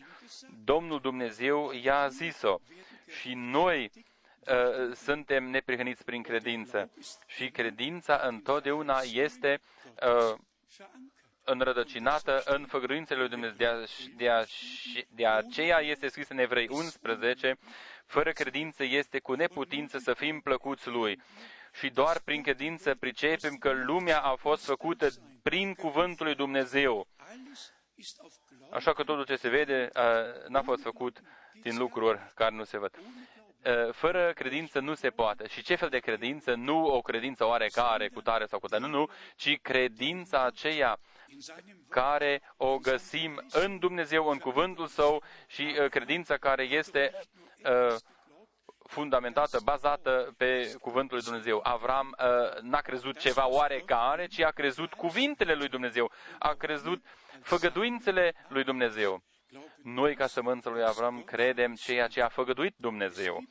Domnul 0.64 1.01
Dumnezeu 1.01 1.72
i-a 1.83 2.09
zis-o. 2.09 2.59
Și 3.20 3.35
noi 3.35 3.91
uh, 3.95 4.95
suntem 4.95 5.45
neprihăniți 5.45 6.05
prin 6.05 6.22
credință. 6.22 6.91
Și 7.27 7.51
credința 7.51 8.20
întotdeauna 8.22 9.01
este 9.12 9.61
uh, 10.03 10.39
înrădăcinată 11.45 12.43
în 12.45 12.66
făgăduințele 12.66 13.20
lui 13.20 13.29
Dumnezeu. 13.29 13.57
De, 13.57 13.66
a, 13.66 13.85
de, 14.16 14.29
a, 14.29 14.45
de 15.11 15.27
aceea 15.27 15.81
este 15.81 16.09
scris 16.09 16.29
în 16.29 16.39
Evrei 16.39 16.68
11, 16.70 17.57
fără 18.07 18.33
credință 18.33 18.85
este 18.85 19.18
cu 19.18 19.35
neputință 19.35 19.99
să 19.99 20.14
fim 20.14 20.41
plăcuți 20.41 20.89
lui. 20.89 21.20
Și 21.75 21.91
doar 21.91 22.20
prin 22.25 22.43
credință 22.43 22.95
pricepem 22.95 23.57
că 23.57 23.72
lumea 23.72 24.20
a 24.20 24.35
fost 24.35 24.64
făcută 24.64 25.09
prin 25.43 25.75
cuvântul 25.75 26.27
lui 26.27 26.35
Dumnezeu. 26.35 27.07
Așa 28.70 28.93
că 28.93 29.03
totul 29.03 29.25
ce 29.25 29.37
se 29.37 29.49
vede 29.49 29.91
uh, 29.95 30.49
n-a 30.49 30.62
fost 30.62 30.83
făcut 30.83 31.20
din 31.62 31.77
lucruri 31.77 32.33
care 32.35 32.55
nu 32.55 32.64
se 32.64 32.79
văd. 32.79 32.99
Uh, 32.99 33.93
fără 33.93 34.33
credință 34.33 34.81
nu 34.81 34.95
se 34.95 35.11
poate. 35.11 35.47
Și 35.49 35.62
ce 35.62 35.75
fel 35.75 35.89
de 35.89 35.99
credință? 35.99 36.55
Nu 36.55 36.87
o 36.87 37.01
credință 37.01 37.47
oarecare, 37.47 38.09
cu 38.09 38.22
tare 38.22 38.47
sau 38.47 38.59
cu 38.59 38.66
tare, 38.66 38.83
nu, 38.83 38.89
nu, 38.89 39.09
ci 39.37 39.59
credința 39.62 40.45
aceea 40.45 40.99
care 41.89 42.43
o 42.57 42.79
găsim 42.79 43.43
în 43.51 43.79
Dumnezeu, 43.79 44.27
în 44.27 44.39
cuvântul 44.39 44.87
Său 44.87 45.22
și 45.47 45.77
uh, 45.81 45.89
credința 45.91 46.37
care 46.37 46.62
este 46.62 47.12
uh, 47.64 47.97
fundamentată, 48.95 49.59
bazată 49.65 50.35
pe 50.37 50.75
cuvântul 50.81 51.17
lui 51.17 51.25
Dumnezeu. 51.25 51.61
Avram 51.63 52.17
uh, 52.19 52.61
n-a 52.61 52.81
crezut 52.81 53.19
ceva 53.19 53.49
oarecare, 53.49 54.27
ci 54.27 54.41
a 54.41 54.51
crezut 54.51 54.93
cuvintele 54.93 55.55
lui 55.55 55.69
Dumnezeu, 55.69 56.11
a 56.39 56.53
crezut 56.53 57.05
făgăduințele 57.43 58.35
lui 58.49 58.65
Dumnezeu. 58.65 59.23
Noi, 59.83 60.15
ca 60.15 60.27
sămânță 60.27 60.69
lui 60.69 60.85
Avram, 60.85 61.23
credem 61.23 61.75
ceea 61.75 62.07
ce 62.07 62.23
a 62.23 62.29
făgăduit 62.29 62.75
Dumnezeu. 62.77 63.45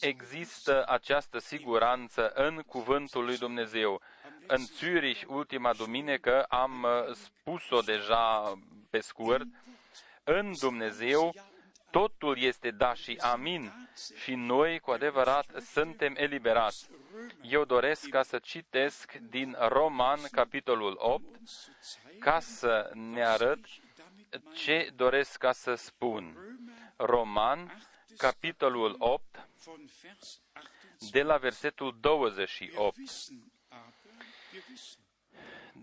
Există 0.00 0.84
această 0.88 1.38
siguranță 1.38 2.28
în 2.34 2.62
cuvântul 2.66 3.24
lui 3.24 3.38
Dumnezeu. 3.38 4.00
În 4.46 4.60
Zürich, 4.78 5.24
ultima 5.26 5.72
duminică, 5.72 6.42
am 6.42 6.82
uh, 6.82 7.14
spus-o 7.14 7.80
deja 7.80 8.52
pe 8.90 9.00
scurt, 9.00 9.46
în 10.24 10.52
Dumnezeu 10.58 11.34
totul 12.20 12.42
este 12.42 12.70
da 12.70 12.94
și 12.94 13.16
amin 13.20 13.88
și 14.22 14.34
noi 14.34 14.78
cu 14.78 14.90
adevărat 14.90 15.46
suntem 15.60 16.14
eliberați. 16.16 16.88
Eu 17.42 17.64
doresc 17.64 18.08
ca 18.08 18.22
să 18.22 18.38
citesc 18.38 19.12
din 19.12 19.56
Roman, 19.68 20.20
capitolul 20.30 20.96
8, 20.98 21.24
ca 22.18 22.40
să 22.40 22.90
ne 22.94 23.24
arăt 23.24 23.58
ce 24.54 24.90
doresc 24.96 25.38
ca 25.38 25.52
să 25.52 25.74
spun. 25.74 26.38
Roman, 26.96 27.84
capitolul 28.16 28.94
8, 28.98 29.48
de 31.10 31.22
la 31.22 31.36
versetul 31.36 31.96
28. 32.00 32.96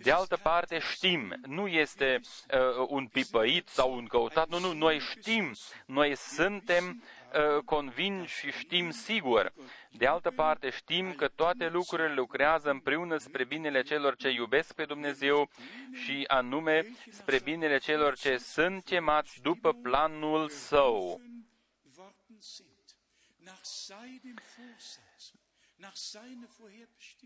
De 0.02 0.12
altă 0.12 0.38
parte, 0.38 0.80
știm, 0.80 1.36
nu 1.46 1.68
este 1.68 2.20
uh, 2.20 2.86
un 2.88 3.08
pipăit 3.08 3.68
sau 3.68 3.94
un 3.94 4.06
căutat, 4.06 4.50
nu, 4.50 4.60
nu, 4.60 4.74
noi 4.74 5.00
știm, 5.00 5.56
noi 5.86 6.16
suntem 6.16 7.04
uh, 7.34 7.64
convinși 7.64 8.36
și 8.36 8.52
știm 8.52 8.90
sigur. 8.90 9.54
De 9.92 10.06
altă 10.06 10.32
parte, 10.32 10.70
știm 10.70 11.14
că 11.14 11.28
toate 11.28 11.70
lucrurile 11.70 12.14
lucrează 12.14 12.70
împreună 12.70 13.18
spre 13.18 13.46
binele 13.46 13.82
celor 13.82 14.16
ce 14.16 14.30
iubesc 14.30 14.74
pe 14.74 14.86
Dumnezeu 14.86 15.50
și 15.94 16.24
anume 16.28 16.86
spre 17.12 17.40
binele 17.40 17.78
celor 17.78 18.18
ce 18.18 18.38
sunt 18.38 18.84
chemați 18.84 19.42
după 19.42 19.74
planul 19.74 20.50
său 20.50 21.22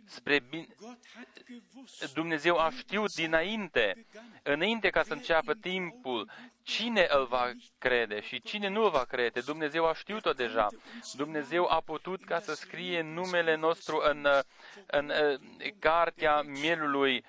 spre 0.06 0.40
bine. 0.40 0.68
Dumnezeu 2.14 2.58
a 2.58 2.70
știut 2.70 3.14
dinainte, 3.14 4.06
înainte 4.44 4.90
ca 4.90 5.04
să 5.04 5.14
înceapă 5.14 5.54
timpul, 5.54 6.32
cine 6.64 7.08
îl 7.10 7.26
va 7.26 7.52
crede 7.78 8.22
și 8.22 8.42
cine 8.42 8.68
nu 8.68 8.84
îl 8.84 8.90
va 8.90 9.04
crede. 9.04 9.40
Dumnezeu 9.40 9.86
a 9.86 9.94
știut-o 9.94 10.34
deja. 10.34 10.68
Dumnezeu 11.14 11.66
a 11.66 11.80
putut 11.80 12.24
ca 12.24 12.40
să 12.40 12.54
scrie 12.54 13.02
numele 13.02 13.56
nostru 13.56 14.02
în, 14.04 14.28
în, 14.86 15.12
în 15.14 15.40
cartea 15.80 16.42
mielului 16.42 17.26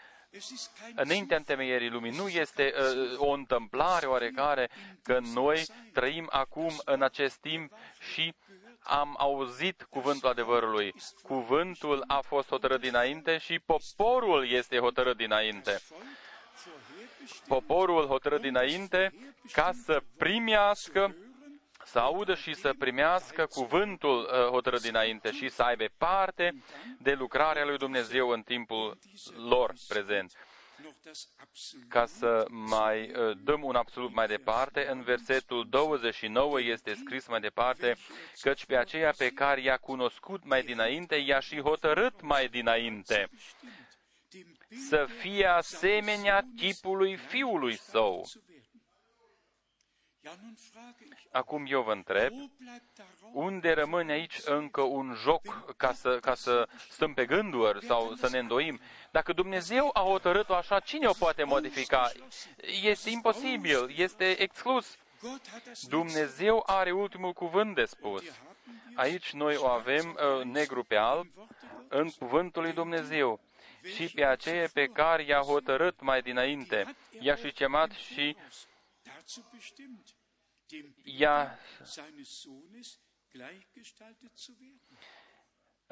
înaintea 0.95 1.37
întemeierii 1.37 1.91
lumii. 1.91 2.11
Nu 2.11 2.29
este 2.29 2.75
uh, 2.77 3.19
o 3.19 3.31
întâmplare 3.31 4.07
oarecare 4.07 4.71
că 5.03 5.19
noi 5.35 5.65
trăim 5.93 6.27
acum 6.31 6.81
în 6.85 7.03
acest 7.03 7.37
timp 7.37 7.73
și 8.13 8.35
am 8.83 9.15
auzit 9.19 9.87
cuvântul 9.91 10.29
adevărului. 10.29 10.95
Cuvântul 11.23 12.05
a 12.07 12.21
fost 12.21 12.49
hotărât 12.49 12.81
dinainte 12.81 13.39
și 13.39 13.59
poporul 13.59 14.51
este 14.51 14.79
hotărât 14.79 15.17
dinainte. 15.17 15.81
Poporul 17.49 18.07
hotărât 18.07 18.41
dinainte 18.41 19.15
ca 19.53 19.71
să 19.85 20.03
primească 20.17 21.15
să 21.85 21.99
audă 21.99 22.35
și 22.35 22.55
să 22.55 22.75
primească 22.79 23.47
cuvântul 23.47 24.19
uh, 24.19 24.49
hotărât 24.49 24.83
dinainte 24.83 25.31
și 25.31 25.49
să 25.49 25.63
aibă 25.63 25.85
parte 25.99 26.55
de 26.99 27.13
lucrarea 27.13 27.65
lui 27.65 27.77
Dumnezeu 27.77 28.29
în 28.29 28.43
timpul 28.43 28.99
lor 29.49 29.73
prezent 29.89 30.33
ca 31.89 32.07
să 32.07 32.45
mai 32.49 33.11
uh, 33.11 33.37
dăm 33.45 33.63
un 33.63 33.75
absolut 33.75 34.15
mai 34.15 34.27
departe, 34.27 34.87
în 34.91 35.03
versetul 35.03 35.67
29 35.69 36.61
este 36.61 36.95
scris 36.95 37.27
mai 37.27 37.41
departe, 37.41 37.97
căci 38.41 38.67
pe 38.67 38.77
aceea 38.77 39.13
pe 39.17 39.31
care 39.31 39.61
i-a 39.61 39.77
cunoscut 39.77 40.45
mai 40.45 40.63
dinainte, 40.63 41.15
i-a 41.15 41.41
și 41.41 41.61
hotărât 41.61 42.21
mai 42.21 42.49
dinainte 42.49 43.31
să 44.89 45.07
fie 45.19 45.47
asemenea 45.47 46.45
tipului 46.57 47.17
fiului 47.17 47.77
său. 47.77 48.27
Acum 51.31 51.65
eu 51.69 51.83
vă 51.83 51.93
întreb, 51.93 52.33
unde 53.33 53.73
rămâne 53.73 54.13
aici 54.13 54.41
încă 54.45 54.81
un 54.81 55.15
joc 55.15 55.75
ca 55.77 55.93
să, 55.93 56.19
ca 56.21 56.35
să 56.35 56.69
stăm 56.89 57.15
pe 57.15 57.27
gânduri 57.27 57.85
sau 57.85 58.15
să 58.15 58.29
ne 58.29 58.39
îndoim? 58.39 58.81
Dacă 59.11 59.33
Dumnezeu 59.33 59.91
a 59.93 60.01
hotărât-o 60.01 60.55
așa, 60.55 60.81
cine 60.81 61.07
o 61.07 61.13
poate 61.13 61.45
modifica? 61.45 62.11
Este 62.83 63.11
imposibil, 63.11 63.95
este 63.97 64.43
exclus. 64.43 64.97
Dumnezeu 65.89 66.63
are 66.67 66.91
ultimul 66.91 67.33
cuvânt 67.33 67.75
de 67.75 67.85
spus. 67.85 68.23
Aici 68.95 69.33
noi 69.33 69.57
o 69.57 69.67
avem 69.67 70.19
uh, 70.39 70.45
negru 70.45 70.85
pe 70.85 70.97
alb 70.97 71.27
în 71.89 72.11
cuvântul 72.11 72.63
lui 72.63 72.73
Dumnezeu 72.73 73.41
și 73.95 74.13
pe 74.15 74.25
aceea 74.25 74.69
pe 74.73 74.87
care 74.87 75.25
i-a 75.25 75.41
hotărât 75.41 76.01
mai 76.01 76.23
dinainte. 76.23 76.95
I-a 77.21 77.35
și 77.35 77.53
chemat 77.53 77.91
și 77.91 78.37
i-a 81.05 81.59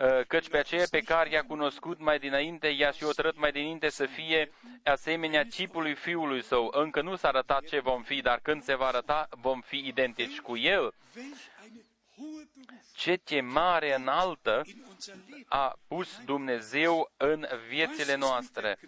Uh, 0.00 0.26
căci 0.26 0.48
pe 0.48 0.58
aceea 0.58 0.86
pe 0.90 1.00
care 1.00 1.30
i-a 1.30 1.44
cunoscut 1.44 1.98
mai 1.98 2.18
dinainte, 2.18 2.68
i-a 2.68 2.90
și 2.90 3.04
hotărât 3.04 3.36
mai 3.36 3.52
dinainte 3.52 3.88
să 3.88 4.06
fie 4.06 4.52
asemenea 4.84 5.46
chipului 5.46 5.94
fiului 5.94 6.42
său. 6.42 6.70
Încă 6.74 7.02
nu 7.02 7.16
s-a 7.16 7.28
arătat 7.28 7.64
ce 7.64 7.80
vom 7.80 8.02
fi, 8.02 8.20
dar 8.20 8.40
când 8.42 8.62
se 8.62 8.74
va 8.74 8.86
arăta, 8.86 9.28
vom 9.30 9.60
fi 9.60 9.76
identici 9.76 10.40
cu 10.40 10.56
el. 10.56 10.94
Ce 12.94 13.16
chemare 13.16 13.94
înaltă 13.94 14.62
a 15.46 15.78
pus 15.88 16.20
Dumnezeu 16.24 17.12
în 17.16 17.46
viețile 17.68 18.14
noastre. 18.14 18.78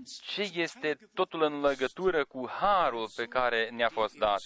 Uh, 0.00 0.08
ce 0.26 0.50
este 0.54 0.98
totul 1.14 1.42
în 1.42 1.60
legătură 1.60 2.24
cu 2.24 2.48
harul 2.48 3.08
pe 3.16 3.26
care 3.26 3.70
ne-a 3.70 3.88
fost 3.88 4.14
dat 4.14 4.42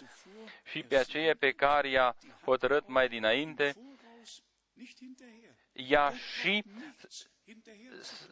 și 0.65 0.83
pe 0.83 0.97
aceea 0.97 1.37
pe 1.39 1.53
care 1.53 1.89
i-a 1.89 2.17
hotărât 2.45 2.89
mai 2.89 3.09
dinainte, 3.09 3.75
i-a 5.73 6.13
și 6.13 6.65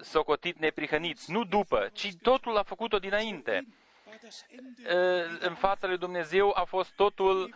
socotit 0.03 0.59
neprihăniți, 0.59 1.31
nu 1.31 1.45
după, 1.45 1.91
ci 1.93 2.15
totul 2.23 2.57
a 2.57 2.63
făcut-o 2.63 2.99
dinainte. 2.99 3.67
În 5.39 5.55
fața 5.55 5.87
lui 5.87 5.99
Dumnezeu 5.99 6.51
a 6.55 6.65
fost 6.65 6.93
totul, 6.93 7.55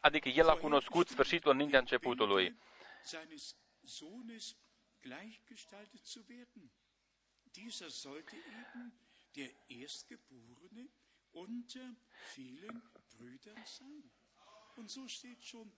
adică 0.00 0.28
El 0.28 0.48
a 0.48 0.54
cunoscut 0.54 1.08
sfârșitul 1.08 1.52
înaintea 1.52 1.78
începutului. 1.78 2.56
Dieser 7.56 7.90
sollte 7.90 8.36
eben 8.36 8.92
der 9.34 9.50
Erstgeborene 9.68 10.88
unter 11.32 11.96
vielen 12.34 12.82
Brüdern 13.16 13.64
sein. 13.64 14.10
Und 14.76 14.90
so 14.90 15.08
steht 15.08 15.42
schon 15.42 15.72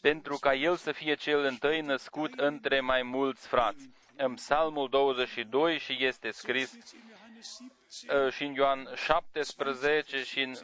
pentru 0.00 0.38
ca 0.38 0.54
el 0.54 0.76
să 0.76 0.92
fie 0.92 1.14
cel 1.14 1.44
întâi 1.44 1.80
născut 1.80 2.32
între 2.32 2.80
mai 2.80 3.02
mulți 3.02 3.46
frați. 3.46 3.90
În 4.16 4.34
Psalmul 4.34 4.88
22 4.88 5.78
și 5.78 6.04
este 6.04 6.30
scris 6.30 6.72
uh, 6.72 8.32
și 8.32 8.44
în 8.44 8.54
Ioan 8.54 8.88
17 8.94 10.22
și 10.22 10.40
în 10.40 10.54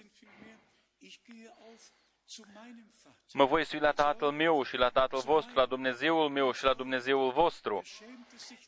Mă 3.33 3.45
voi 3.45 3.65
sui 3.65 3.79
la 3.79 3.91
Tatăl 3.91 4.31
meu 4.31 4.63
și 4.63 4.77
la 4.77 4.89
Tatăl 4.89 5.21
vostru, 5.25 5.55
la 5.55 5.67
Dumnezeul 5.67 6.29
meu 6.29 6.53
și 6.53 6.65
la 6.65 6.75
Dumnezeul 6.75 7.33
vostru. 7.33 7.83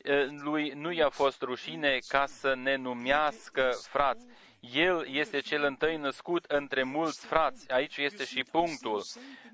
Uh, 0.05 0.27
lui 0.29 0.69
nu 0.69 0.91
i-a 0.91 1.09
fost 1.09 1.41
rușine 1.41 1.97
ca 2.07 2.25
să 2.25 2.53
ne 2.55 2.75
numească 2.75 3.71
frați. 3.89 4.25
El 4.59 5.07
este 5.07 5.39
cel 5.39 5.63
întâi 5.63 5.97
născut 5.97 6.45
între 6.45 6.83
mulți 6.83 7.25
frați. 7.25 7.71
Aici 7.71 7.97
este 7.97 8.25
și 8.25 8.43
punctul. 8.43 9.05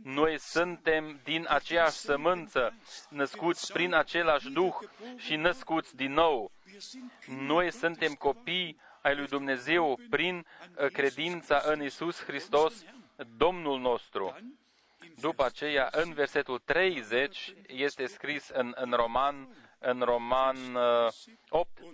Noi 0.04 0.40
suntem 0.40 1.20
din 1.24 1.46
aceeași 1.50 1.98
sămânță, 1.98 2.74
născuți 3.10 3.74
prin 3.74 3.94
același 3.94 4.50
Duh 4.50 4.76
și 5.18 5.36
născuți 5.36 5.96
din 5.96 6.14
nou. 6.14 6.52
Noi 7.28 7.72
suntem 7.72 8.14
copii 8.14 8.80
ai 9.02 9.16
lui 9.16 9.28
Dumnezeu 9.28 10.00
prin 10.10 10.46
uh, 10.78 10.88
credința 10.92 11.62
în 11.66 11.84
Isus 11.84 12.24
Hristos, 12.24 12.84
Domnul 13.38 13.80
nostru. 13.80 14.36
După 15.20 15.46
aceea, 15.46 15.90
în 15.92 16.14
versetul 16.14 16.60
30, 16.60 17.54
este 17.68 18.06
scris 18.06 18.50
în, 18.50 18.74
în 18.76 18.92
Roman, 18.92 19.56
în 19.80 20.02
Roman 20.02 20.58
8, 21.50 21.80
uh, 21.80 21.88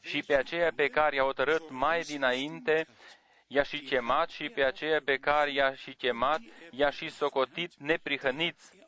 și 0.00 0.22
pe 0.26 0.34
aceea 0.34 0.72
pe 0.76 0.88
care 0.88 1.16
i-a 1.16 1.22
hotărât 1.22 1.70
mai 1.70 2.00
dinainte, 2.00 2.86
i-a 3.46 3.62
și 3.62 3.80
chemat 3.80 4.30
și 4.30 4.48
pe 4.48 4.64
aceea 4.64 5.00
pe 5.04 5.16
care 5.16 5.52
i-a 5.52 5.74
și 5.74 5.94
chemat, 5.94 6.40
i-a 6.70 6.90
și 6.90 7.08
socotit 7.10 7.74
neprihăniți. 7.74 8.78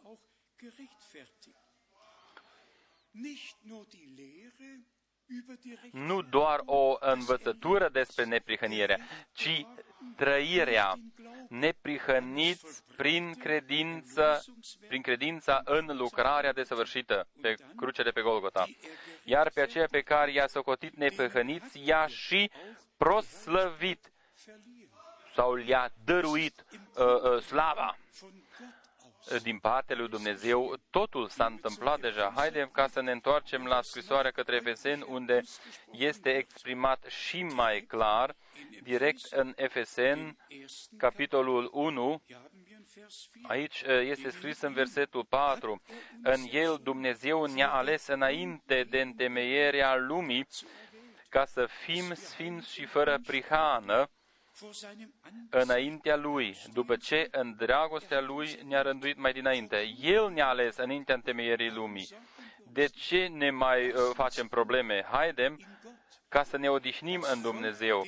Nu 5.92 6.22
doar 6.22 6.60
o 6.64 6.96
învățătură 7.00 7.88
despre 7.88 8.24
neprihănire, 8.24 9.00
ci 9.32 9.66
trăirea 10.16 10.94
neprihăniți 11.48 12.82
prin 12.96 13.34
credință, 13.34 14.44
prin 14.88 15.02
credința 15.02 15.60
în 15.64 15.96
lucrarea 15.96 16.52
desăvârșită 16.52 17.28
pe 17.40 17.54
cruce 17.76 18.02
de 18.02 18.10
pe 18.10 18.20
Golgota. 18.20 18.66
Iar 19.24 19.50
pe 19.50 19.60
aceea 19.60 19.86
pe 19.90 20.00
care 20.00 20.32
i-a 20.32 20.46
socotit 20.46 20.96
neprihăniți, 20.96 21.86
i-a 21.86 22.06
și 22.06 22.50
proslăvit 22.96 24.12
sau 25.34 25.54
le-a 25.54 25.92
dăruit 26.04 26.64
uh, 26.70 27.32
uh, 27.32 27.42
slava 27.42 27.96
din 29.42 29.58
partea 29.58 29.96
lui 29.96 30.08
Dumnezeu, 30.08 30.74
totul 30.90 31.28
s-a 31.28 31.44
întâmplat 31.44 32.00
deja. 32.00 32.32
Haidem 32.36 32.68
ca 32.72 32.86
să 32.86 33.00
ne 33.00 33.10
întoarcem 33.10 33.64
la 33.66 33.82
scrisoarea 33.82 34.30
către 34.30 34.56
Efeseni, 34.56 35.04
unde 35.08 35.42
este 35.90 36.30
exprimat 36.30 37.04
și 37.08 37.42
mai 37.42 37.80
clar, 37.80 38.34
direct 38.82 39.24
în 39.30 39.52
Efeseni, 39.56 40.36
capitolul 40.96 41.70
1, 41.72 42.22
Aici 43.42 43.80
uh, 43.80 43.88
este 43.88 44.30
scris 44.30 44.60
în 44.60 44.72
versetul 44.72 45.24
4, 45.24 45.82
în 46.22 46.40
el 46.50 46.78
Dumnezeu 46.82 47.44
ne-a 47.44 47.70
ales 47.70 48.06
înainte 48.06 48.86
de 48.90 49.00
întemeierea 49.00 49.96
lumii 49.96 50.46
ca 51.28 51.44
să 51.44 51.66
fim 51.66 52.14
sfinți 52.14 52.72
și 52.72 52.84
fără 52.84 53.18
prihană 53.26 54.10
înaintea 55.50 56.16
Lui, 56.16 56.56
după 56.72 56.96
ce 56.96 57.28
în 57.30 57.54
dragostea 57.56 58.20
Lui 58.20 58.58
ne-a 58.66 58.82
rânduit 58.82 59.18
mai 59.18 59.32
dinainte. 59.32 59.94
El 60.00 60.30
ne-a 60.30 60.48
ales 60.48 60.76
înaintea 60.76 61.14
întemeierii 61.14 61.70
lumii. 61.70 62.08
De 62.72 62.86
ce 62.86 63.26
ne 63.26 63.50
mai 63.50 63.88
uh, 63.88 63.94
facem 64.14 64.48
probleme? 64.48 65.04
Haidem 65.10 65.58
ca 66.28 66.42
să 66.42 66.56
ne 66.56 66.70
odihnim 66.70 67.24
în 67.32 67.42
Dumnezeu. 67.42 68.06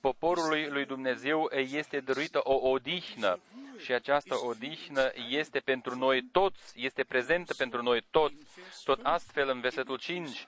Poporului 0.00 0.66
lui 0.68 0.84
Dumnezeu 0.84 1.50
este 1.52 2.00
dăruită 2.00 2.40
o 2.42 2.68
odihnă 2.68 3.40
și 3.78 3.92
această 3.92 4.34
odihnă 4.44 5.10
este 5.28 5.58
pentru 5.58 5.96
noi 5.96 6.22
toți, 6.22 6.72
este 6.74 7.04
prezentă 7.04 7.54
pentru 7.54 7.82
noi 7.82 8.02
toți. 8.10 8.36
Tot 8.84 9.00
astfel, 9.02 9.48
în 9.48 9.60
versetul 9.60 9.98
5, 9.98 10.46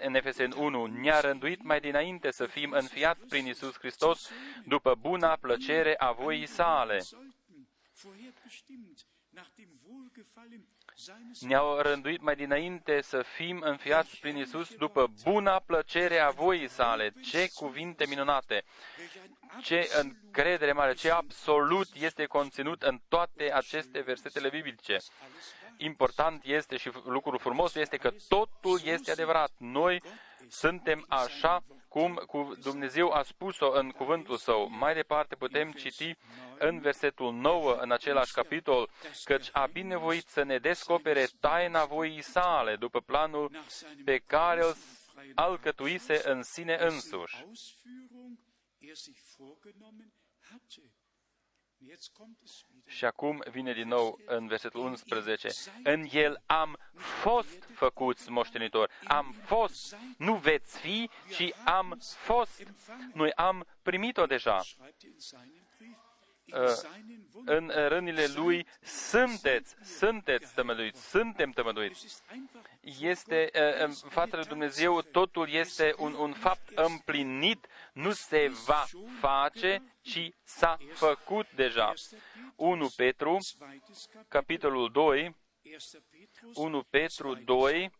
în 0.00 0.14
Efeseni 0.14 0.54
1, 0.56 0.86
ne-a 0.86 1.20
rânduit 1.20 1.62
mai 1.62 1.80
dinainte 1.80 2.30
să 2.30 2.46
fim 2.46 2.70
înfiați 2.70 3.26
prin 3.26 3.46
Isus 3.46 3.78
Hristos 3.78 4.30
după 4.64 4.94
buna 4.94 5.36
plăcere 5.36 5.94
a 5.98 6.12
voii 6.12 6.46
sale 6.46 6.98
ne-au 11.40 11.80
rânduit 11.80 12.20
mai 12.20 12.36
dinainte 12.36 13.00
să 13.00 13.22
fim 13.22 13.60
înfiați 13.60 14.18
prin 14.20 14.36
Isus 14.36 14.74
după 14.74 15.12
buna 15.22 15.58
plăcere 15.58 16.18
a 16.18 16.30
voii 16.30 16.68
sale. 16.68 17.12
Ce 17.22 17.50
cuvinte 17.54 18.06
minunate! 18.06 18.64
Ce 19.62 19.88
încredere 20.00 20.72
mare, 20.72 20.94
ce 20.94 21.10
absolut 21.10 21.88
este 21.94 22.24
conținut 22.24 22.82
în 22.82 23.00
toate 23.08 23.52
aceste 23.52 24.00
versetele 24.00 24.48
biblice. 24.48 24.96
Important 25.82 26.44
este 26.44 26.76
și 26.76 26.90
lucrul 27.04 27.38
frumos 27.38 27.74
este 27.74 27.96
că 27.96 28.14
totul 28.28 28.80
este 28.84 29.10
adevărat. 29.10 29.52
Noi 29.58 30.02
suntem 30.48 31.04
așa 31.08 31.64
cum 31.88 32.26
Dumnezeu 32.60 33.10
a 33.10 33.22
spus-o 33.22 33.72
în 33.72 33.90
cuvântul 33.90 34.36
său. 34.36 34.68
Mai 34.70 34.94
departe 34.94 35.34
putem 35.34 35.72
citi 35.72 36.16
în 36.58 36.80
versetul 36.80 37.32
9, 37.32 37.74
în 37.74 37.92
același 37.92 38.32
capitol, 38.32 38.90
căci 39.24 39.48
a 39.52 39.66
binevoit 39.66 40.28
să 40.28 40.42
ne 40.42 40.58
descopere 40.58 41.26
taina 41.40 41.84
voii 41.84 42.22
sale, 42.22 42.76
după 42.76 43.00
planul 43.00 43.50
pe 44.04 44.18
care 44.26 44.64
îl 44.64 44.76
alcătuise 45.34 46.20
în 46.24 46.42
sine 46.42 46.76
însuși. 46.80 47.44
Și 52.86 53.04
acum 53.04 53.42
vine 53.50 53.72
din 53.72 53.88
nou 53.88 54.18
în 54.26 54.46
versetul 54.46 54.80
11. 54.80 55.48
În 55.82 56.06
el 56.10 56.42
am 56.46 56.78
fost 56.94 57.68
făcuți 57.74 58.30
moștenitori. 58.30 58.92
Am 59.04 59.34
fost. 59.44 59.96
Nu 60.16 60.36
veți 60.36 60.78
fi, 60.78 61.10
ci 61.30 61.54
am 61.64 61.98
fost. 62.16 62.62
Noi 63.12 63.32
am 63.32 63.66
primit-o 63.82 64.26
deja. 64.26 64.60
Uh, 66.46 66.68
în 67.44 67.72
rânile 67.88 68.26
lui 68.34 68.66
sunteți, 68.82 69.74
sunteți 69.82 70.54
tămăduiți, 70.54 71.08
suntem 71.10 71.50
tămăduiți. 71.50 72.22
Este 72.80 73.50
uh, 73.54 73.84
în 73.84 73.92
fața 73.92 74.36
lui 74.36 74.46
Dumnezeu, 74.46 75.00
totul 75.00 75.48
este 75.50 75.94
un, 75.98 76.12
un 76.12 76.32
fapt 76.32 76.68
împlinit, 76.74 77.66
nu 77.92 78.12
se 78.12 78.48
va 78.66 78.84
face, 79.20 79.96
ci 80.00 80.28
s-a 80.44 80.76
făcut 80.92 81.52
deja. 81.52 81.92
1 82.56 82.88
Petru, 82.96 83.38
capitolul 84.28 84.90
2, 84.90 85.36
1 86.54 86.82
Petru 86.82 87.34
2, 87.34 87.90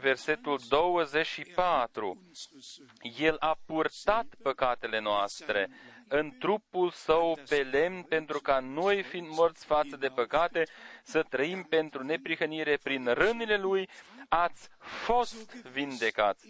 versetul 0.00 0.60
24. 0.68 2.30
El 3.18 3.36
a 3.38 3.58
purtat 3.66 4.26
păcatele 4.42 5.00
noastre 5.00 5.70
în 6.08 6.38
trupul 6.38 6.90
său 6.90 7.38
pe 7.48 7.62
lemn, 7.62 8.02
pentru 8.02 8.40
ca 8.40 8.58
noi, 8.58 9.02
fiind 9.02 9.28
morți 9.28 9.64
față 9.64 9.96
de 9.96 10.08
păcate, 10.08 10.66
să 11.04 11.22
trăim 11.22 11.62
pentru 11.62 12.02
neprihănire 12.02 12.76
prin 12.76 13.06
rânile 13.12 13.56
lui, 13.56 13.88
ați 14.28 14.68
fost 14.78 15.52
vindecați. 15.54 16.48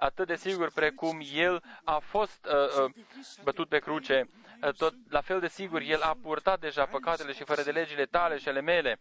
Atât 0.00 0.26
de 0.26 0.36
sigur 0.36 0.70
precum 0.72 1.20
El 1.32 1.62
a 1.84 1.98
fost 1.98 2.46
uh, 2.46 2.84
uh, 2.84 3.04
bătut 3.42 3.68
pe 3.68 3.78
cruce, 3.78 4.28
uh, 4.62 4.72
tot 4.72 4.94
la 5.08 5.20
fel 5.20 5.40
de 5.40 5.48
sigur 5.48 5.80
El 5.80 6.00
a 6.00 6.16
purtat 6.22 6.60
deja 6.60 6.84
păcatele 6.86 7.32
și 7.32 7.44
fără 7.44 7.62
de 7.62 7.70
legile 7.70 8.04
tale 8.04 8.38
și 8.38 8.48
ale 8.48 8.60
mele. 8.60 8.98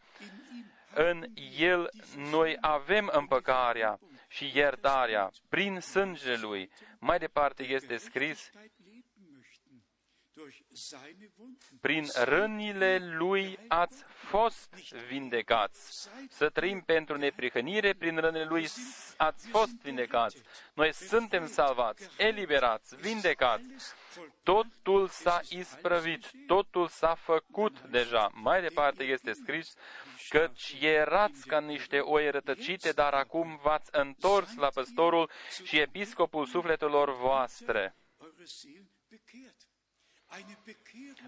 În 0.93 1.25
El 1.57 1.89
noi 2.15 2.57
avem 2.61 3.09
împăcarea 3.13 3.99
și 4.27 4.51
iertarea 4.53 5.31
prin 5.49 5.79
sângele 5.79 6.37
Lui. 6.41 6.69
Mai 6.99 7.17
departe 7.17 7.63
este 7.63 7.97
scris, 7.97 8.51
prin 11.81 12.05
rănile 12.23 12.97
Lui 13.17 13.59
ați 13.67 14.03
fost 14.03 14.73
vindecați. 15.07 16.09
Să 16.29 16.49
trăim 16.49 16.81
pentru 16.81 17.17
neprihănire, 17.17 17.93
prin 17.93 18.17
rănile 18.17 18.45
Lui 18.45 18.67
ați 19.17 19.47
fost 19.47 19.81
vindecați. 19.81 20.41
Noi 20.73 20.93
suntem 20.93 21.47
salvați, 21.47 22.09
eliberați, 22.17 22.95
vindecați. 22.95 23.65
Totul 24.43 25.07
s-a 25.07 25.41
isprăvit, 25.49 26.31
totul 26.47 26.87
s-a 26.87 27.15
făcut 27.15 27.81
deja. 27.81 28.31
Mai 28.33 28.61
departe 28.61 29.03
este 29.03 29.33
scris, 29.33 29.73
căci 30.29 30.77
erați 30.79 31.47
ca 31.47 31.59
niște 31.59 31.99
oi 31.99 32.31
rătăcite, 32.31 32.91
dar 32.91 33.13
acum 33.13 33.59
v-ați 33.63 33.89
întors 33.91 34.55
la 34.55 34.67
păstorul 34.67 35.29
și 35.63 35.79
episcopul 35.79 36.45
sufletelor 36.45 37.17
voastre 37.17 37.95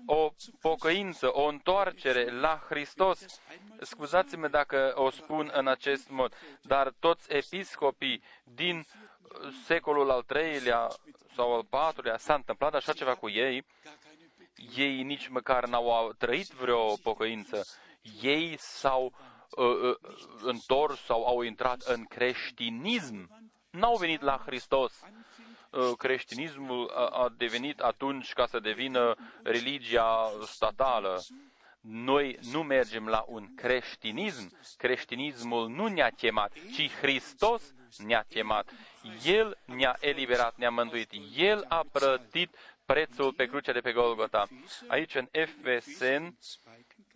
o 0.06 0.34
pocăință, 0.62 1.30
o 1.34 1.48
întoarcere 1.48 2.32
la 2.32 2.64
Hristos. 2.70 3.42
Scuzați-mă 3.82 4.48
dacă 4.48 4.92
o 4.96 5.10
spun 5.10 5.52
în 5.54 5.68
acest 5.68 6.10
mod, 6.10 6.34
dar 6.62 6.94
toți 7.00 7.34
episcopii 7.34 8.24
din 8.44 8.86
secolul 9.66 10.12
al 10.12 10.22
treilea 10.22 10.88
sau 11.36 11.54
al 11.54 11.64
patrulea 11.64 12.18
s-a 12.18 12.34
întâmplat 12.34 12.74
așa 12.74 12.94
ceva 12.94 13.16
cu 13.16 13.30
ei, 13.30 13.66
ei 14.76 15.04
nici 15.04 15.28
măcar 15.28 15.66
n-au 15.66 16.14
trăit 16.18 16.48
vreo 16.48 16.96
pocăință. 16.96 17.66
Ei 18.22 18.56
s-au 18.58 19.14
uh, 19.50 19.66
uh, 19.66 19.96
întors 20.42 21.04
sau 21.04 21.26
au 21.26 21.42
intrat 21.42 21.82
în 21.82 22.04
creștinism. 22.04 23.30
N-au 23.70 23.98
venit 23.98 24.22
la 24.22 24.42
Hristos 24.46 25.04
Uh, 25.04 25.19
creștinismul 25.98 26.90
a 27.12 27.34
devenit 27.38 27.80
atunci 27.80 28.34
ca 28.34 28.46
să 28.46 28.60
devină 28.60 29.16
religia 29.44 30.32
statală. 30.46 31.22
noi 31.82 32.38
nu 32.52 32.64
mergem 32.64 33.08
la 33.08 33.26
un 33.28 33.56
creștinism. 33.56 34.58
Creștinismul 34.78 35.70
nu 35.70 35.88
ne-a 35.88 36.10
chemat, 36.10 36.54
ci 36.74 36.90
Hristos 36.92 37.74
ne-a 37.98 38.26
chemat. 38.30 38.72
El 39.24 39.58
ne-a 39.66 39.98
eliberat, 40.00 40.56
ne-a 40.58 40.70
mântuit. 40.70 41.12
El 41.36 41.66
a 41.68 41.86
plătit 41.92 42.56
prețul 42.86 43.34
pe 43.34 43.46
crucea 43.46 43.72
de 43.72 43.80
pe 43.80 43.92
Golgota. 43.92 44.48
Aici 44.88 45.16
în 45.16 45.28
Efesen, 45.32 46.38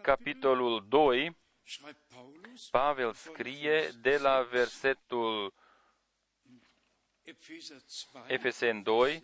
capitolul 0.02 0.86
2, 0.90 1.38
Pavel 2.72 3.14
scrie 3.14 3.90
de 4.02 4.18
la 4.22 4.48
versetul 4.52 5.54
Efesen 8.28 8.84
2, 8.84 9.22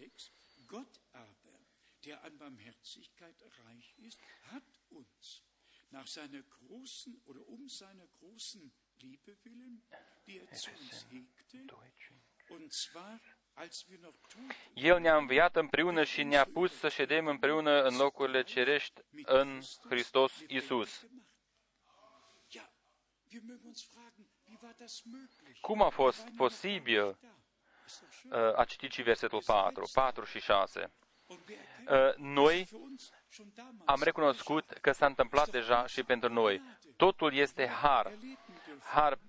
Gott 0.68 1.02
aber, 1.12 1.60
der 2.06 2.24
an 2.24 2.38
Barmherzigkeit 2.38 3.36
reich 3.66 3.96
ist, 3.98 4.20
hat 4.52 4.64
uns 4.90 5.44
nach 5.90 6.08
seiner 6.08 6.42
großen 6.42 7.22
oder 7.26 7.48
um 7.48 7.68
seiner 7.68 8.08
großen 8.20 8.72
Liebe 9.02 9.38
willen, 9.44 9.84
die 10.28 10.38
er 10.38 10.52
zu 10.54 10.70
uns 10.72 11.08
hegte, 11.10 11.66
und 12.50 12.74
zwar 12.74 13.20
el 14.74 15.00
ne-a 15.00 15.18
înviat 15.18 15.56
împreună 15.56 16.04
și 16.04 16.24
ne-a 16.24 16.46
pus 16.46 16.78
să 16.78 16.90
ședem 16.90 17.28
împreună 17.28 17.84
în 17.84 17.96
locurile 17.96 18.44
cerești 18.44 19.02
în 19.24 19.62
Hristos 19.90 20.44
Isus. 20.48 21.08
Cum 25.62 25.82
a 25.82 25.90
fost 25.90 26.30
posibil, 26.30 27.06
uh, 27.08 27.16
a 28.56 28.64
citit 28.64 28.92
și 28.92 29.02
versetul 29.02 29.44
4, 29.46 29.90
4 29.94 30.26
și 30.26 30.40
6. 30.40 30.92
Uh, 31.30 32.16
noi 32.18 32.68
am 33.86 34.02
recunoscut 34.04 34.70
că 34.70 34.92
s-a 34.92 35.06
întâmplat 35.06 35.50
deja 35.50 35.88
și 35.88 36.04
pentru 36.04 36.34
noi. 36.34 36.62
Totul 36.98 37.34
este 37.34 37.68
har, 37.68 38.12
har 38.84 39.20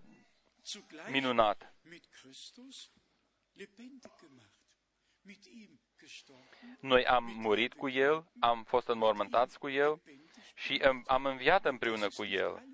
minunat. 1.11 1.75
Noi 6.81 7.07
am 7.07 7.25
murit 7.25 7.75
cu 7.75 7.89
El, 7.89 8.31
am 8.39 8.65
fost 8.65 8.89
înmormântați 8.89 9.59
cu 9.59 9.69
El 9.69 10.03
și 10.55 10.83
am 11.07 11.25
înviat 11.25 11.65
împreună 11.65 12.09
cu 12.09 12.25
El. 12.25 12.65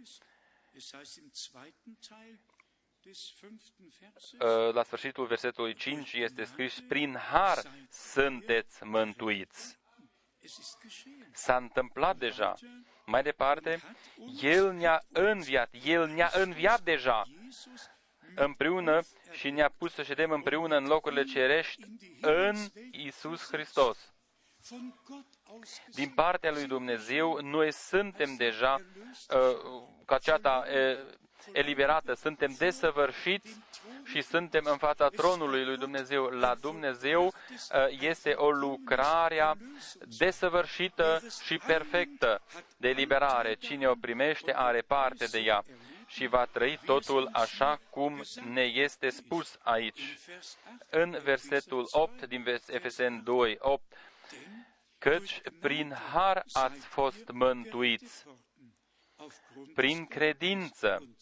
Ă, 4.41 4.71
la 4.73 4.83
sfârșitul 4.83 5.27
versetului 5.27 5.75
5 5.75 6.13
este 6.13 6.45
scris, 6.45 6.81
prin 6.81 7.17
har 7.17 7.59
sunteți 7.91 8.85
mântuiți. 8.85 9.79
S-a 11.33 11.57
întâmplat 11.57 12.17
deja. 12.17 12.55
Mai 13.07 13.23
departe, 13.23 13.81
El 14.41 14.73
ne-a 14.73 15.03
înviat, 15.13 15.75
El 15.85 16.07
ne-a 16.07 16.31
înviat 16.33 16.81
deja. 16.81 17.23
Împreună 18.35 19.01
și 19.31 19.51
ne-a 19.51 19.71
pus 19.79 19.93
să 19.93 20.03
ședem 20.03 20.31
împreună 20.31 20.77
în 20.77 20.87
locurile 20.87 21.25
cerești 21.25 21.83
în 22.21 22.57
Isus 22.91 23.47
Hristos. 23.51 24.15
Din 25.93 26.11
partea 26.11 26.51
lui 26.51 26.67
Dumnezeu, 26.67 27.39
noi 27.41 27.73
suntem 27.73 28.37
deja 28.37 28.75
uh, 28.75 29.83
ca 30.05 30.19
ceata 30.19 30.65
uh, 30.69 31.26
eliberată, 31.53 32.15
suntem 32.15 32.55
desăvârșiți 32.59 33.57
și 34.05 34.23
suntem 34.23 34.63
în 34.65 34.77
fața 34.77 35.09
tronului 35.09 35.65
lui 35.65 35.77
Dumnezeu. 35.77 36.25
La 36.25 36.55
Dumnezeu 36.61 37.25
uh, 37.25 37.33
este 38.01 38.33
o 38.33 38.51
lucrare 38.51 39.53
desăvârșită 40.19 41.23
și 41.45 41.61
perfectă 41.67 42.43
de 42.77 42.89
eliberare. 42.89 43.55
Cine 43.55 43.87
o 43.87 43.95
primește 44.01 44.55
are 44.55 44.81
parte 44.81 45.25
de 45.25 45.39
ea 45.39 45.63
și 46.07 46.27
va 46.27 46.45
trăi 46.45 46.79
totul 46.85 47.29
așa 47.33 47.81
cum 47.91 48.23
ne 48.53 48.63
este 48.63 49.09
spus 49.09 49.59
aici. 49.63 50.19
În 50.91 51.19
versetul 51.23 51.87
8 51.91 52.27
din 52.27 52.45
Efesen 52.67 53.23
2, 53.25 53.57
8, 53.61 53.83
căci 54.99 55.41
prin 55.61 55.95
har 56.13 56.45
ați 56.53 56.87
fost 56.87 57.29
mântuiți, 57.33 58.25
prin 59.75 60.07
credință, 60.07 61.17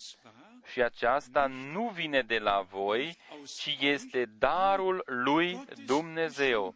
și 0.65 0.83
aceasta 0.83 1.47
nu 1.47 1.89
vine 1.89 2.23
de 2.23 2.39
la 2.39 2.61
voi, 2.61 3.19
ci 3.57 3.77
este 3.81 4.25
darul 4.39 5.03
lui 5.07 5.65
Dumnezeu. 5.87 6.75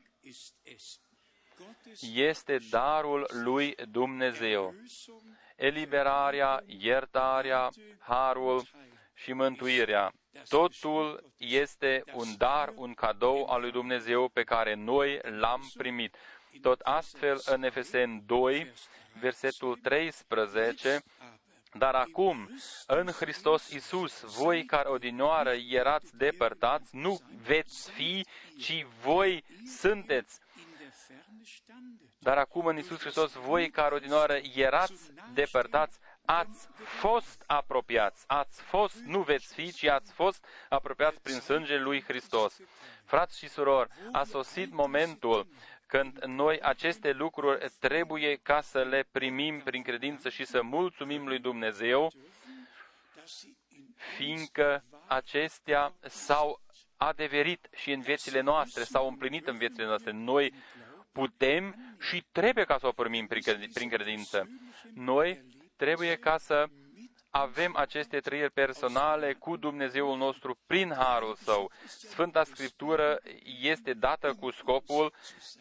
Este 2.14 2.58
darul 2.70 3.26
lui 3.32 3.74
Dumnezeu 3.90 4.74
eliberarea, 5.58 6.62
iertarea, 6.66 7.70
harul 7.98 8.62
și 9.14 9.32
mântuirea. 9.32 10.12
Totul 10.48 11.32
este 11.36 12.02
un 12.12 12.36
dar, 12.36 12.72
un 12.74 12.94
cadou 12.94 13.46
al 13.46 13.60
lui 13.60 13.70
Dumnezeu 13.70 14.28
pe 14.28 14.42
care 14.42 14.74
noi 14.74 15.18
l-am 15.22 15.70
primit. 15.76 16.16
Tot 16.62 16.80
astfel, 16.80 17.40
în 17.44 17.62
Efesen 17.62 18.22
2, 18.26 18.72
versetul 19.20 19.78
13, 19.82 21.02
dar 21.72 21.94
acum, 21.94 22.50
în 22.86 23.06
Hristos 23.06 23.70
Isus, 23.70 24.20
voi 24.20 24.64
care 24.64 24.88
odinioară 24.88 25.52
erați 25.68 26.16
depărtați, 26.16 26.96
nu 26.96 27.20
veți 27.42 27.90
fi, 27.90 28.26
ci 28.58 28.86
voi 29.02 29.44
sunteți 29.78 30.40
dar 32.18 32.38
acum 32.38 32.66
în 32.66 32.78
Isus 32.78 33.00
Hristos, 33.00 33.32
voi 33.32 33.70
care 33.70 33.94
odinoară 33.94 34.38
erați 34.54 35.12
depărtați, 35.34 35.98
ați 36.24 36.68
fost 36.74 37.42
apropiați, 37.46 38.24
ați 38.26 38.62
fost, 38.62 38.96
nu 38.96 39.22
veți 39.22 39.54
fi, 39.54 39.72
ci 39.72 39.84
ați 39.84 40.12
fost 40.12 40.44
apropiați 40.68 41.20
prin 41.20 41.40
sângele 41.40 41.80
lui 41.80 42.02
Hristos. 42.02 42.60
Frați 43.04 43.38
și 43.38 43.48
surori, 43.48 43.90
a 44.12 44.24
sosit 44.24 44.72
momentul 44.72 45.46
când 45.88 46.18
noi 46.24 46.60
aceste 46.60 47.12
lucruri 47.12 47.70
trebuie 47.78 48.38
ca 48.42 48.60
să 48.60 48.82
le 48.82 49.06
primim 49.10 49.60
prin 49.60 49.82
credință 49.82 50.28
și 50.28 50.44
să 50.44 50.62
mulțumim 50.62 51.26
lui 51.26 51.38
Dumnezeu, 51.38 52.12
fiindcă 54.16 54.84
acestea 55.06 55.94
s-au 56.00 56.60
adeverit 56.96 57.68
și 57.76 57.92
în 57.92 58.00
viețile 58.00 58.40
noastre, 58.40 58.82
s-au 58.82 59.08
împlinit 59.08 59.46
în 59.46 59.56
viețile 59.56 59.86
noastre. 59.86 60.12
Noi 60.12 60.52
putem 61.12 61.96
și 62.00 62.24
trebuie 62.32 62.64
ca 62.64 62.78
să 62.78 62.86
o 62.86 62.92
primim 62.92 63.26
prin 63.72 63.88
credință. 63.88 64.48
Noi 64.94 65.44
trebuie 65.76 66.16
ca 66.16 66.38
să 66.38 66.66
avem 67.30 67.76
aceste 67.76 68.20
trăiri 68.20 68.50
personale 68.50 69.34
cu 69.34 69.56
Dumnezeul 69.56 70.16
nostru 70.16 70.58
prin 70.66 70.92
harul 70.92 71.34
său. 71.34 71.70
Sfânta 71.86 72.44
Scriptură 72.44 73.20
este 73.60 73.92
dată 73.92 74.34
cu 74.34 74.50
scopul 74.50 75.14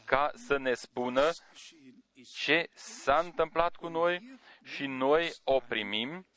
ca 0.06 0.32
să 0.36 0.58
ne 0.58 0.74
spună 0.74 1.32
ce 2.34 2.70
s-a 2.74 3.22
întâmplat 3.24 3.76
cu 3.76 3.88
noi 3.88 4.40
și 4.64 4.86
noi 4.86 5.34
o 5.44 5.60
primim 5.68 6.28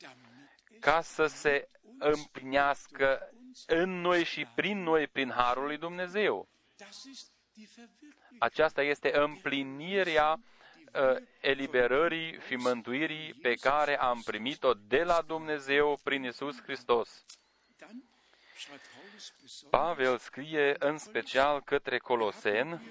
ca 0.79 1.01
să 1.01 1.25
se 1.25 1.69
împlinească 1.99 3.29
în 3.67 4.01
noi 4.01 4.23
și 4.23 4.45
prin 4.55 4.83
noi, 4.83 5.07
prin 5.07 5.31
harul 5.31 5.65
lui 5.65 5.77
Dumnezeu. 5.77 6.49
Aceasta 8.39 8.81
este 8.81 9.17
împlinirea 9.17 10.31
uh, 10.31 10.50
eliberării 11.39 12.39
și 12.47 12.55
mântuirii 12.55 13.33
pe 13.41 13.53
care 13.53 13.99
am 13.99 14.21
primit-o 14.25 14.73
de 14.73 15.03
la 15.03 15.21
Dumnezeu 15.27 15.99
prin 16.03 16.23
Isus 16.23 16.61
Hristos. 16.61 17.25
Pavel 19.69 20.17
scrie 20.17 20.75
în 20.79 20.97
special 20.97 21.61
către 21.61 21.97
Colosen. 21.97 22.81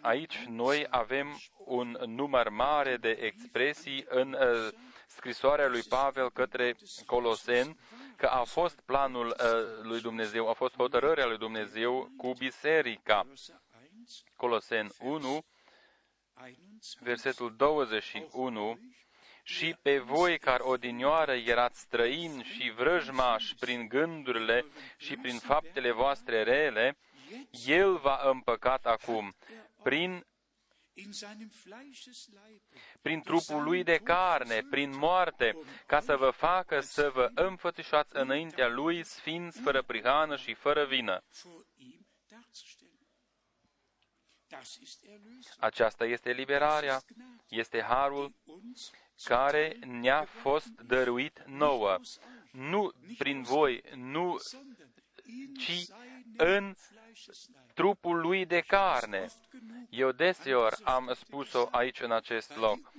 Aici 0.00 0.44
noi 0.48 0.86
avem 0.90 1.40
un 1.56 1.98
număr 2.06 2.48
mare 2.48 2.96
de 2.96 3.10
expresii 3.10 4.04
în 4.08 4.32
uh, 4.32 4.72
scrisoarea 5.06 5.68
lui 5.68 5.82
Pavel 5.82 6.30
către 6.30 6.76
Colosen, 7.06 7.78
că 8.16 8.26
a 8.26 8.44
fost 8.44 8.80
planul 8.80 9.26
uh, 9.26 9.82
lui 9.82 10.00
Dumnezeu, 10.00 10.48
a 10.48 10.52
fost 10.52 10.74
hotărârea 10.76 11.26
lui 11.26 11.38
Dumnezeu 11.38 12.10
cu 12.16 12.32
biserica. 12.32 13.26
Colosen 14.36 14.90
1, 14.98 15.44
versetul 17.00 17.56
21, 17.56 18.78
și 19.42 19.76
pe 19.82 19.98
voi 19.98 20.38
care 20.38 20.62
odinioară 20.62 21.32
erați 21.32 21.80
străini 21.80 22.42
și 22.42 22.72
vrăjmași 22.76 23.54
prin 23.54 23.88
gândurile 23.88 24.64
și 24.96 25.16
prin 25.16 25.38
faptele 25.38 25.92
voastre 25.92 26.42
rele, 26.42 26.98
El 27.66 27.96
va 27.96 28.20
împăcat 28.30 28.86
acum, 28.86 29.34
prin 29.82 30.24
prin 33.02 33.20
trupul 33.20 33.62
lui 33.62 33.82
de 33.82 33.96
carne, 33.96 34.60
prin 34.70 34.96
moarte, 34.96 35.56
ca 35.86 36.00
să 36.00 36.16
vă 36.16 36.30
facă 36.30 36.80
să 36.80 37.10
vă 37.14 37.30
înfățișați 37.34 38.16
înaintea 38.16 38.68
lui 38.68 39.04
sfinți, 39.04 39.60
fără 39.60 39.82
prihană 39.82 40.36
și 40.36 40.54
fără 40.54 40.84
vină. 40.84 41.22
Aceasta 45.58 46.04
este 46.04 46.32
liberarea, 46.32 47.02
este 47.48 47.82
harul 47.82 48.32
care 49.24 49.76
ne-a 49.86 50.24
fost 50.24 50.68
dăruit 50.68 51.42
nouă, 51.46 51.98
nu 52.50 52.92
prin 53.18 53.42
voi, 53.42 53.82
nu, 53.94 54.38
ci 55.58 55.86
în 56.36 56.74
trupul 57.74 58.20
lui 58.20 58.46
de 58.46 58.60
carne. 58.60 59.26
Eu 59.90 60.12
deseori 60.12 60.76
am 60.84 61.12
spus-o 61.14 61.68
aici 61.70 62.00
în 62.00 62.12
acest 62.12 62.56
loc, 62.56 62.92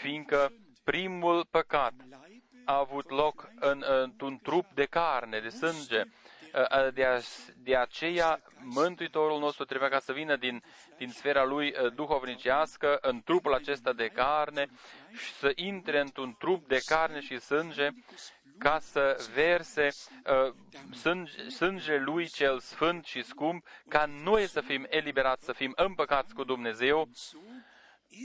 fiindcă 0.00 0.52
primul 0.84 1.46
păcat 1.50 1.94
a 2.64 2.78
avut 2.78 3.10
loc 3.10 3.50
în, 3.60 3.84
într-un 3.86 4.38
trup 4.38 4.66
de 4.74 4.84
carne, 4.84 5.40
de 5.40 5.48
sânge. 5.48 6.02
De, 6.94 7.04
a, 7.04 7.18
de 7.56 7.76
aceea, 7.76 8.40
Mântuitorul 8.58 9.38
nostru 9.38 9.64
trebuia 9.64 9.88
ca 9.88 9.98
să 9.98 10.12
vină 10.12 10.36
din, 10.36 10.62
din 10.96 11.10
sfera 11.10 11.44
lui 11.44 11.74
duhovnicească 11.94 12.98
în 13.00 13.22
trupul 13.22 13.54
acesta 13.54 13.92
de 13.92 14.06
carne 14.06 14.68
și 15.12 15.32
să 15.32 15.52
intre 15.54 16.00
într-un 16.00 16.34
trup 16.38 16.68
de 16.68 16.80
carne 16.86 17.20
și 17.20 17.38
sânge 17.38 17.88
ca 18.58 18.78
să 18.78 19.28
verse 19.34 19.88
uh, 20.26 20.54
sânge, 20.94 21.48
sânge 21.48 21.96
lui 21.96 22.28
cel 22.28 22.58
sfânt 22.58 23.04
și 23.04 23.22
scump, 23.22 23.66
ca 23.88 24.04
noi 24.04 24.46
să 24.46 24.60
fim 24.60 24.86
eliberați, 24.88 25.44
să 25.44 25.52
fim 25.52 25.72
împăcați 25.76 26.34
cu 26.34 26.44
Dumnezeu, 26.44 27.08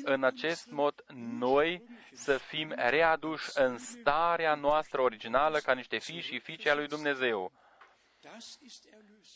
în 0.03 0.23
acest 0.23 0.71
mod 0.71 1.03
noi 1.13 1.83
să 2.13 2.37
fim 2.37 2.73
readuși 2.75 3.49
în 3.53 3.77
starea 3.77 4.55
noastră 4.55 5.01
originală 5.01 5.57
ca 5.57 5.73
niște 5.73 5.97
fii 5.97 6.21
și 6.21 6.39
fiice 6.39 6.69
a 6.69 6.75
lui 6.75 6.87
Dumnezeu. 6.87 7.51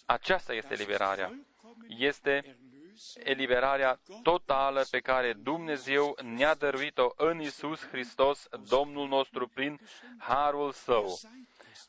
Aceasta 0.06 0.54
este 0.54 0.74
eliberarea. 0.74 1.40
Este 1.88 2.58
eliberarea 3.24 4.00
totală 4.24 4.84
pe 4.92 5.00
care 5.00 5.34
Dumnezeu 5.34 6.18
ne-a 6.22 6.56
dăruit-o 6.56 7.12
în 7.16 7.42
Isus 7.42 7.88
Hristos, 7.88 8.48
Domnul 8.68 9.08
nostru, 9.08 9.48
prin 9.48 9.80
harul 10.18 10.72
Său. 10.72 11.20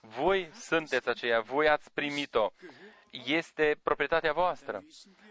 Voi 0.00 0.50
sunteți 0.54 1.08
aceia, 1.08 1.40
voi 1.40 1.68
ați 1.68 1.90
primit-o. 1.92 2.52
Este 3.10 3.78
proprietatea 3.82 4.32
voastră. 4.32 4.84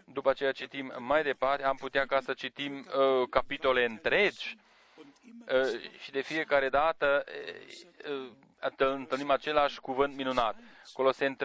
După 0.05 0.29
aceea 0.29 0.51
citim 0.51 0.93
mai 0.97 1.23
departe, 1.23 1.63
am 1.63 1.75
putea 1.75 2.05
ca 2.05 2.21
să 2.21 2.33
citim 2.33 2.77
uh, 2.77 3.27
capitole 3.29 3.85
întregi 3.85 4.57
uh, 4.95 5.81
și 5.99 6.11
de 6.11 6.21
fiecare 6.21 6.69
dată 6.69 7.23
uh, 7.27 8.11
uh, 8.11 8.31
întâlnim 8.77 9.29
același 9.29 9.79
cuvânt 9.79 10.15
minunat. 10.15 10.55
Coloseni 10.93 11.35
3.1 11.35 11.43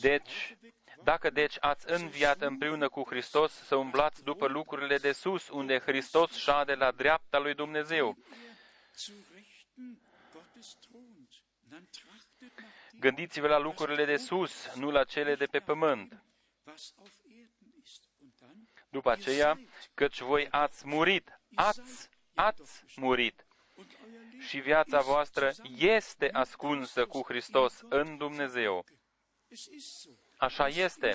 Deci, 0.00 0.56
dacă 1.02 1.30
deci 1.30 1.56
ați 1.60 1.90
înviat 1.90 2.40
împreună 2.40 2.88
cu 2.88 3.04
Hristos, 3.08 3.52
să 3.52 3.74
umblați 3.74 4.22
după 4.24 4.46
lucrurile 4.46 4.98
de 4.98 5.12
sus, 5.12 5.48
unde 5.48 5.78
Hristos 5.78 6.32
șade 6.32 6.74
la 6.74 6.90
dreapta 6.90 7.38
lui 7.38 7.54
Dumnezeu. 7.54 8.16
Gândiți-vă 13.00 13.46
la 13.46 13.58
lucrurile 13.58 14.04
de 14.04 14.16
sus, 14.16 14.74
nu 14.74 14.90
la 14.90 15.04
cele 15.04 15.34
de 15.34 15.46
pe 15.46 15.58
pământ. 15.58 16.22
După 18.90 19.10
aceea, 19.10 19.60
căci 19.94 20.20
voi 20.20 20.48
ați 20.50 20.86
murit, 20.86 21.40
ați, 21.54 22.08
ați 22.34 22.84
murit 22.96 23.47
și 24.38 24.58
viața 24.58 25.00
voastră 25.00 25.50
este 25.78 26.28
ascunsă 26.32 27.06
cu 27.06 27.22
Hristos 27.26 27.80
în 27.88 28.16
Dumnezeu. 28.16 28.84
Așa 30.36 30.66
este, 30.66 31.12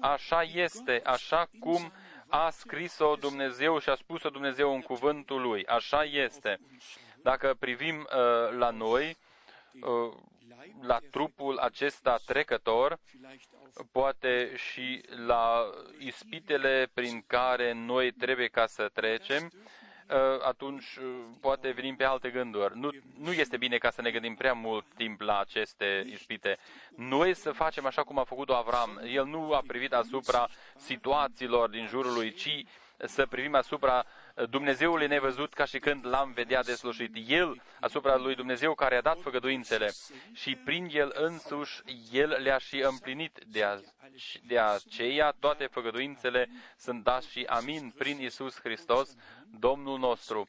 așa 0.00 0.42
este, 0.42 1.00
așa 1.04 1.48
cum 1.60 1.92
a 2.28 2.50
scris-o 2.50 3.14
Dumnezeu 3.14 3.78
și 3.78 3.88
a 3.88 3.94
spus-o 3.94 4.30
Dumnezeu 4.30 4.74
în 4.74 4.80
cuvântul 4.80 5.40
Lui. 5.40 5.66
Așa 5.66 6.04
este. 6.04 6.60
Dacă 7.22 7.56
privim 7.58 7.98
uh, 7.98 8.56
la 8.56 8.70
noi, 8.70 9.16
uh, 9.80 10.14
la 10.80 10.98
trupul 11.10 11.58
acesta 11.58 12.16
trecător, 12.26 12.98
poate 13.92 14.56
și 14.56 15.02
la 15.26 15.70
ispitele 15.98 16.90
prin 16.94 17.24
care 17.26 17.72
noi 17.72 18.12
trebuie 18.12 18.48
ca 18.48 18.66
să 18.66 18.90
trecem, 18.92 19.50
Uh, 19.52 19.85
atunci 20.42 20.96
uh, 20.96 21.04
poate 21.40 21.70
venim 21.70 21.96
pe 21.96 22.04
alte 22.04 22.30
gânduri. 22.30 22.78
Nu, 22.78 22.90
nu 23.18 23.32
este 23.32 23.56
bine 23.56 23.78
ca 23.78 23.90
să 23.90 24.02
ne 24.02 24.10
gândim 24.10 24.34
prea 24.34 24.52
mult 24.52 24.84
timp 24.96 25.20
la 25.20 25.38
aceste 25.38 26.04
ispite. 26.06 26.58
Noi 26.96 27.34
să 27.34 27.50
facem 27.50 27.86
așa 27.86 28.02
cum 28.02 28.18
a 28.18 28.24
făcut-o 28.24 28.54
Avram. 28.54 29.00
El 29.04 29.26
nu 29.26 29.52
a 29.52 29.62
privit 29.66 29.92
asupra 29.92 30.48
situațiilor 30.76 31.68
din 31.68 31.86
jurul 31.86 32.12
lui, 32.12 32.32
ci 32.32 32.64
să 32.98 33.26
privim 33.26 33.54
asupra 33.54 34.04
Dumnezeului 34.50 35.06
nevăzut 35.06 35.54
ca 35.54 35.64
și 35.64 35.78
când 35.78 36.06
l-am 36.06 36.32
vedea 36.32 36.62
deslușit. 36.62 37.16
El, 37.26 37.62
asupra 37.80 38.16
lui 38.16 38.34
Dumnezeu 38.34 38.74
care 38.74 38.96
a 38.96 39.00
dat 39.00 39.20
făgăduințele 39.20 39.92
și 40.32 40.54
prin 40.54 40.88
el 40.92 41.12
însuși, 41.14 41.82
el 42.12 42.36
le-a 42.42 42.58
și 42.58 42.80
împlinit. 42.80 43.38
De, 43.46 43.62
a, 43.62 43.78
de 44.46 44.58
aceea 44.58 45.30
toate 45.30 45.66
făgăduințele 45.66 46.48
sunt 46.78 47.02
da 47.02 47.20
și 47.20 47.44
amin 47.48 47.94
prin 47.98 48.20
Isus 48.20 48.60
Hristos, 48.60 49.14
Domnul 49.58 49.98
nostru 49.98 50.48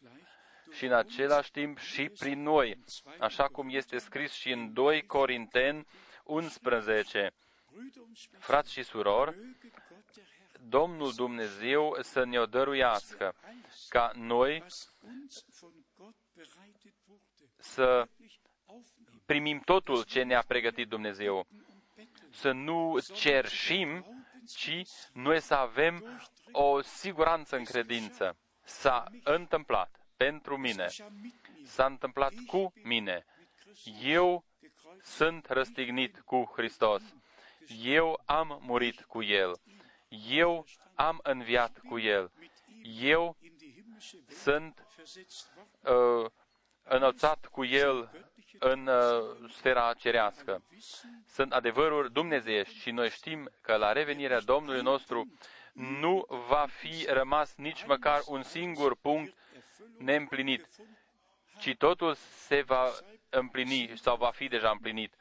și 0.72 0.86
în 0.86 0.94
același 0.94 1.52
timp 1.52 1.78
și 1.78 2.10
prin 2.10 2.42
noi, 2.42 2.78
așa 3.20 3.44
cum 3.44 3.70
este 3.70 3.98
scris 3.98 4.32
și 4.32 4.52
în 4.52 4.74
2 4.74 5.06
Corinteni 5.06 5.86
11. 6.24 7.32
Frați 8.38 8.72
și 8.72 8.84
surori, 8.84 9.36
Domnul 10.62 11.14
Dumnezeu 11.14 11.98
să 12.02 12.24
ne-o 12.24 12.46
dăruiască, 12.46 13.36
ca 13.90 14.12
noi 14.16 14.64
să 17.58 18.08
primim 19.26 19.60
totul 19.60 20.04
ce 20.04 20.24
ne-a 20.24 20.44
pregătit 20.48 20.88
Dumnezeu. 20.88 21.48
Să 22.32 22.52
nu 22.52 22.98
cerșim, 23.14 24.06
ci 24.56 24.82
noi 25.14 25.42
să 25.42 25.54
avem 25.54 26.22
o 26.52 26.82
siguranță 26.82 27.56
în 27.56 27.64
credință. 27.64 28.38
S-a 28.64 29.04
întâmplat 29.24 30.00
pentru 30.18 30.58
mine. 30.58 30.88
S-a 31.64 31.86
întâmplat 31.86 32.34
cu 32.48 32.74
mine. 32.84 33.26
Eu 34.04 34.46
sunt 35.02 35.46
răstignit 35.46 36.20
cu 36.20 36.52
Hristos. 36.56 37.02
Eu 37.84 38.22
am 38.26 38.60
murit 38.62 39.02
cu 39.02 39.24
El 39.24 39.60
eu 40.30 40.66
am 40.96 41.20
înviat 41.24 41.80
cu 41.88 42.00
El. 42.00 42.32
Eu 43.00 43.38
sunt 44.28 44.86
uh, 45.82 46.30
înălțat 46.84 47.46
cu 47.46 47.66
El 47.66 48.26
în 48.60 48.88
uh, 48.88 49.50
sfera 49.52 49.94
cerească. 49.94 50.64
Sunt 51.28 51.54
adevăruri 51.54 52.12
dumnezeiești 52.12 52.78
și 52.78 52.92
noi 52.92 53.10
știm 53.10 53.50
că 53.62 53.76
la 53.76 53.92
revenirea 53.92 54.40
Domnului 54.40 54.82
nostru 54.82 55.32
nu 55.74 56.26
va 56.48 56.66
fi 56.70 57.06
rămas 57.10 57.56
nici 57.56 57.86
măcar 57.86 58.22
un 58.26 58.44
singur 58.44 58.96
punct 58.96 59.34
neîmplinit, 59.98 60.68
ci 61.60 61.76
totul 61.78 62.14
se 62.14 62.62
va 62.62 62.90
împlini 63.30 63.92
sau 63.98 64.18
va 64.18 64.32
fi 64.32 64.48
deja 64.48 64.70
împlinit. 64.70 65.14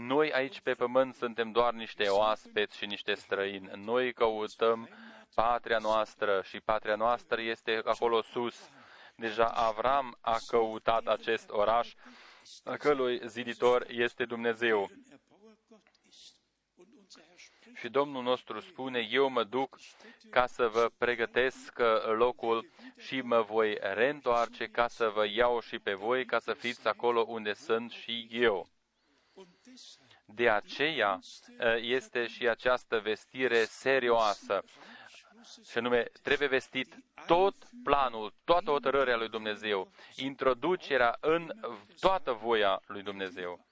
Noi 0.00 0.32
aici 0.32 0.60
pe 0.60 0.74
pământ 0.74 1.14
suntem 1.14 1.50
doar 1.50 1.72
niște 1.72 2.08
oaspeți 2.08 2.76
și 2.76 2.86
niște 2.86 3.14
străini. 3.14 3.70
Noi 3.74 4.12
căutăm 4.12 4.88
patria 5.34 5.78
noastră 5.78 6.42
și 6.44 6.60
patria 6.60 6.94
noastră 6.94 7.40
este 7.40 7.80
acolo 7.84 8.22
sus. 8.22 8.70
Deja 9.16 9.44
Avram 9.44 10.16
a 10.20 10.36
căutat 10.46 11.06
acest 11.06 11.50
oraș, 11.50 11.94
a 12.64 12.76
călui 12.76 13.20
ziditor 13.26 13.86
este 13.88 14.24
Dumnezeu. 14.24 14.90
Și 17.74 17.88
Domnul 17.88 18.22
nostru 18.22 18.60
spune, 18.60 19.08
eu 19.10 19.28
mă 19.28 19.44
duc 19.44 19.78
ca 20.30 20.46
să 20.46 20.68
vă 20.68 20.90
pregătesc 20.98 21.78
locul 22.16 22.68
și 22.96 23.20
mă 23.20 23.40
voi 23.40 23.78
reîntoarce 23.80 24.66
ca 24.66 24.88
să 24.88 25.08
vă 25.08 25.26
iau 25.26 25.60
și 25.60 25.78
pe 25.78 25.94
voi, 25.94 26.24
ca 26.24 26.38
să 26.38 26.52
fiți 26.52 26.88
acolo 26.88 27.24
unde 27.28 27.52
sunt 27.52 27.90
și 27.90 28.28
eu. 28.30 28.68
De 30.24 30.48
aceea 30.48 31.18
este 31.80 32.26
și 32.26 32.48
această 32.48 32.98
vestire 32.98 33.64
serioasă. 33.64 34.62
Și 35.70 35.78
anume, 35.78 36.10
trebuie 36.22 36.48
vestit 36.48 36.96
tot 37.26 37.54
planul, 37.84 38.32
toată 38.44 38.70
hotărârea 38.70 39.16
lui 39.16 39.28
Dumnezeu, 39.28 39.90
introducerea 40.16 41.16
în 41.20 41.52
toată 42.00 42.32
voia 42.32 42.80
lui 42.86 43.02
Dumnezeu 43.02 43.66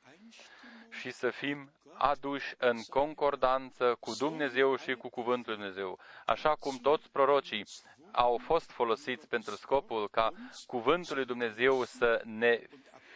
și 0.90 1.10
să 1.10 1.30
fim 1.30 1.70
aduși 1.98 2.54
în 2.58 2.82
concordanță 2.82 3.96
cu 4.00 4.14
Dumnezeu 4.14 4.76
și 4.76 4.94
cu 4.94 5.08
Cuvântul 5.08 5.52
lui 5.52 5.62
Dumnezeu. 5.62 5.98
Așa 6.26 6.54
cum 6.54 6.76
toți 6.76 7.10
prorocii 7.10 7.66
au 8.12 8.38
fost 8.38 8.70
folosiți 8.70 9.28
pentru 9.28 9.54
scopul 9.54 10.08
ca 10.08 10.32
Cuvântul 10.66 11.16
lui 11.16 11.24
Dumnezeu 11.24 11.84
să 11.84 12.20
ne 12.24 12.60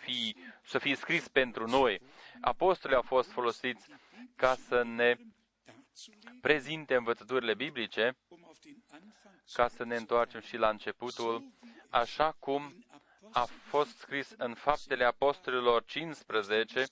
fi, 0.00 0.36
să 0.64 0.78
fie 0.78 0.94
scris 0.94 1.28
pentru 1.28 1.66
noi 1.66 2.00
apostolii 2.40 2.96
au 2.96 3.02
fost 3.02 3.30
folosiți 3.30 3.88
ca 4.36 4.54
să 4.68 4.82
ne 4.82 5.16
prezinte 6.40 6.94
învățăturile 6.94 7.54
biblice 7.54 8.16
ca 9.52 9.68
să 9.68 9.84
ne 9.84 9.96
întoarcem 9.96 10.40
și 10.40 10.56
la 10.56 10.68
începutul, 10.68 11.44
așa 11.90 12.36
cum 12.38 12.84
a 13.32 13.44
fost 13.44 13.98
scris 13.98 14.34
în 14.36 14.54
Faptele 14.54 15.04
Apostolilor 15.04 15.84
15, 15.84 16.86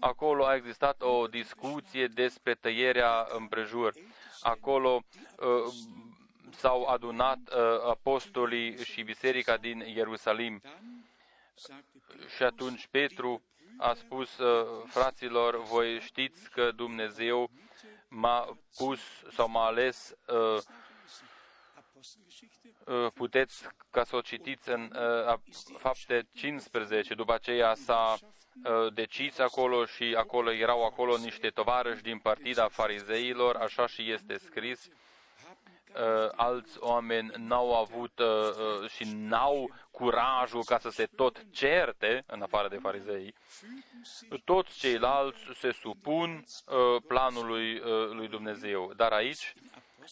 acolo 0.00 0.46
a 0.46 0.54
existat 0.54 1.02
o 1.02 1.26
discuție 1.26 2.06
despre 2.06 2.54
tăierea 2.54 3.26
împrejur. 3.36 3.92
Acolo 4.40 5.02
uh, 5.38 5.72
s-au 6.50 6.84
adunat 6.84 7.38
uh, 7.38 7.56
apostolii 7.88 8.84
și 8.84 9.02
biserica 9.02 9.56
din 9.56 9.78
Ierusalim. 9.80 10.60
Și 12.36 12.42
atunci 12.42 12.86
Petru 12.90 13.42
a 13.76 13.94
spus 13.94 14.38
uh, 14.38 14.84
fraților, 14.86 15.62
voi 15.62 16.00
știți 16.00 16.50
că 16.50 16.70
Dumnezeu 16.70 17.50
m-a 18.08 18.58
pus 18.76 19.00
sau 19.30 19.48
m-a 19.48 19.66
ales 19.66 20.16
uh, 20.26 20.62
uh, 22.84 23.10
puteți 23.14 23.66
ca 23.90 24.04
să 24.04 24.16
o 24.16 24.20
citiți 24.20 24.68
în 24.70 24.92
uh, 25.28 25.38
fapte 25.78 26.26
15. 26.32 27.14
După 27.14 27.34
aceea 27.34 27.74
s-a 27.74 28.16
uh, 28.64 28.92
decis 28.92 29.38
acolo 29.38 29.84
și 29.84 30.14
acolo 30.18 30.52
erau 30.52 30.84
acolo 30.84 31.16
niște 31.16 31.48
tovarăși 31.48 32.02
din 32.02 32.18
partida 32.18 32.68
farizeilor, 32.68 33.56
așa 33.56 33.86
și 33.86 34.10
este 34.12 34.38
scris 34.38 34.88
uh, 35.98 36.30
alți 36.36 36.78
oameni 36.80 37.30
n-au 37.36 37.74
avut 37.74 38.18
uh, 38.18 38.26
uh, 38.26 38.88
și 38.90 39.04
n-au 39.14 39.70
curajul 39.90 40.64
ca 40.64 40.78
să 40.78 40.90
se 40.90 41.06
tot 41.16 41.44
certe, 41.50 42.24
în 42.26 42.42
afară 42.42 42.68
de 42.68 42.76
farizei, 42.76 43.34
toți 44.44 44.78
ceilalți 44.78 45.38
se 45.58 45.72
supun 45.72 46.44
uh, 46.66 47.02
planului 47.06 47.74
uh, 47.74 48.10
lui 48.10 48.28
Dumnezeu. 48.28 48.92
Dar 48.96 49.12
aici, 49.12 49.54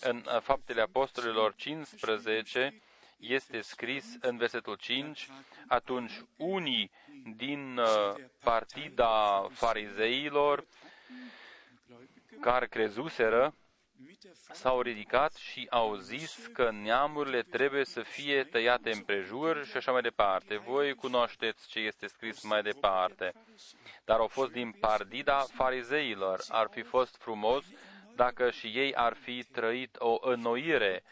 în 0.00 0.16
uh, 0.16 0.40
Faptele 0.40 0.80
Apostolilor 0.80 1.54
15, 1.54 2.80
este 3.16 3.60
scris 3.60 4.16
în 4.20 4.36
versetul 4.36 4.76
5, 4.76 5.28
atunci 5.66 6.12
unii 6.36 6.90
din 7.36 7.78
uh, 7.78 8.14
partida 8.44 9.46
farizeilor 9.50 10.64
care 12.40 12.66
crezuseră 12.66 13.54
s-au 14.52 14.81
ridicat 14.81 15.35
și 15.35 15.66
au 15.70 15.97
zis 15.97 16.47
că 16.52 16.70
neamurile 16.70 17.43
trebuie 17.43 17.85
să 17.85 18.01
fie 18.01 18.44
tăiate 18.44 18.90
împrejur 18.90 19.64
și 19.64 19.77
așa 19.77 19.93
mai 19.93 20.02
departe. 20.02 20.56
Voi 20.56 20.94
cunoașteți 20.94 21.68
ce 21.68 21.78
este 21.78 22.06
scris 22.06 22.43
mai 22.43 22.62
departe. 22.62 23.32
Dar 24.05 24.18
au 24.18 24.27
fost 24.27 24.52
din 24.52 24.70
partida 24.70 25.39
farizeilor. 25.39 26.40
Ar 26.48 26.68
fi 26.70 26.82
fost 26.82 27.16
frumos 27.16 27.64
dacă 28.14 28.51
și 28.51 28.66
ei 28.66 28.94
ar 28.94 29.14
fi 29.14 29.44
trăit 29.52 29.97
o 29.98 30.18
înnoire, 30.20 31.02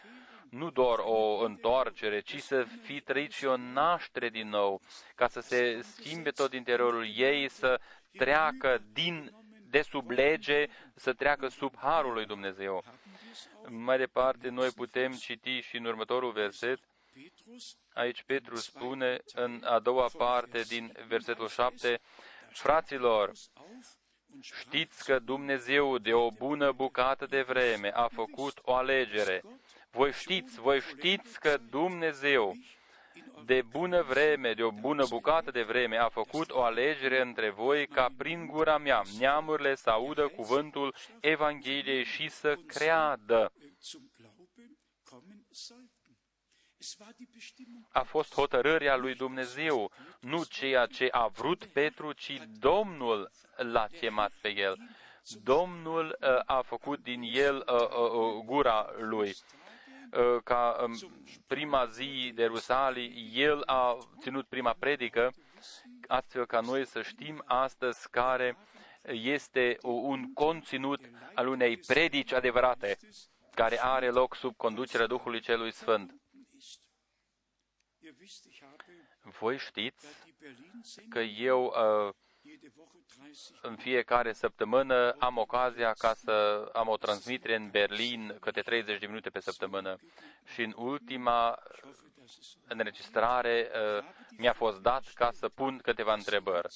nu 0.51 0.71
doar 0.71 0.99
o 0.99 1.45
întoarcere, 1.45 2.21
ci 2.21 2.41
să 2.41 2.67
fi 2.83 3.01
trăit 3.01 3.33
și 3.33 3.45
o 3.45 3.57
naștere 3.57 4.29
din 4.29 4.49
nou, 4.49 4.81
ca 5.15 5.29
să 5.29 5.41
se 5.41 5.81
schimbe 5.83 6.31
tot 6.31 6.53
interiorul 6.53 7.07
ei, 7.17 7.49
să 7.49 7.81
treacă 8.17 8.83
din 8.93 9.44
de 9.75 9.83
sub 9.83 10.11
lege 10.11 10.67
să 10.95 11.13
treacă 11.13 11.49
sub 11.49 11.77
harul 11.77 12.13
lui 12.13 12.27
Dumnezeu. 12.27 12.85
Mai 13.69 13.99
departe, 13.99 14.49
noi 14.49 14.71
putem 14.71 15.13
citi 15.13 15.61
și 15.61 15.77
în 15.77 15.85
următorul 15.85 16.33
verset, 16.33 16.79
aici 17.93 18.23
Petru 18.23 18.57
spune 18.57 19.19
în 19.33 19.63
a 19.65 19.79
doua 19.79 20.09
parte 20.19 20.63
din 20.63 20.97
versetul 21.07 21.49
7, 21.49 22.01
Fraților, 22.51 23.33
știți 24.41 25.05
că 25.05 25.19
Dumnezeu 25.19 25.99
de 25.99 26.13
o 26.13 26.31
bună 26.31 26.73
bucată 26.73 27.27
de 27.27 27.43
vreme 27.43 27.91
a 27.95 28.09
făcut 28.09 28.59
o 28.63 28.75
alegere. 28.75 29.43
Voi 29.91 30.13
știți, 30.13 30.61
voi 30.61 30.81
știți 30.81 31.41
că 31.41 31.57
Dumnezeu 31.71 32.55
de 33.45 33.63
bună 33.63 34.03
vreme, 34.03 34.53
de 34.53 34.63
o 34.63 34.71
bună 34.71 35.07
bucată 35.09 35.51
de 35.51 35.63
vreme, 35.63 35.97
a 35.97 36.09
făcut 36.09 36.51
o 36.51 36.63
alegere 36.63 37.21
între 37.21 37.51
voi 37.51 37.87
ca 37.87 38.09
prin 38.17 38.47
gura 38.47 38.79
mea 38.79 39.03
neamurile 39.19 39.75
să 39.75 39.91
audă 39.91 40.29
cuvântul 40.29 40.95
Evangheliei 41.21 42.05
și 42.05 42.29
să 42.29 42.57
creadă. 42.67 43.53
A 47.91 48.03
fost 48.03 48.35
hotărârea 48.35 48.97
lui 48.97 49.15
Dumnezeu, 49.15 49.93
nu 50.21 50.45
ceea 50.45 50.87
ce 50.87 51.09
a 51.11 51.27
vrut 51.27 51.65
Petru, 51.65 52.13
ci 52.13 52.41
Domnul 52.59 53.31
l-a 53.57 53.87
chemat 53.87 54.33
pe 54.41 54.49
el. 54.49 54.77
Domnul 55.43 56.19
uh, 56.21 56.41
a 56.45 56.63
făcut 56.63 57.03
din 57.03 57.23
el 57.23 57.57
uh, 57.57 57.81
uh, 57.81 58.45
gura 58.45 58.93
lui. 58.99 59.35
Uh, 60.17 60.43
ca 60.45 60.77
um, 60.83 60.95
prima 61.47 61.87
zi 61.87 62.33
de 62.35 62.45
Rusalii, 62.45 63.31
el 63.35 63.63
a 63.67 63.99
ținut 64.21 64.47
prima 64.47 64.73
predică, 64.79 65.33
astfel 66.07 66.47
ca 66.47 66.61
noi 66.61 66.87
să 66.87 67.03
știm 67.03 67.43
astăzi 67.47 68.11
care 68.11 68.57
este 69.13 69.79
un 69.83 70.33
conținut 70.33 71.01
al 71.35 71.47
unei 71.47 71.77
predici 71.77 72.33
adevărate, 72.33 72.99
care 73.55 73.83
are 73.83 74.11
loc 74.11 74.35
sub 74.35 74.57
conducerea 74.57 75.07
Duhului 75.07 75.41
Celui 75.41 75.73
Sfânt. 75.73 76.15
Voi 79.23 79.59
știți 79.59 80.07
că 81.09 81.19
eu 81.21 81.65
uh, 81.65 82.15
în 83.61 83.77
fiecare 83.77 84.33
săptămână 84.33 85.15
am 85.19 85.37
ocazia 85.37 85.93
ca 85.99 86.15
să 86.15 86.69
am 86.73 86.89
o 86.89 86.97
transmitere 86.97 87.55
în 87.55 87.71
Berlin 87.71 88.37
câte 88.41 88.61
30 88.61 88.99
de 88.99 89.07
minute 89.07 89.31
pe 89.31 89.41
săptămână 89.41 89.97
și 90.55 90.63
în 90.63 90.73
ultima 90.77 91.59
înregistrare 92.69 93.71
uh, 93.99 94.05
mi-a 94.39 94.53
fost 94.53 94.81
dat 94.81 95.05
ca 95.15 95.31
să 95.33 95.49
pun 95.49 95.79
câteva 95.83 96.13
întrebări. 96.13 96.75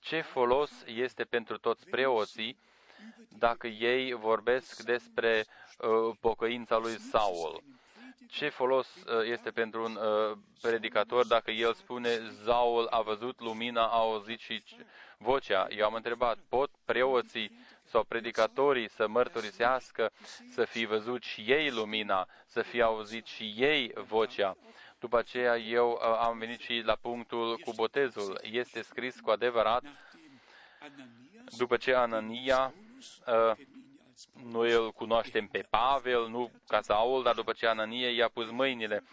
Ce 0.00 0.20
folos 0.20 0.70
este 0.86 1.24
pentru 1.24 1.58
toți 1.58 1.86
preoții 1.86 2.58
dacă 3.38 3.66
ei 3.66 4.12
vorbesc 4.12 4.82
despre 4.82 5.44
uh, 5.78 6.16
pocăința 6.20 6.76
lui 6.78 6.98
Saul? 6.98 7.62
Ce 8.28 8.48
folos 8.48 8.94
uh, 8.94 9.28
este 9.30 9.50
pentru 9.50 9.84
un 9.84 9.98
predicator 10.60 11.26
dacă 11.26 11.50
el 11.50 11.74
spune 11.74 12.08
Saul 12.44 12.86
a 12.90 13.00
văzut 13.00 13.40
lumina, 13.40 13.82
a 13.82 13.98
auzit 13.98 14.38
și 14.38 14.62
vocea. 15.18 15.66
Eu 15.70 15.84
am 15.84 15.94
întrebat, 15.94 16.38
pot 16.48 16.70
preoții 16.84 17.50
sau 17.84 18.04
predicatorii 18.04 18.88
să 18.88 19.08
mărturisească, 19.08 20.10
să 20.52 20.64
fi 20.64 20.84
văzut 20.84 21.22
și 21.22 21.40
ei 21.40 21.70
lumina, 21.70 22.28
să 22.46 22.62
fi 22.62 22.82
auzit 22.82 23.26
și 23.26 23.54
ei 23.56 23.92
vocea. 24.06 24.56
După 24.98 25.18
aceea 25.18 25.56
eu 25.56 25.90
uh, 25.90 26.18
am 26.18 26.38
venit 26.38 26.60
și 26.60 26.82
la 26.84 26.94
punctul 26.94 27.58
cu 27.64 27.72
botezul. 27.74 28.40
Este 28.42 28.82
scris 28.82 29.20
cu 29.20 29.30
adevărat, 29.30 29.82
după 31.56 31.76
ce 31.76 31.94
Anania, 31.94 32.74
uh, 33.26 33.56
noi 34.44 34.72
îl 34.72 34.92
cunoaștem 34.92 35.46
pe 35.46 35.66
Pavel, 35.70 36.28
nu 36.28 36.50
ca 36.66 36.80
Saul, 36.80 37.22
dar 37.22 37.34
după 37.34 37.52
ce 37.52 37.66
Anania 37.66 38.10
i-a 38.10 38.28
pus 38.28 38.50
mâinile, 38.50 39.04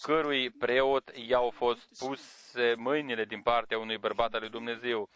cărui 0.00 0.50
preot 0.50 1.10
i-au 1.28 1.50
fost 1.50 1.88
puse 1.98 2.74
mâinile 2.76 3.24
din 3.24 3.42
partea 3.42 3.78
unui 3.78 3.98
bărbat 3.98 4.34
al 4.34 4.40
lui 4.40 4.50
Dumnezeu 4.50 5.08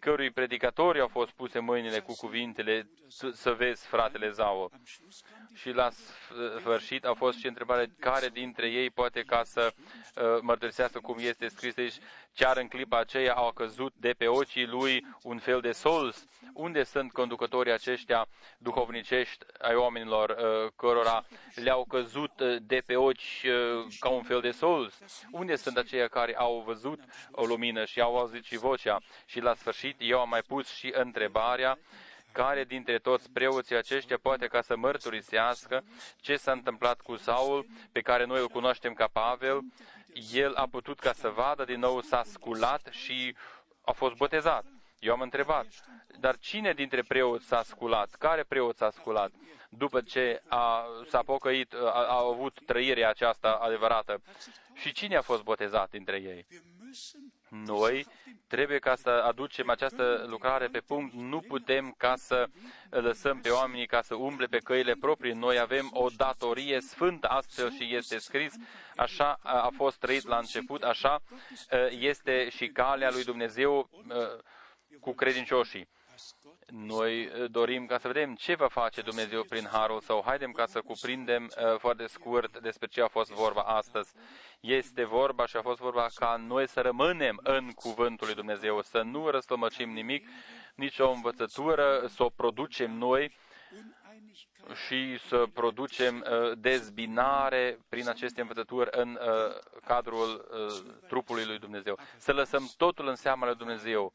cărui 0.00 0.30
predicatori 0.30 1.00
au 1.00 1.08
fost 1.08 1.30
puse 1.30 1.58
mâinile 1.58 2.00
cu 2.00 2.14
cuvintele 2.14 2.88
să 3.32 3.52
vezi 3.52 3.86
fratele 3.86 4.30
Zau. 4.30 4.72
Și 5.54 5.70
la 5.70 5.90
sfârșit 6.58 7.04
a 7.04 7.14
fost 7.14 7.38
și 7.38 7.46
întrebarea 7.46 7.86
care 7.98 8.28
dintre 8.28 8.68
ei 8.70 8.90
poate 8.90 9.22
ca 9.22 9.44
să 9.44 9.72
uh, 9.74 10.38
mărturisească 10.40 10.98
cum 11.00 11.16
este 11.18 11.48
scris 11.48 11.76
aici, 11.76 11.98
chiar 12.38 12.56
în 12.56 12.68
clipa 12.68 12.98
aceea 12.98 13.34
au 13.34 13.52
căzut 13.52 13.92
de 13.96 14.14
pe 14.18 14.26
ochii 14.26 14.66
lui 14.66 15.06
un 15.22 15.38
fel 15.38 15.60
de 15.60 15.72
solz. 15.72 16.26
Unde 16.54 16.82
sunt 16.82 17.12
conducătorii 17.12 17.72
aceștia 17.72 18.26
duhovnicești 18.58 19.44
ai 19.58 19.74
oamenilor 19.74 20.30
uh, 20.30 20.72
cărora 20.76 21.24
le-au 21.54 21.84
căzut 21.84 22.40
uh, 22.40 22.56
de 22.62 22.82
pe 22.86 22.96
ochi 22.96 23.42
ca 24.00 24.08
un 24.08 24.22
fel 24.22 24.40
de 24.40 24.50
solz? 24.50 24.98
Unde 25.30 25.56
sunt 25.56 25.76
aceia 25.76 26.08
care 26.08 26.34
au 26.36 26.62
văzut 26.66 27.00
o 27.30 27.44
lumină 27.44 27.84
și 27.84 28.00
au 28.00 28.18
auzit 28.18 28.44
și 28.44 28.56
vocea? 28.56 28.98
Și 29.26 29.40
la 29.40 29.54
sfârșit 29.54 29.96
eu 29.98 30.20
am 30.20 30.28
mai 30.28 30.42
pus 30.42 30.68
și 30.74 30.92
întrebarea 30.94 31.78
care 32.32 32.64
dintre 32.64 32.98
toți 32.98 33.30
preoții 33.32 33.76
aceștia 33.76 34.18
poate 34.22 34.46
ca 34.46 34.62
să 34.62 34.76
mărturisească 34.76 35.84
ce 36.20 36.36
s-a 36.36 36.52
întâmplat 36.52 37.00
cu 37.00 37.16
Saul, 37.16 37.66
pe 37.92 38.00
care 38.00 38.24
noi 38.24 38.40
îl 38.40 38.48
cunoaștem 38.48 38.92
ca 38.92 39.08
Pavel, 39.12 39.60
el 40.32 40.54
a 40.54 40.66
putut 40.70 40.98
ca 40.98 41.12
să 41.12 41.28
vadă 41.28 41.64
din 41.64 41.78
nou, 41.78 42.00
s-a 42.00 42.22
sculat 42.22 42.88
și 42.90 43.36
a 43.80 43.92
fost 43.92 44.14
botezat. 44.14 44.64
Eu 44.98 45.12
am 45.12 45.20
întrebat, 45.20 45.66
dar 46.20 46.38
cine 46.38 46.72
dintre 46.72 47.02
preoți 47.02 47.46
s-a 47.46 47.62
sculat? 47.62 48.14
Care 48.14 48.42
preot 48.42 48.76
s-a 48.76 48.90
sculat? 48.90 49.30
După 49.68 50.00
ce 50.00 50.42
a, 50.48 50.86
s-a 51.08 51.22
pocăit, 51.22 51.72
a, 51.72 52.06
a 52.08 52.18
avut 52.18 52.58
trăirea 52.66 53.08
aceasta 53.08 53.50
adevărată. 53.50 54.22
Și 54.74 54.92
cine 54.92 55.16
a 55.16 55.22
fost 55.22 55.42
botezat 55.42 55.90
dintre 55.90 56.16
ei? 56.16 56.46
Noi 57.48 58.06
trebuie 58.46 58.78
ca 58.78 58.94
să 58.94 59.08
aducem 59.08 59.70
această 59.70 60.24
lucrare 60.28 60.66
pe 60.66 60.80
punct. 60.80 61.14
Nu 61.14 61.40
putem 61.40 61.94
ca 61.96 62.16
să 62.16 62.48
lăsăm 62.90 63.40
pe 63.40 63.48
oamenii 63.48 63.86
ca 63.86 64.02
să 64.02 64.14
umble 64.14 64.46
pe 64.46 64.58
căile 64.58 64.94
proprii. 65.00 65.32
Noi 65.32 65.58
avem 65.58 65.88
o 65.92 66.08
datorie 66.16 66.80
sfântă, 66.80 67.26
astfel 67.26 67.70
și 67.70 67.94
este 67.94 68.18
scris. 68.18 68.54
Așa 68.96 69.38
a 69.42 69.70
fost 69.76 69.98
trăit 69.98 70.26
la 70.26 70.36
început, 70.36 70.82
așa 70.82 71.22
este 71.88 72.48
și 72.48 72.68
calea 72.68 73.10
lui 73.10 73.24
Dumnezeu 73.24 73.90
cu 75.00 75.12
credincioșii. 75.12 75.88
Noi 76.72 77.26
uh, 77.26 77.50
dorim 77.50 77.86
ca 77.86 77.98
să 77.98 78.06
vedem 78.06 78.34
ce 78.34 78.54
va 78.54 78.68
face 78.68 79.00
Dumnezeu 79.00 79.42
prin 79.42 79.68
harul 79.72 80.00
său. 80.00 80.22
Haidem 80.24 80.52
ca 80.52 80.66
să 80.66 80.80
cuprindem 80.80 81.44
uh, 81.44 81.78
foarte 81.78 82.06
scurt 82.06 82.58
despre 82.58 82.86
ce 82.86 83.02
a 83.02 83.08
fost 83.08 83.30
vorba 83.30 83.60
astăzi. 83.60 84.12
Este 84.60 85.04
vorba 85.04 85.46
și 85.46 85.56
a 85.56 85.62
fost 85.62 85.78
vorba 85.78 86.06
ca 86.14 86.36
noi 86.46 86.68
să 86.68 86.80
rămânem 86.80 87.40
în 87.42 87.70
cuvântul 87.72 88.26
lui 88.26 88.36
Dumnezeu, 88.36 88.82
să 88.82 89.02
nu 89.02 89.30
răstămăcim 89.30 89.90
nimic, 89.90 90.26
nici 90.74 90.98
o 90.98 91.10
învățătură, 91.10 92.06
să 92.08 92.22
o 92.22 92.28
producem 92.28 92.92
noi 92.92 93.36
și 94.86 95.18
să 95.18 95.46
producem 95.52 96.24
uh, 96.30 96.58
dezbinare 96.58 97.78
prin 97.88 98.08
aceste 98.08 98.40
învățături 98.40 98.88
în 98.92 99.18
cadrul 99.86 100.48
trupului 101.06 101.44
lui 101.44 101.58
Dumnezeu. 101.58 101.98
Să 102.16 102.32
lăsăm 102.32 102.70
totul 102.76 103.08
în 103.08 103.16
seama 103.16 103.46
lui 103.46 103.56
Dumnezeu 103.56 104.12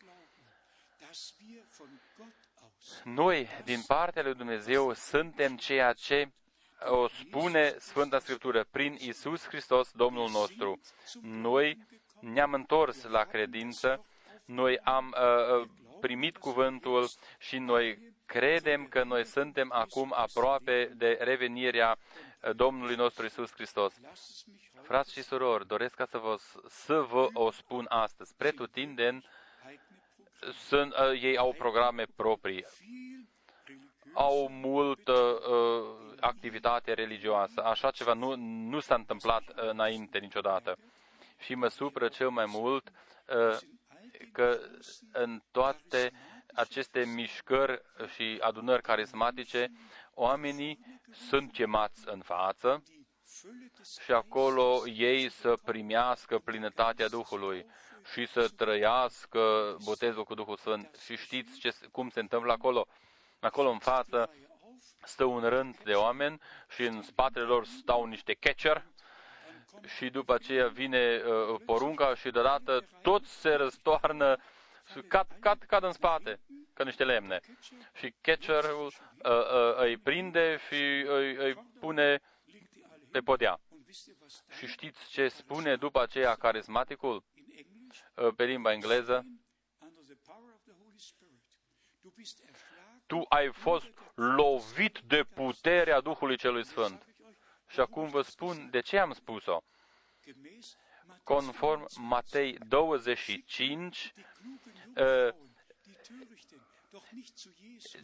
noi, 3.03 3.47
din 3.63 3.81
partea 3.87 4.23
lui 4.23 4.33
Dumnezeu, 4.33 4.93
suntem 4.93 5.57
ceea 5.57 5.93
ce 5.93 6.31
o 6.85 7.07
spune 7.07 7.75
Sfânta 7.79 8.19
Scriptură 8.19 8.65
prin 8.71 8.97
Isus 8.99 9.47
Hristos, 9.47 9.91
Domnul 9.91 10.29
nostru. 10.29 10.79
Noi 11.21 11.77
ne-am 12.19 12.53
întors 12.53 13.03
la 13.03 13.23
credință, 13.23 14.05
noi 14.45 14.79
am 14.79 15.15
uh, 15.17 15.61
uh, 15.61 15.69
primit 15.99 16.37
cuvântul 16.37 17.09
și 17.37 17.57
noi 17.57 18.13
credem 18.25 18.87
că 18.87 19.03
noi 19.03 19.25
suntem 19.25 19.71
acum 19.71 20.13
aproape 20.15 20.91
de 20.95 21.17
revenirea 21.21 21.97
uh, 21.97 22.55
Domnului 22.55 22.95
nostru 22.95 23.25
Isus 23.25 23.51
Hristos. 23.51 23.93
Frați 24.81 25.11
și 25.11 25.23
surori, 25.23 25.67
doresc 25.67 25.95
ca 25.95 26.05
să 26.05 26.17
vă, 26.17 26.35
să 26.67 26.99
vă 26.99 27.27
o 27.33 27.51
spun 27.51 27.85
astăzi. 27.89 28.33
Pretutindeni, 28.37 29.25
sunt, 30.67 30.93
uh, 30.93 31.21
ei 31.21 31.37
au 31.37 31.55
programe 31.57 32.05
proprii, 32.15 32.65
au 34.13 34.49
multă 34.49 35.13
uh, 35.13 36.13
activitate 36.19 36.93
religioasă. 36.93 37.63
Așa 37.63 37.91
ceva 37.91 38.13
nu, 38.13 38.35
nu 38.69 38.79
s-a 38.79 38.95
întâmplat 38.95 39.43
uh, 39.49 39.69
înainte 39.69 40.17
niciodată. 40.19 40.77
Și 41.37 41.55
mă 41.55 41.67
supră 41.67 42.07
cel 42.07 42.29
mai 42.29 42.45
mult 42.47 42.87
uh, 42.87 43.57
că 44.31 44.59
în 45.11 45.41
toate 45.51 46.11
aceste 46.53 47.05
mișcări 47.05 47.81
și 48.13 48.37
adunări 48.39 48.81
carismatice, 48.81 49.71
oamenii 50.13 50.79
sunt 51.11 51.51
chemați 51.51 52.01
în 52.05 52.21
față 52.21 52.83
și 54.03 54.11
acolo 54.11 54.87
ei 54.87 55.29
să 55.29 55.57
primească 55.63 56.37
plinătatea 56.39 57.07
Duhului 57.07 57.65
și 58.11 58.25
să 58.25 58.47
trăiască 58.55 59.75
botezul 59.83 60.23
cu 60.23 60.33
Duhul 60.33 60.57
Sfânt. 60.57 60.97
Și 61.05 61.17
știți 61.17 61.59
ce, 61.59 61.73
cum 61.91 62.09
se 62.09 62.19
întâmplă 62.19 62.51
acolo? 62.51 62.87
Acolo 63.39 63.69
în 63.69 63.79
față 63.79 64.35
stă 65.03 65.23
un 65.23 65.49
rând 65.49 65.77
de 65.83 65.93
oameni 65.93 66.39
și 66.69 66.81
în 66.81 67.01
spatele 67.01 67.45
lor 67.45 67.65
stau 67.65 68.05
niște 68.05 68.33
catcher 68.33 68.85
și 69.97 70.09
după 70.09 70.33
aceea 70.33 70.67
vine 70.67 71.21
uh, 71.25 71.61
porunca 71.65 72.15
și 72.15 72.29
deodată 72.29 72.85
toți 73.01 73.39
se 73.39 73.53
răstoarnă 73.53 74.37
cad, 75.07 75.27
cad, 75.39 75.63
cad 75.67 75.83
în 75.83 75.91
spate, 75.91 76.39
ca 76.73 76.83
niște 76.83 77.03
lemne. 77.03 77.39
Și 77.93 78.13
catcherul 78.21 78.85
uh, 78.85 79.31
uh, 79.31 79.75
îi 79.75 79.97
prinde 79.97 80.59
și 80.67 81.05
îi, 81.07 81.35
îi 81.35 81.53
pune 81.79 82.21
pe 83.11 83.19
podea. 83.19 83.59
Și 84.57 84.67
știți 84.67 85.09
ce 85.09 85.27
spune 85.27 85.75
după 85.75 86.01
aceea 86.01 86.35
carismaticul? 86.35 87.23
Uh, 88.15 88.33
pe 88.35 88.43
limba 88.43 88.71
engleză, 88.71 89.25
tu 93.05 93.25
ai 93.29 93.51
fost 93.51 93.91
lovit 94.15 94.99
de 94.99 95.23
puterea 95.23 96.01
Duhului 96.01 96.37
Celui 96.37 96.65
Sfânt. 96.65 97.05
Și 97.67 97.79
acum 97.79 98.09
vă 98.09 98.21
spun 98.21 98.69
de 98.69 98.79
ce 98.79 98.97
am 98.97 99.11
spus-o. 99.13 99.63
Conform 101.23 101.87
Matei 101.99 102.57
25, 102.67 104.13
uh, 104.95 105.33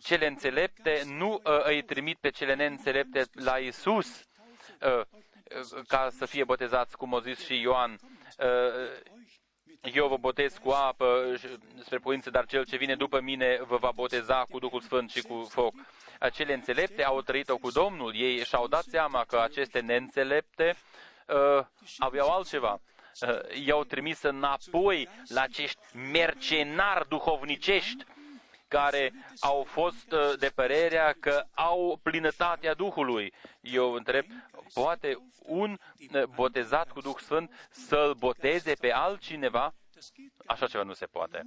cele 0.01 0.27
înțelepte 0.27 1.03
nu 1.05 1.33
uh, 1.33 1.63
îi 1.63 1.83
trimit 1.83 2.17
pe 2.17 2.29
cele 2.29 2.55
neînțelepte 2.55 3.25
la 3.31 3.57
Isus 3.57 4.27
ca 5.87 6.09
să 6.09 6.25
fie 6.25 6.43
botezați, 6.43 6.97
cum 6.97 7.15
a 7.15 7.19
zis 7.19 7.39
și 7.45 7.59
Ioan 7.59 7.99
eu 9.81 10.07
vă 10.07 10.18
botez 10.18 10.57
cu 10.57 10.69
apă 10.69 11.35
spre 11.84 11.97
puință, 11.97 12.30
dar 12.30 12.45
cel 12.45 12.65
ce 12.65 12.77
vine 12.77 12.95
după 12.95 13.19
mine 13.19 13.60
vă 13.68 13.77
va 13.77 13.91
boteza 13.95 14.45
cu 14.49 14.60
Duhul 14.60 14.81
Sfânt 14.81 15.10
și 15.10 15.22
cu 15.22 15.47
foc. 15.49 15.73
Acele 16.19 16.53
înțelepte 16.53 17.03
au 17.03 17.22
trăit-o 17.22 17.57
cu 17.57 17.72
Domnul. 17.72 18.15
Ei 18.15 18.43
și-au 18.45 18.68
dat 18.68 18.84
seama 18.84 19.23
că 19.27 19.39
aceste 19.39 19.80
neînțelepte 19.80 20.76
uh, 21.27 21.65
aveau 21.97 22.30
altceva. 22.30 22.80
Uh, 23.22 23.65
i-au 23.65 23.84
trimis 23.84 24.22
înapoi 24.22 25.07
la 25.27 25.41
acești 25.41 25.80
mercenari 26.11 27.07
duhovnicești 27.07 28.03
care 28.69 29.13
au 29.39 29.63
fost 29.63 30.11
uh, 30.11 30.33
de 30.39 30.51
părerea 30.55 31.15
că 31.19 31.45
au 31.53 31.99
plinătatea 32.03 32.73
Duhului. 32.73 33.33
Eu 33.61 33.93
întreb, 33.93 34.25
poate 34.73 35.17
un 35.45 35.77
uh, 36.13 36.23
botezat 36.23 36.91
cu 36.91 37.01
Duh 37.01 37.17
Sfânt 37.17 37.67
să-l 37.69 38.13
boteze 38.13 38.73
pe 38.73 38.91
altcineva? 38.91 39.73
Așa 40.45 40.67
ceva 40.67 40.83
nu 40.83 40.93
se 40.93 41.05
poate. 41.05 41.41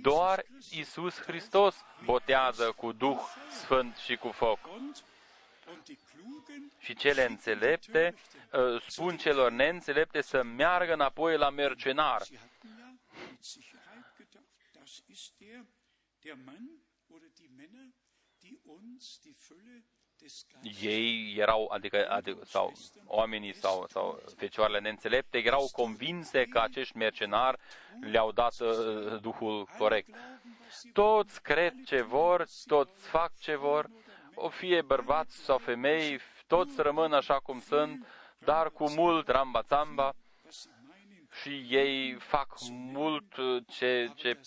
Doar 0.00 0.44
Isus 0.70 1.20
Hristos 1.20 1.84
botează 2.04 2.72
cu 2.76 2.92
Duh 2.92 3.20
Sfânt 3.50 3.96
și 3.96 4.16
cu 4.16 4.28
foc. 4.28 4.58
Și 6.78 6.94
cele 6.94 7.26
înțelepte 7.26 8.14
uh, 8.52 8.82
spun 8.88 9.16
celor 9.16 9.50
neînțelepte 9.50 10.20
să 10.20 10.42
meargă 10.42 10.92
înapoi 10.92 11.36
la 11.36 11.50
mercenar. 11.50 12.22
Ei 20.80 21.34
erau, 21.36 21.68
adică, 21.72 22.08
adică 22.08 22.44
sau 22.44 22.72
oamenii 23.06 23.54
sau, 23.54 23.86
sau 23.88 24.22
fecioarele 24.36 24.80
neînțelepte, 24.80 25.38
erau 25.38 25.68
convinse 25.72 26.44
că 26.44 26.58
acești 26.58 26.96
mercenari 26.96 27.58
le-au 28.00 28.32
dat 28.32 28.60
uh, 28.60 29.20
Duhul 29.20 29.68
corect. 29.78 30.16
Toți 30.92 31.42
cred 31.42 31.74
ce 31.84 32.02
vor, 32.02 32.46
toți 32.66 33.08
fac 33.08 33.38
ce 33.38 33.56
vor, 33.56 33.90
o 34.34 34.48
fie 34.48 34.82
bărbați 34.82 35.36
sau 35.36 35.58
femei, 35.58 36.20
toți 36.46 36.82
rămân 36.82 37.12
așa 37.12 37.38
cum 37.38 37.60
sunt, 37.60 38.06
dar 38.38 38.70
cu 38.70 38.90
mult 38.90 39.28
ramba 39.28 39.62
și 41.42 41.66
ei 41.68 42.14
fac 42.18 42.48
mult 42.70 43.36
uh, 43.36 43.62
ce, 43.68 44.10
ce 44.14 44.40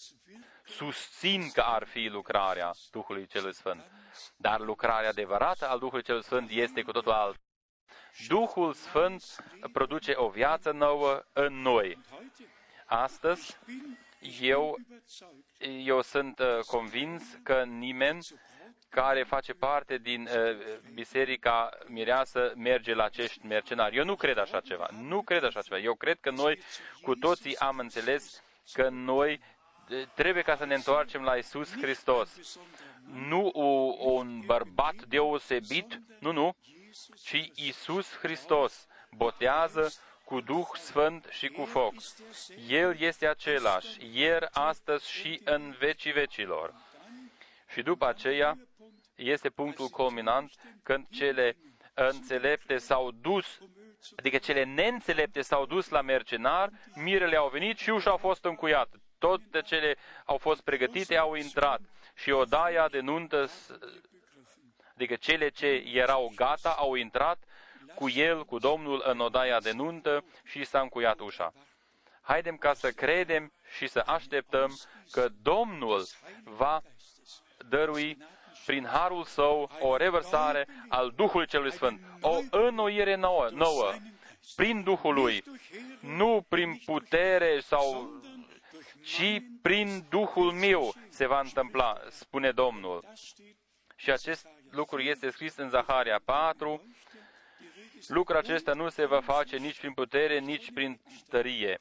susțin 0.68 1.52
că 1.54 1.62
ar 1.62 1.84
fi 1.84 2.08
lucrarea 2.08 2.72
Duhului 2.92 3.28
Celui 3.28 3.54
Sfânt. 3.54 3.86
Dar 4.36 4.60
lucrarea 4.60 5.10
adevărată 5.10 5.68
al 5.68 5.80
Duhului 5.80 6.04
Celui 6.04 6.24
Sfânt 6.24 6.50
este 6.50 6.82
cu 6.82 6.92
totul 6.92 7.12
alt. 7.12 7.40
Duhul 8.28 8.74
Sfânt 8.74 9.24
produce 9.72 10.14
o 10.16 10.30
viață 10.30 10.72
nouă 10.72 11.24
în 11.34 11.62
noi. 11.62 12.00
Astăzi, 12.86 13.58
eu, 14.42 14.78
eu 15.84 16.02
sunt 16.02 16.40
uh, 16.40 16.60
convins 16.66 17.24
că 17.44 17.64
nimeni 17.64 18.28
care 18.90 19.24
face 19.24 19.54
parte 19.54 19.98
din 19.98 20.22
uh, 20.22 20.58
Biserica 20.94 21.70
Mireasă 21.86 22.54
merge 22.56 22.94
la 22.94 23.04
acești 23.04 23.46
mercenari. 23.46 23.98
Eu 23.98 24.04
nu 24.04 24.16
cred 24.16 24.38
așa 24.38 24.60
ceva. 24.60 24.88
Nu 24.92 25.22
cred 25.22 25.44
așa 25.44 25.62
ceva. 25.62 25.80
Eu 25.80 25.96
cred 25.96 26.18
că 26.20 26.30
noi 26.30 26.60
cu 27.02 27.16
toții 27.16 27.58
am 27.58 27.78
înțeles 27.78 28.44
că 28.74 28.90
noi 28.90 29.42
trebuie 30.14 30.44
ca 30.44 30.56
să 30.56 30.66
ne 30.66 30.76
întoarcem 30.76 31.22
la 31.22 31.36
Isus 31.36 31.78
Hristos. 31.82 32.60
Nu 33.14 33.52
un 34.00 34.42
bărbat 34.46 34.96
deosebit, 35.08 36.02
nu, 36.20 36.32
nu, 36.32 36.56
ci 37.24 37.52
Isus 37.56 38.18
Hristos 38.18 38.88
botează 39.12 39.94
cu 40.24 40.42
Duh 40.42 40.68
Sfânt 40.74 41.28
și 41.30 41.48
cu 41.48 41.66
foc. 41.66 41.94
El 42.68 43.00
este 43.00 43.28
același, 43.28 43.98
ieri, 44.14 44.48
astăzi 44.52 45.12
și 45.12 45.42
în 45.44 45.76
vecii 45.80 46.12
vecilor. 46.12 46.74
Și 47.68 47.82
după 47.82 48.08
aceea 48.08 48.58
este 49.16 49.50
punctul 49.50 49.88
culminant 49.88 50.54
când 50.84 51.06
cele 51.10 51.58
înțelepte 51.94 52.78
s-au 52.78 53.12
dus 53.12 53.60
adică 54.16 54.38
cele 54.38 54.64
neînțelepte 54.64 55.42
s-au 55.42 55.66
dus 55.66 55.90
la 55.90 56.02
mercenar, 56.02 56.70
mirele 56.96 57.36
au 57.36 57.50
venit 57.50 57.78
și 57.78 57.90
ușa 57.90 58.12
a 58.12 58.18
fost 58.18 58.46
încuiată. 58.46 59.02
Toate 59.18 59.62
cele 59.66 59.96
au 60.26 60.38
fost 60.38 60.62
pregătite, 60.62 61.18
au 61.18 61.34
intrat. 61.34 61.82
Și 62.16 62.32
odaia 62.32 62.88
de 62.88 63.00
nuntă, 63.00 63.50
adică 64.94 65.16
cele 65.16 65.50
ce 65.50 65.84
erau 65.94 66.32
gata, 66.36 66.70
au 66.70 66.94
intrat 66.94 67.38
cu 67.96 68.10
el, 68.10 68.46
cu 68.46 68.58
Domnul, 68.58 69.02
în 69.06 69.20
odaia 69.20 69.60
de 69.60 69.72
nuntă 69.72 70.24
și 70.44 70.66
s-a 70.66 70.80
încuiat 70.80 71.20
ușa. 71.20 71.54
Haidem 72.22 72.58
ca 72.58 72.74
să 72.74 72.92
credem 72.92 73.52
și 73.78 73.88
să 73.88 74.04
așteptăm 74.06 74.78
că 75.12 75.30
Domnul 75.42 76.08
va 76.44 76.82
dărui 77.70 78.18
prin 78.66 78.86
harul 78.86 79.24
său 79.24 79.72
o 79.80 79.96
revărsare 79.96 80.68
al 80.88 81.14
Duhului 81.16 81.48
Celui 81.48 81.72
Sfânt, 81.72 82.00
o 82.22 82.40
înnoire 82.52 83.16
nouă, 83.16 83.48
nouă 83.52 83.94
prin 84.56 84.84
Duhul 84.84 85.14
lui, 85.14 85.44
nu 86.00 86.46
prin 86.50 86.82
putere 86.86 87.60
sau 87.60 88.12
ci 89.08 89.42
prin 89.62 90.06
Duhul 90.10 90.52
meu 90.52 90.94
se 91.10 91.26
va 91.26 91.40
întâmpla, 91.40 92.02
spune 92.10 92.52
Domnul. 92.52 93.04
Și 93.96 94.12
acest 94.12 94.48
lucru 94.70 95.02
este 95.02 95.30
scris 95.30 95.56
în 95.56 95.70
Zaharia 95.70 96.22
4. 96.26 96.88
Lucrul 98.08 98.38
acesta 98.38 98.74
nu 98.74 98.90
se 98.90 99.06
va 99.06 99.22
face 99.22 99.58
nici 99.58 99.80
prin 99.80 99.94
putere, 99.94 100.40
nici 100.40 100.72
prin 100.72 101.00
tărie. 101.30 101.80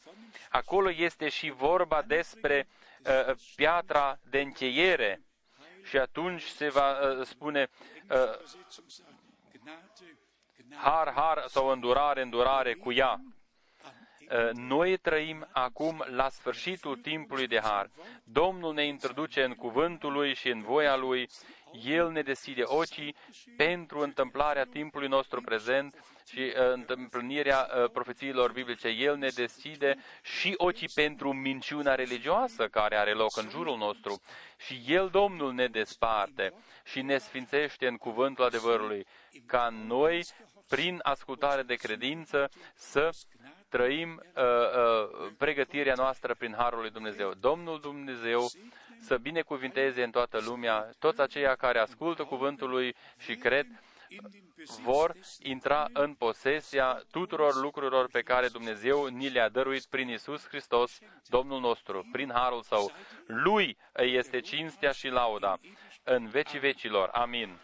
Acolo 0.51 0.91
este 0.91 1.29
și 1.29 1.51
vorba 1.51 2.03
despre 2.03 2.69
uh, 3.05 3.35
piatra 3.57 4.19
de 4.31 4.41
încheiere. 4.41 5.23
Și 5.83 5.99
atunci 5.99 6.43
se 6.43 6.69
va 6.69 6.99
uh, 6.99 7.27
spune 7.27 7.69
uh, 8.11 8.39
har, 10.75 11.13
har 11.13 11.45
sau 11.49 11.69
îndurare, 11.69 12.23
îndurare 12.23 12.75
cu 12.75 12.93
ea. 12.93 13.21
Uh, 14.31 14.51
noi 14.53 14.97
trăim 14.97 15.49
acum 15.53 16.05
la 16.09 16.29
sfârșitul 16.29 16.97
timpului 16.97 17.47
de 17.47 17.61
har. 17.63 17.91
Domnul 18.25 18.75
ne 18.75 18.87
introduce 18.87 19.43
în 19.43 19.55
cuvântul 19.55 20.13
lui 20.13 20.35
și 20.35 20.49
în 20.49 20.63
voia 20.63 20.97
lui. 20.97 21.29
El 21.85 22.11
ne 22.11 22.23
deschide 22.23 22.63
ochii 22.65 23.17
pentru 23.57 24.01
întâmplarea 24.01 24.65
timpului 24.65 25.09
nostru 25.09 25.41
prezent 25.41 26.05
și 26.29 26.39
uh, 26.41 26.83
împlinirea 26.87 27.69
uh, 27.69 27.91
profețiilor 27.91 28.53
biblice. 28.53 28.89
El 28.89 29.17
ne 29.17 29.29
deschide 29.29 29.97
și 30.23 30.55
ochii 30.57 30.91
pentru 30.95 31.33
minciuna 31.33 31.95
religioasă 31.95 32.69
care 32.69 32.97
are 32.97 33.13
loc 33.13 33.37
în 33.37 33.49
jurul 33.51 33.77
nostru. 33.77 34.23
Și 34.57 34.83
El, 34.87 35.09
Domnul, 35.09 35.53
ne 35.53 35.67
desparte 35.67 36.53
și 36.85 37.03
ne 37.03 37.19
sfințește 37.19 37.87
în 37.87 37.97
cuvântul 37.97 38.45
adevărului, 38.45 39.07
ca 39.47 39.69
noi, 39.87 40.25
prin 40.69 40.99
ascultare 41.03 41.63
de 41.63 41.75
credință, 41.75 42.51
să 42.75 43.11
trăim 43.69 44.23
uh, 44.37 44.43
uh, 44.43 45.33
pregătirea 45.39 45.95
noastră 45.97 46.35
prin 46.35 46.55
Harul 46.59 46.81
lui 46.81 46.91
Dumnezeu. 46.91 47.33
Domnul 47.41 47.81
Dumnezeu 47.81 48.47
să 49.01 49.17
binecuvinteze 49.17 50.03
în 50.03 50.11
toată 50.11 50.41
lumea 50.47 50.91
toți 50.99 51.21
aceia 51.21 51.55
care 51.55 51.79
ascultă 51.79 52.25
cuvântul 52.25 52.69
lui 52.69 52.95
și 53.19 53.35
cred 53.35 53.67
vor 54.83 55.15
intra 55.43 55.89
în 55.93 56.15
posesia 56.15 57.03
tuturor 57.11 57.55
lucrurilor 57.55 58.09
pe 58.09 58.21
care 58.21 58.49
Dumnezeu 58.49 59.07
ni 59.07 59.29
le-a 59.29 59.49
dăruit 59.49 59.85
prin 59.85 60.09
Isus 60.09 60.49
Hristos, 60.49 60.99
Domnul 61.27 61.61
nostru, 61.61 62.09
prin 62.13 62.31
harul 62.35 62.63
său. 62.63 62.91
Lui 63.27 63.77
este 63.95 64.41
cinstea 64.41 64.91
și 64.91 65.09
lauda 65.09 65.59
în 66.03 66.27
vecii 66.27 66.59
vecilor. 66.59 67.09
Amin. 67.13 67.59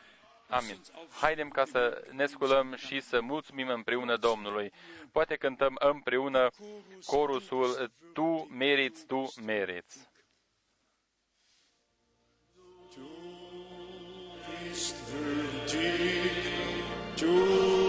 Amin. 0.53 0.81
Haidem 1.21 1.49
ca 1.49 1.65
să 1.65 2.05
ne 2.11 2.27
sculăm 2.27 2.75
și 2.77 3.01
să 3.01 3.21
mulțumim 3.21 3.69
împreună 3.69 4.17
Domnului. 4.17 4.73
Poate 5.13 5.37
cântăm 5.37 5.77
împreună 5.79 6.51
corusul 7.07 7.91
Tu 8.13 8.49
meriți, 8.51 9.07
Tu 9.07 9.33
meriți. 9.45 10.11
Du 17.17 17.82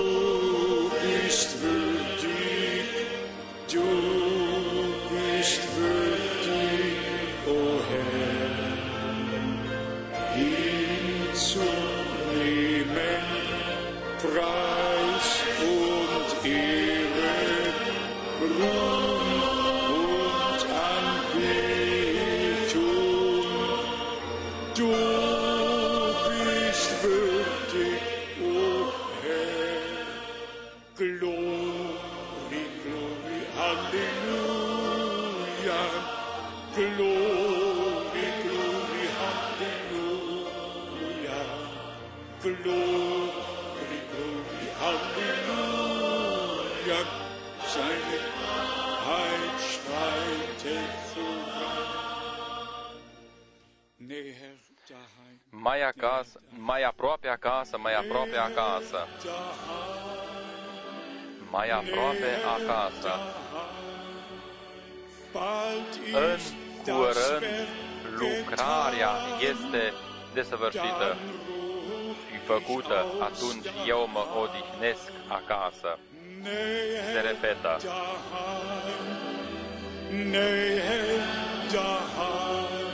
Mai 55.84 55.91
acasă, 55.97 56.39
mai 56.57 56.84
aproape 56.84 57.27
acasă, 57.27 57.77
mai 57.77 57.93
aproape 57.93 58.38
acasă, 58.38 59.07
mai 61.51 61.69
aproape 61.69 62.30
acasă. 62.55 63.11
bald 65.31 65.91
În 66.14 66.35
ist 66.35 66.53
curând 66.84 67.41
das 67.41 68.19
lucrarea 68.19 69.11
este 69.41 69.93
desăvârșită 70.34 71.18
și 72.30 72.38
făcută, 72.45 73.05
atunci 73.19 73.68
eu 73.88 74.10
mă 74.14 74.26
odihnesc 74.41 75.11
acasă. 75.27 75.99
Se 77.14 77.19
repetă. 77.19 77.77
Nähe 80.31 81.01
daheim, 81.72 82.93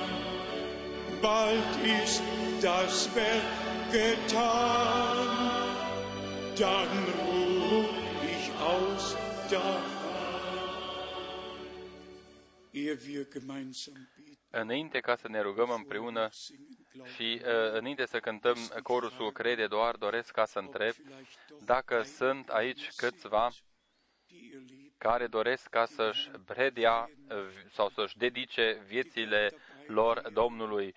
bald 1.21 1.71
ist 2.03 2.38
das 2.61 3.09
Werk 3.15 3.43
getan, 3.91 5.27
dann 6.57 7.05
ruh 7.19 7.89
ich 8.23 8.51
aus 8.59 9.15
daheim. 9.49 9.99
Ehe 12.73 12.97
wir 13.05 13.25
gemeinsam 13.29 13.93
beten, 14.15 14.37
Înainte 14.51 14.99
ca 14.99 15.15
să 15.15 15.27
ne 15.27 15.41
rugăm 15.41 15.69
împreună 15.69 16.29
singen, 16.31 16.85
glauben, 16.91 17.13
și 17.13 17.41
uh, 17.43 17.71
înainte 17.71 18.05
să 18.05 18.19
cântăm 18.19 18.57
corusul 18.83 19.31
Crede 19.31 19.67
doar, 19.67 19.95
doresc 19.95 20.31
ca 20.31 20.45
să 20.45 20.59
întreb 20.59 20.93
dacă 21.65 22.01
sunt 22.01 22.49
aici 22.49 22.91
câțiva 22.95 23.49
die 24.27 24.45
ihr 24.45 24.59
Leben 24.59 24.93
care 24.97 25.27
doresc 25.27 25.67
ca 25.67 25.85
să-și 25.85 26.29
predea 26.45 27.09
uh, 27.29 27.37
sau 27.71 27.89
să-și 27.89 28.17
dedice 28.17 28.83
viețile 28.87 29.51
lor 29.87 30.29
Domnului, 30.33 30.95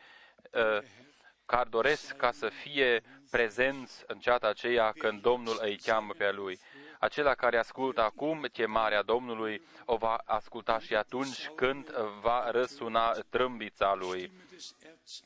uh, 1.52 1.58
care 1.58 1.68
doresc 1.70 2.16
ca 2.16 2.32
să 2.32 2.48
fie 2.48 3.02
prezenți 3.30 4.04
în 4.06 4.18
ceata 4.18 4.48
aceea 4.48 4.92
când 4.98 5.22
Domnul 5.22 5.58
îi 5.60 5.76
cheamă 5.76 6.12
pe 6.18 6.24
a 6.24 6.32
lui. 6.32 6.58
Acela 6.98 7.34
care 7.34 7.58
ascultă 7.58 8.02
acum 8.02 8.46
chemarea 8.52 9.02
Domnului 9.02 9.62
o 9.84 9.96
va 9.96 10.20
asculta 10.24 10.78
și 10.78 10.94
atunci 10.94 11.48
când 11.54 11.90
va 12.20 12.50
răsuna 12.50 13.10
trâmbița 13.10 13.94
lui 13.94 14.30
des 14.50 14.74
Erzengels 14.78 15.22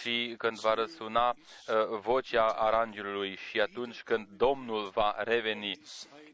și 0.00 0.34
când 0.38 0.60
va 0.60 0.74
răsuna 0.74 1.28
uh, 1.28 1.98
vocea 2.00 2.46
arangelului 2.46 3.36
și 3.36 3.60
atunci 3.60 4.02
când 4.02 4.28
Domnul 4.36 4.90
va 4.94 5.14
reveni 5.18 5.80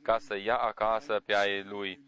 ca 0.03 0.19
să 0.19 0.37
ia 0.37 0.57
acasă 0.57 1.21
pe 1.25 1.35
ai 1.35 1.63
lui. 1.63 2.01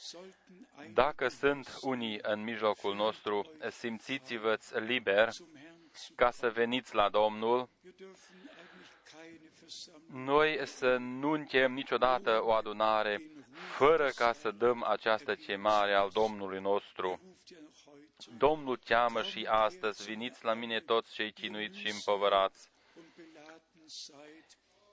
sollten 0.00 0.68
ein 0.78 0.94
Dacă 0.94 1.28
sunt 1.28 1.78
unii 1.80 2.18
în 2.22 2.42
mijlocul 2.42 2.94
nostru, 2.94 3.52
simțiți-vă 3.70 4.58
liber 4.86 5.30
zum 5.30 5.46
Herrn 5.54 5.72
zu. 5.72 5.77
Ca 6.14 6.30
să 6.30 6.50
veniți 6.50 6.94
la 6.94 7.08
Domnul. 7.08 7.68
Wir 7.84 7.94
dürfen 7.94 8.50
eigentlich 8.56 8.90
keine 9.12 9.50
Versammlung 9.60 10.26
Noi 10.26 10.66
să 10.66 10.96
nu 10.96 11.30
închem 11.30 11.72
niciodată 11.72 12.40
o 12.42 12.52
adunare 12.52 13.22
fără 13.52 14.08
ca 14.08 14.32
să 14.32 14.50
dăm 14.50 14.82
această 14.82 15.34
chemare 15.36 15.94
al 15.94 16.10
Domnului 16.12 16.60
nostru. 16.60 17.20
ruft 17.22 17.46
ja 17.48 17.56
noch 17.60 17.76
heute 17.84 18.36
Domnul 18.38 18.78
cheamă 18.84 19.22
și 19.22 19.46
astăzi, 19.48 20.06
veniți 20.06 20.44
la 20.44 20.54
mine 20.54 20.80
toți 20.80 21.12
cei 21.12 21.32
chinuiți 21.32 21.78
și 21.78 21.88
împovărați 21.90 22.70
und 22.98 23.06
beladen 23.14 23.86
seid, 23.86 24.44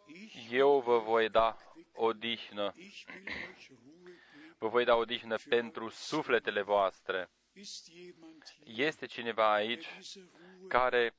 ich, 0.05 0.51
eu 0.51 0.79
vă 0.79 0.97
voi 0.97 1.29
da 1.29 1.57
odihnă, 1.93 2.73
ich 2.75 3.05
will 3.07 3.27
euch 3.27 3.67
Ruhe 3.67 4.21
geben. 4.37 4.55
vă 4.57 4.67
voi 4.67 4.85
da 4.85 4.95
odihnă 4.95 5.35
pentru 5.49 5.89
sufletele 5.89 6.61
voastre. 6.61 7.29
Ist 7.57 7.89
jemand 7.91 8.43
hier, 8.63 8.87
Este 8.87 9.05
cineva 9.05 9.53
aici 9.53 9.85
diese 9.97 10.19
Ruhe 10.19 10.67
care 10.67 11.15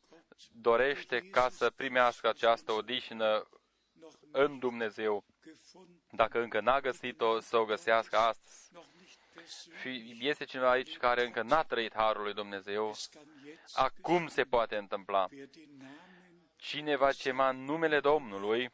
dorește 0.53 1.21
ca 1.21 1.49
să 1.49 1.71
primească 1.71 2.29
această 2.29 2.73
odihnă 2.73 3.49
noch, 3.93 4.15
în 4.31 4.59
Dumnezeu, 4.59 5.25
gefunden, 5.45 6.03
dacă 6.11 6.41
încă 6.41 6.61
n-a 6.61 6.81
găsit-o, 6.81 7.41
să 7.41 7.57
o 7.57 7.65
găsească 7.65 8.17
astăzi. 8.17 8.69
noch 8.73 8.87
nicht 9.01 9.21
persönlich? 9.35 9.81
Și 9.81 10.19
este 10.29 10.45
cineva 10.45 10.71
aici 10.71 10.97
care 10.97 11.25
încă 11.25 11.43
n-a 11.43 11.63
trăit 11.63 11.95
Harul 11.95 12.23
lui 12.23 12.35
Dumnezeu, 12.35 12.91
Es 12.91 13.07
kann 13.07 13.43
jetzt, 13.45 13.79
acum 13.79 14.27
se 14.27 14.45
poate 14.45 14.77
întâmpla. 14.77 15.29
wer 15.33 15.47
den 15.47 15.77
Namen 15.79 16.49
Cine 16.57 16.97
va 16.97 17.11
chema 17.11 17.51
numele 17.51 18.01
Domnului 18.01 18.71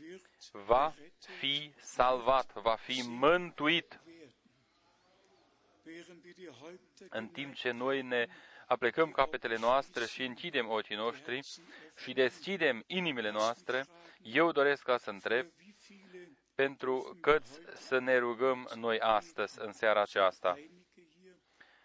wird 0.00 0.20
va 0.66 0.94
fi 1.38 1.72
salvat, 1.80 2.52
va 2.52 2.74
fi 2.74 3.02
mântuit. 3.06 4.00
În 7.08 7.28
timp 7.28 7.54
ce 7.54 7.70
noi 7.70 8.02
ne 8.02 8.26
aplecăm 8.66 9.10
capetele 9.10 9.56
noastre 9.56 10.06
și 10.06 10.24
închidem 10.24 10.68
ochii 10.68 10.96
noștri 10.96 11.40
și 11.96 12.12
deschidem 12.12 12.84
inimile 12.86 13.30
noastre, 13.30 13.86
eu 14.22 14.52
doresc 14.52 14.82
ca 14.82 14.96
să 14.96 15.10
întreb 15.10 15.46
wie 15.58 15.74
viele 15.88 16.32
pentru 16.54 17.18
câți 17.20 17.60
să 17.74 17.98
ne 17.98 18.18
rugăm 18.18 18.68
noi 18.74 19.00
astăzi, 19.00 19.60
în 19.60 19.72
seara 19.72 20.00
aceasta. 20.00 20.54
einige 20.56 21.02
hier, 21.20 21.36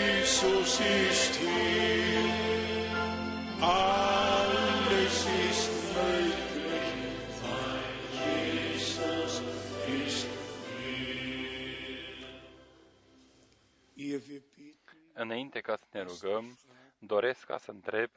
Jesus 0.10 0.80
ist 0.80 1.36
hier, 1.36 2.30
alles 3.62 5.18
ist 5.50 5.72
möglich, 5.96 6.88
weil 7.44 7.88
Jesus 8.26 9.34
ist 10.04 10.28
hier. 10.68 11.08
Ehe 13.96 14.20
wir 14.28 14.42
beten, 14.56 14.98
Înainte 15.14 15.60
ca 15.60 15.76
să 15.76 15.86
ne 15.92 16.02
rugăm, 16.02 16.58
doresc 17.00 17.46
ca 17.46 17.58
să 17.58 17.72
întreb 17.72 18.10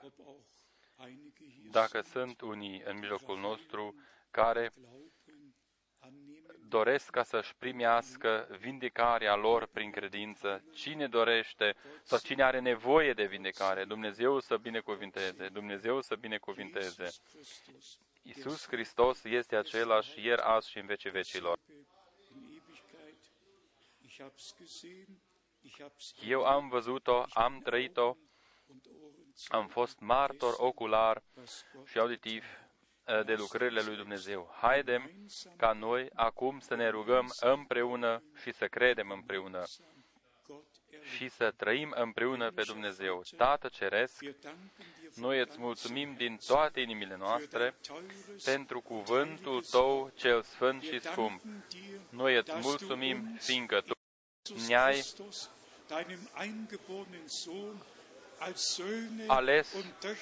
dacă 1.73 2.01
sunt 2.01 2.41
unii 2.41 2.83
în 2.85 2.99
mijlocul 2.99 3.39
nostru 3.39 3.95
care 4.31 4.71
Glauben 4.75 5.55
annehmen, 5.99 6.69
doresc 6.69 7.11
ca 7.11 7.23
să-și 7.23 7.55
primească 7.57 8.57
vindecarea 8.59 9.35
lor 9.35 9.67
prin 9.67 9.91
credință. 9.91 10.65
Cine 10.75 11.09
dorește 11.09 11.77
sau 12.03 12.19
cine 12.19 12.43
are 12.43 12.61
nevoie 12.61 13.13
de 13.13 13.25
vindecare, 13.25 13.85
Dumnezeu 13.85 14.41
să 14.41 14.57
binecuvinteze, 14.57 15.49
Dumnezeu 15.49 16.01
să 16.01 16.15
binecuvinteze. 16.15 17.05
Christus, 17.05 17.99
Isus 18.23 18.67
Hristos 18.67 19.25
este 19.25 19.57
același 19.57 20.25
ieri, 20.25 20.41
azi 20.41 20.71
și 20.71 20.79
în 20.79 20.87
vecii 20.87 21.11
vecilor. 21.11 21.59
in 22.35 22.51
Ewigkeit. 22.67 23.23
Ich 24.01 24.21
hab's 24.21 24.55
gesehen, 24.59 25.23
ich 25.61 25.77
hab's 25.83 26.15
Eu 26.27 26.45
am 26.45 26.69
văzut-o, 26.69 27.25
am 27.33 27.61
trăit-o, 27.61 28.17
und 28.67 28.87
Ohren 28.87 29.13
zu, 29.13 29.22
am 29.49 29.67
fost 29.67 30.01
martor 30.01 30.55
ocular 30.57 31.23
was 31.37 31.65
Gott 31.75 31.89
și 31.89 31.99
auditiv 31.99 32.45
eh, 33.05 33.25
de 33.25 33.35
lucrările 33.35 33.81
lui 33.81 33.97
Dumnezeu. 33.97 34.55
Haidem 34.61 35.11
ca 35.57 35.73
noi 35.73 36.11
acum 36.15 36.61
să 36.61 36.75
ne 36.75 36.89
rugăm 36.89 37.33
împreună 37.41 38.23
și 38.43 38.53
să 38.53 38.67
credem 38.67 39.11
împreună 39.11 39.65
Gott 40.47 40.67
erlebt. 40.89 41.17
și 41.17 41.29
să 41.29 41.53
trăim 41.57 41.95
împreună 41.97 42.51
pe 42.51 42.63
Dumnezeu. 42.63 43.23
Tată 43.37 43.69
Ceresc, 43.69 44.21
Wir 44.21 44.35
danken 44.41 44.93
dir 45.01 45.11
von 45.15 45.25
noi 45.25 45.41
îți 45.41 45.59
mulțumim 45.59 46.15
din 46.15 46.39
toate 46.47 46.81
inimile 46.81 47.17
noastre 47.17 47.75
pentru 48.45 48.81
cuvântul 48.81 49.63
Tău 49.71 50.13
cel 50.15 50.43
sfânt 50.43 50.83
și 50.83 51.01
scump. 51.01 51.43
Noi 52.09 52.37
îți 52.37 52.53
mulțumim 52.55 53.37
fiindcă 53.41 53.81
Tu 53.81 53.95
ne-ai 54.67 55.03
ales 59.27 59.69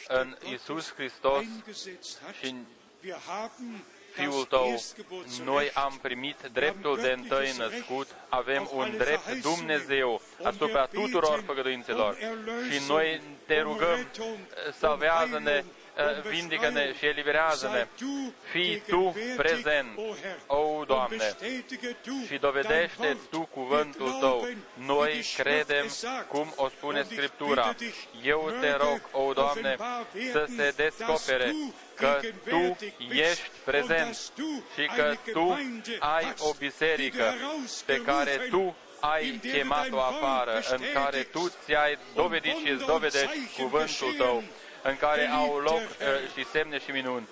în 0.08 0.36
Isus 0.52 0.92
Hristos 0.94 1.44
și 2.40 2.46
în 2.48 2.64
Fiul 4.12 4.44
Tău, 4.44 4.82
noi 5.44 5.70
am 5.70 5.98
primit 6.02 6.36
dreptul 6.52 6.98
de 7.00 7.10
întâi 7.10 7.52
născut, 7.58 8.08
avem 8.28 8.70
un 8.72 8.96
drept 8.96 9.40
Dumnezeu 9.42 10.20
asupra 10.42 10.86
tuturor 10.86 11.42
făgăduințelor. 11.46 12.16
Și 12.70 12.88
noi 12.88 13.20
te 13.46 13.60
rugăm, 13.60 14.06
salvează-ne, 14.78 15.64
vindică-ne 16.28 16.94
și 16.98 17.06
eliberează-ne. 17.06 17.86
Fii 18.50 18.82
Tu 18.86 19.16
prezent, 19.36 19.98
o 20.46 20.84
Doamne, 20.86 21.36
și 22.26 22.38
dovedește 22.38 23.16
Tu 23.30 23.40
cuvântul 23.40 24.16
Tău. 24.20 24.48
Noi 24.74 25.24
credem 25.36 25.86
cum 26.28 26.52
o 26.56 26.68
spune 26.68 27.02
Scriptura. 27.02 27.74
Eu 28.22 28.52
te 28.60 28.70
rog, 28.70 29.00
o 29.10 29.32
Doamne, 29.32 29.76
să 30.32 30.46
se 30.56 30.72
descopere 30.76 31.54
că 31.94 32.20
Tu 32.48 32.76
ești 33.10 33.50
prezent 33.64 34.14
și 34.74 34.90
că 34.96 35.14
Tu 35.32 35.58
ai 35.98 36.34
o 36.38 36.52
biserică 36.58 37.34
pe 37.86 37.96
care 37.96 38.46
Tu 38.50 38.76
ai 39.00 39.40
chemat-o 39.52 40.00
afară, 40.00 40.62
în 40.70 40.82
care 40.94 41.22
Tu 41.22 41.52
ți-ai 41.64 41.98
dovedit 42.14 42.56
și 42.56 42.70
îți 42.70 42.86
dovedești 42.86 43.38
cuvântul 43.56 44.14
Tău, 44.18 44.42
în 44.82 44.96
care 44.96 45.28
au 45.28 45.58
loc 45.58 45.74
uh, 45.74 46.06
și 46.36 46.46
semne 46.52 46.78
și 46.78 46.90
minuni. 46.90 47.28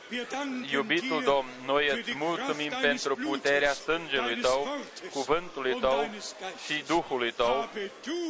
Iubitul 0.70 1.22
Domn, 1.24 1.48
noi 1.66 1.90
îți 1.90 2.16
mulțumim 2.16 2.72
pentru 2.80 3.14
puterea 3.14 3.72
sângelui 3.72 4.40
Tău, 4.40 4.68
cuvântului 5.12 5.80
Tău 5.80 6.10
și 6.66 6.84
Duhului 6.86 7.32
Tău. 7.32 7.68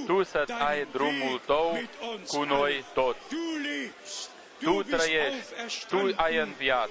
Tu 0.06 0.22
să 0.22 0.44
ai 0.66 0.86
drumul 0.92 1.40
Tău 1.46 1.80
cu 2.26 2.42
noi 2.42 2.84
toți. 2.94 3.18
Tu 4.62 4.82
trăiești, 4.82 5.86
Tu 5.88 6.12
ai 6.16 6.36
înviat. 6.36 6.88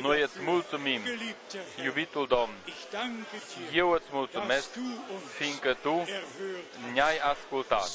Noi 0.00 0.22
îți 0.22 0.40
mulțumim, 0.40 1.00
iubitul 1.84 2.26
Domn. 2.26 2.52
Eu 3.72 3.90
îți 3.90 4.06
mulțumesc, 4.10 4.68
fiindcă 5.36 5.76
Tu 5.82 6.04
ne-ai 6.92 7.18
ascultat. 7.18 7.90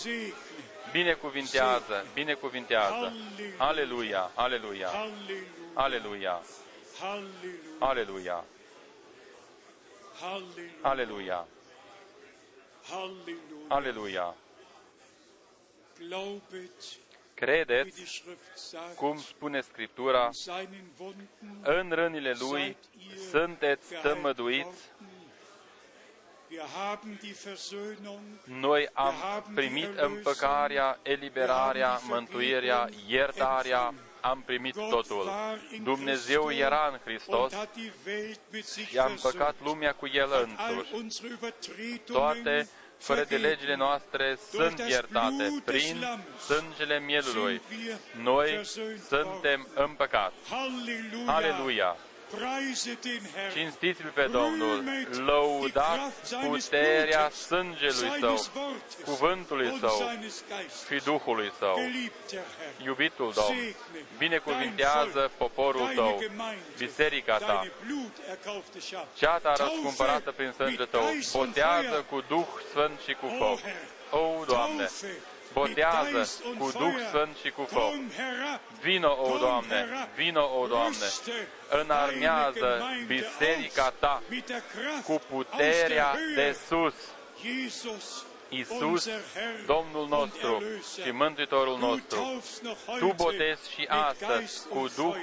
Binecuvintează, 0.93 2.05
binecuvintează. 2.13 3.13
Aleluia, 3.57 4.31
aleluia, 4.33 4.89
aleluia, 5.73 6.41
aleluia, 7.79 8.45
aleluia, 10.81 11.47
aleluia. 13.67 14.35
Glaubet, 15.97 16.51
wie 16.51 17.03
Credeți, 17.33 17.95
die 17.95 18.05
Schrift 18.05 18.57
sagt, 18.57 18.95
cum 18.95 19.17
spune 19.17 19.61
Scriptura, 19.61 20.25
in 20.25 20.31
seinen 20.31 20.91
Wunden 20.99 21.27
în 21.61 21.91
rănile 21.91 22.35
Lui 22.39 22.77
sunteți 23.31 23.93
tămăduiți. 24.01 24.91
Noi 28.43 28.89
am 28.93 29.13
primit 29.55 29.97
împăcarea, 29.97 30.99
eliberarea, 31.01 31.99
mântuirea, 32.07 32.89
iertarea, 33.07 33.93
am 34.21 34.41
primit 34.45 34.75
totul. 34.89 35.31
Dumnezeu 35.83 36.51
era 36.51 36.89
în 36.91 36.99
Hristos 37.03 37.41
und 37.41 37.53
hat 37.53 37.73
die 37.73 37.93
Welt 38.05 38.39
mit 38.51 38.65
sich 38.65 38.87
și 38.89 38.97
a 38.97 39.05
împăcat 39.05 39.55
versöhnt. 39.55 39.63
lumea 39.63 39.93
cu 39.93 40.07
El 40.13 40.33
All 40.33 40.49
însuși. 40.67 40.93
unsere 40.93 41.27
Übertretungen 41.27 42.03
Toate 42.05 42.67
fără 42.97 43.23
de 43.23 43.35
legile 43.37 43.49
vergeben. 43.49 43.77
noastre 43.77 44.37
sunt 44.51 44.79
iertate 44.89 45.61
prin 45.65 46.05
sângele 46.47 46.99
mielului. 46.99 47.61
Noi 48.21 48.61
suntem 49.09 49.67
împăcați. 49.75 50.35
Halleluja. 50.49 51.33
Aleluia! 51.35 51.95
Preise 52.37 52.97
den 53.01 53.21
Herrn. 53.35 53.51
Cinstiți-L 53.53 54.11
pe 54.13 54.27
Domnul, 54.31 54.83
lăudați 55.25 56.35
puterea 56.47 57.29
sângelui 57.29 57.91
Său, 57.93 58.09
seines 58.09 58.51
Wortes 58.55 58.97
cuvântului 59.05 59.67
und 59.69 59.79
Său 59.79 59.89
seines 59.89 60.43
Geistes. 60.47 60.85
și 60.87 61.03
Duhului 61.03 61.51
Său. 61.59 61.75
Geliebter 61.75 62.39
Herr, 62.57 62.85
Iubitul 62.85 63.31
Domn, 63.35 63.75
binecuvintează 64.17 65.31
poporul 65.37 65.91
Tău, 65.95 66.23
biserica 66.77 67.37
Ta, 67.37 67.45
deine 67.45 67.71
Blut 67.85 68.15
erkaufte 68.29 68.79
Schar. 68.79 69.07
cea 69.17 69.37
Ta 69.37 69.53
răscumpărată 69.57 70.31
prin 70.31 70.51
sânge 70.51 70.83
Tău, 70.85 71.05
botează 71.33 72.05
cu 72.09 72.23
Duh 72.27 72.47
Sfânt 72.69 72.99
și 73.05 73.13
cu 73.13 73.27
foc. 73.39 73.59
O, 74.21 74.43
Doamne, 74.45 74.89
botează 75.53 76.43
cu 76.57 76.71
Duh 76.71 76.95
Sfânt 77.07 77.35
și 77.43 77.49
cu 77.49 77.67
foc. 77.71 77.93
Vino, 78.81 79.17
o 79.21 79.37
Doamne, 79.37 80.09
vino, 80.15 80.59
o 80.59 80.67
Doamne, 80.67 81.07
înarmează 81.69 82.83
biserica 83.07 83.93
Ta 83.99 84.21
cu 85.05 85.21
puterea 85.29 86.15
de 86.35 86.57
sus. 86.67 86.93
Iisus, 88.49 89.09
Domnul 89.65 90.07
nostru 90.07 90.63
și 91.03 91.11
Mântuitorul 91.11 91.77
nostru, 91.77 92.43
Tu 92.99 93.13
botezi 93.15 93.71
și 93.71 93.85
astăzi 93.87 94.67
cu 94.67 94.89
Duh 94.95 95.15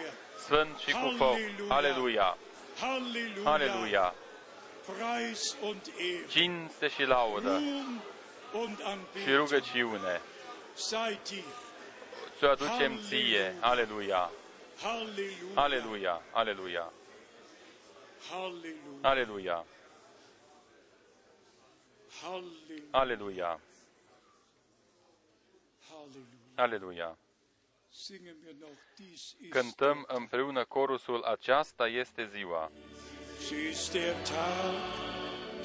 Sfânt 0.45 0.79
și 0.87 0.93
cu 0.93 1.15
foc. 1.17 1.37
Aleluia! 1.69 2.37
Aleluia! 3.45 4.15
Preis 4.87 5.57
und 5.63 5.81
Ehre, 5.99 6.27
Cinste 6.29 6.89
și 6.89 7.03
laudă. 7.03 7.49
Ruhm 7.49 7.87
und 7.87 8.10
și 8.53 8.83
Anbetung 8.85 9.37
rugăciune 9.37 10.21
sei 10.75 11.19
dir. 11.29 11.45
ți-o 12.39 12.49
aducem 12.49 12.99
ție. 13.09 13.57
Aleluia! 13.61 14.31
Halleluja. 14.83 15.53
Aleluia! 15.55 16.23
Aleluia! 16.33 16.93
Halleluja. 18.31 18.99
Aleluia! 19.01 19.65
Halleluja. 22.23 22.91
Aleluia! 22.91 23.61
Halleluja. 25.89 26.55
Aleluia! 26.55 27.19
Singen 27.93 28.37
wir 28.45 28.55
noch, 28.61 28.79
dies 28.97 29.35
ist, 29.41 29.51
Cântăm 29.51 30.05
împreună 30.09 30.65
corusul 30.65 31.23
Aceasta 31.23 31.89
este 31.89 32.27
ziua. 32.27 32.71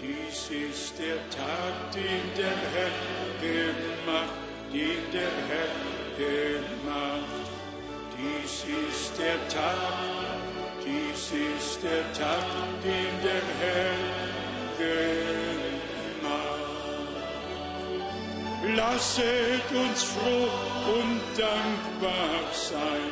Dies 0.02 0.50
ist 0.50 0.94
der 1.00 1.20
Tag, 1.30 1.92
den 1.94 2.26
der 2.38 2.58
Herr 2.74 2.96
gemacht, 3.42 4.34
den 4.72 5.02
der 5.14 5.36
Herr 5.50 5.74
gemacht. 6.18 7.48
Dies 8.18 8.66
ist 8.90 9.18
der 9.18 9.40
Tag, 9.50 9.78
dies 10.86 11.32
ist 11.32 11.84
der 11.84 12.06
Tag, 12.14 12.46
den 12.84 13.14
der 13.24 13.46
Herr 13.60 13.96
gemacht. 14.78 15.26
Lasset 18.76 19.68
uns 19.72 20.04
froh 20.04 20.50
und 21.00 21.22
dankbar 21.38 22.42
sein. 22.52 23.12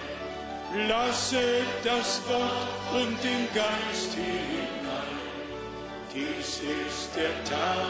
Lasset 0.88 1.68
das 1.84 2.22
Wort 2.28 3.04
und 3.04 3.24
den 3.24 3.48
Geist 3.54 4.14
hinein. 4.16 4.83
Dies 6.16 6.62
ist 6.86 7.16
der 7.16 7.44
Tag, 7.44 7.88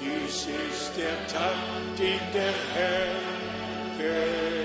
dies 0.00 0.46
ist 0.46 0.96
der 0.96 1.26
Tag, 1.26 1.54
den 1.98 2.20
der 2.32 2.54
Herr 2.74 3.14
gemacht. 3.98 4.56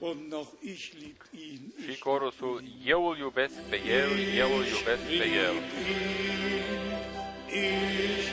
Und 0.00 0.28
noch 0.30 0.52
ich 0.60 0.92
lieb 0.94 1.20
ihn, 1.32 1.74
Și 1.84 1.90
ich 1.90 1.98
corusul 1.98 2.62
Eu 2.84 3.06
îl 3.08 3.18
iubesc 3.18 3.54
pe 3.68 3.76
El, 3.76 4.10
Eu 4.36 4.56
îl 4.58 4.66
iubesc 4.66 5.02
pe 5.02 5.24
El. 5.44 5.54
lieb 5.54 5.68
ihn, 5.86 6.64
ich 7.48 8.28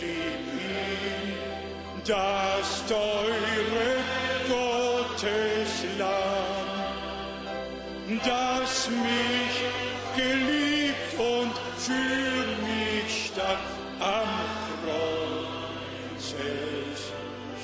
lieb 0.00 0.46
ihn, 0.78 1.30
das 2.04 2.68
teure 2.88 3.90
Gottesland, 4.48 5.36
das 8.24 8.88
mich 8.88 9.58
geliebt 10.16 10.65
für 11.86 12.46
mich 12.68 13.26
starb 13.28 13.58
am 14.00 14.28
Kreuz 14.82 16.26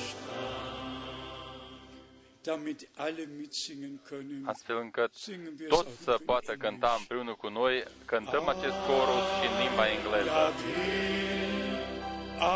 starb. 0.09 0.62
Damit 2.44 2.89
alle 2.97 3.27
mitsingen 3.27 4.01
können, 4.09 4.47
Astfel 4.47 4.77
încât 4.77 5.15
singen 5.15 5.55
wir 5.59 5.66
es 5.69 5.74
toți 5.77 5.89
auch 5.89 5.99
să 6.05 6.16
in 6.19 6.24
poată 6.27 6.51
Englisch. 6.53 6.70
cânta 6.70 6.97
împreună 6.99 7.35
cu 7.35 7.49
noi, 7.49 7.85
cântăm 8.05 8.49
acest 8.49 8.77
corus 8.86 9.24
și 9.39 9.47
în 9.51 9.55
limba 9.62 9.85
engleză. 9.97 10.31
love 10.31 10.61
him, 10.74 11.73
I 12.40 12.53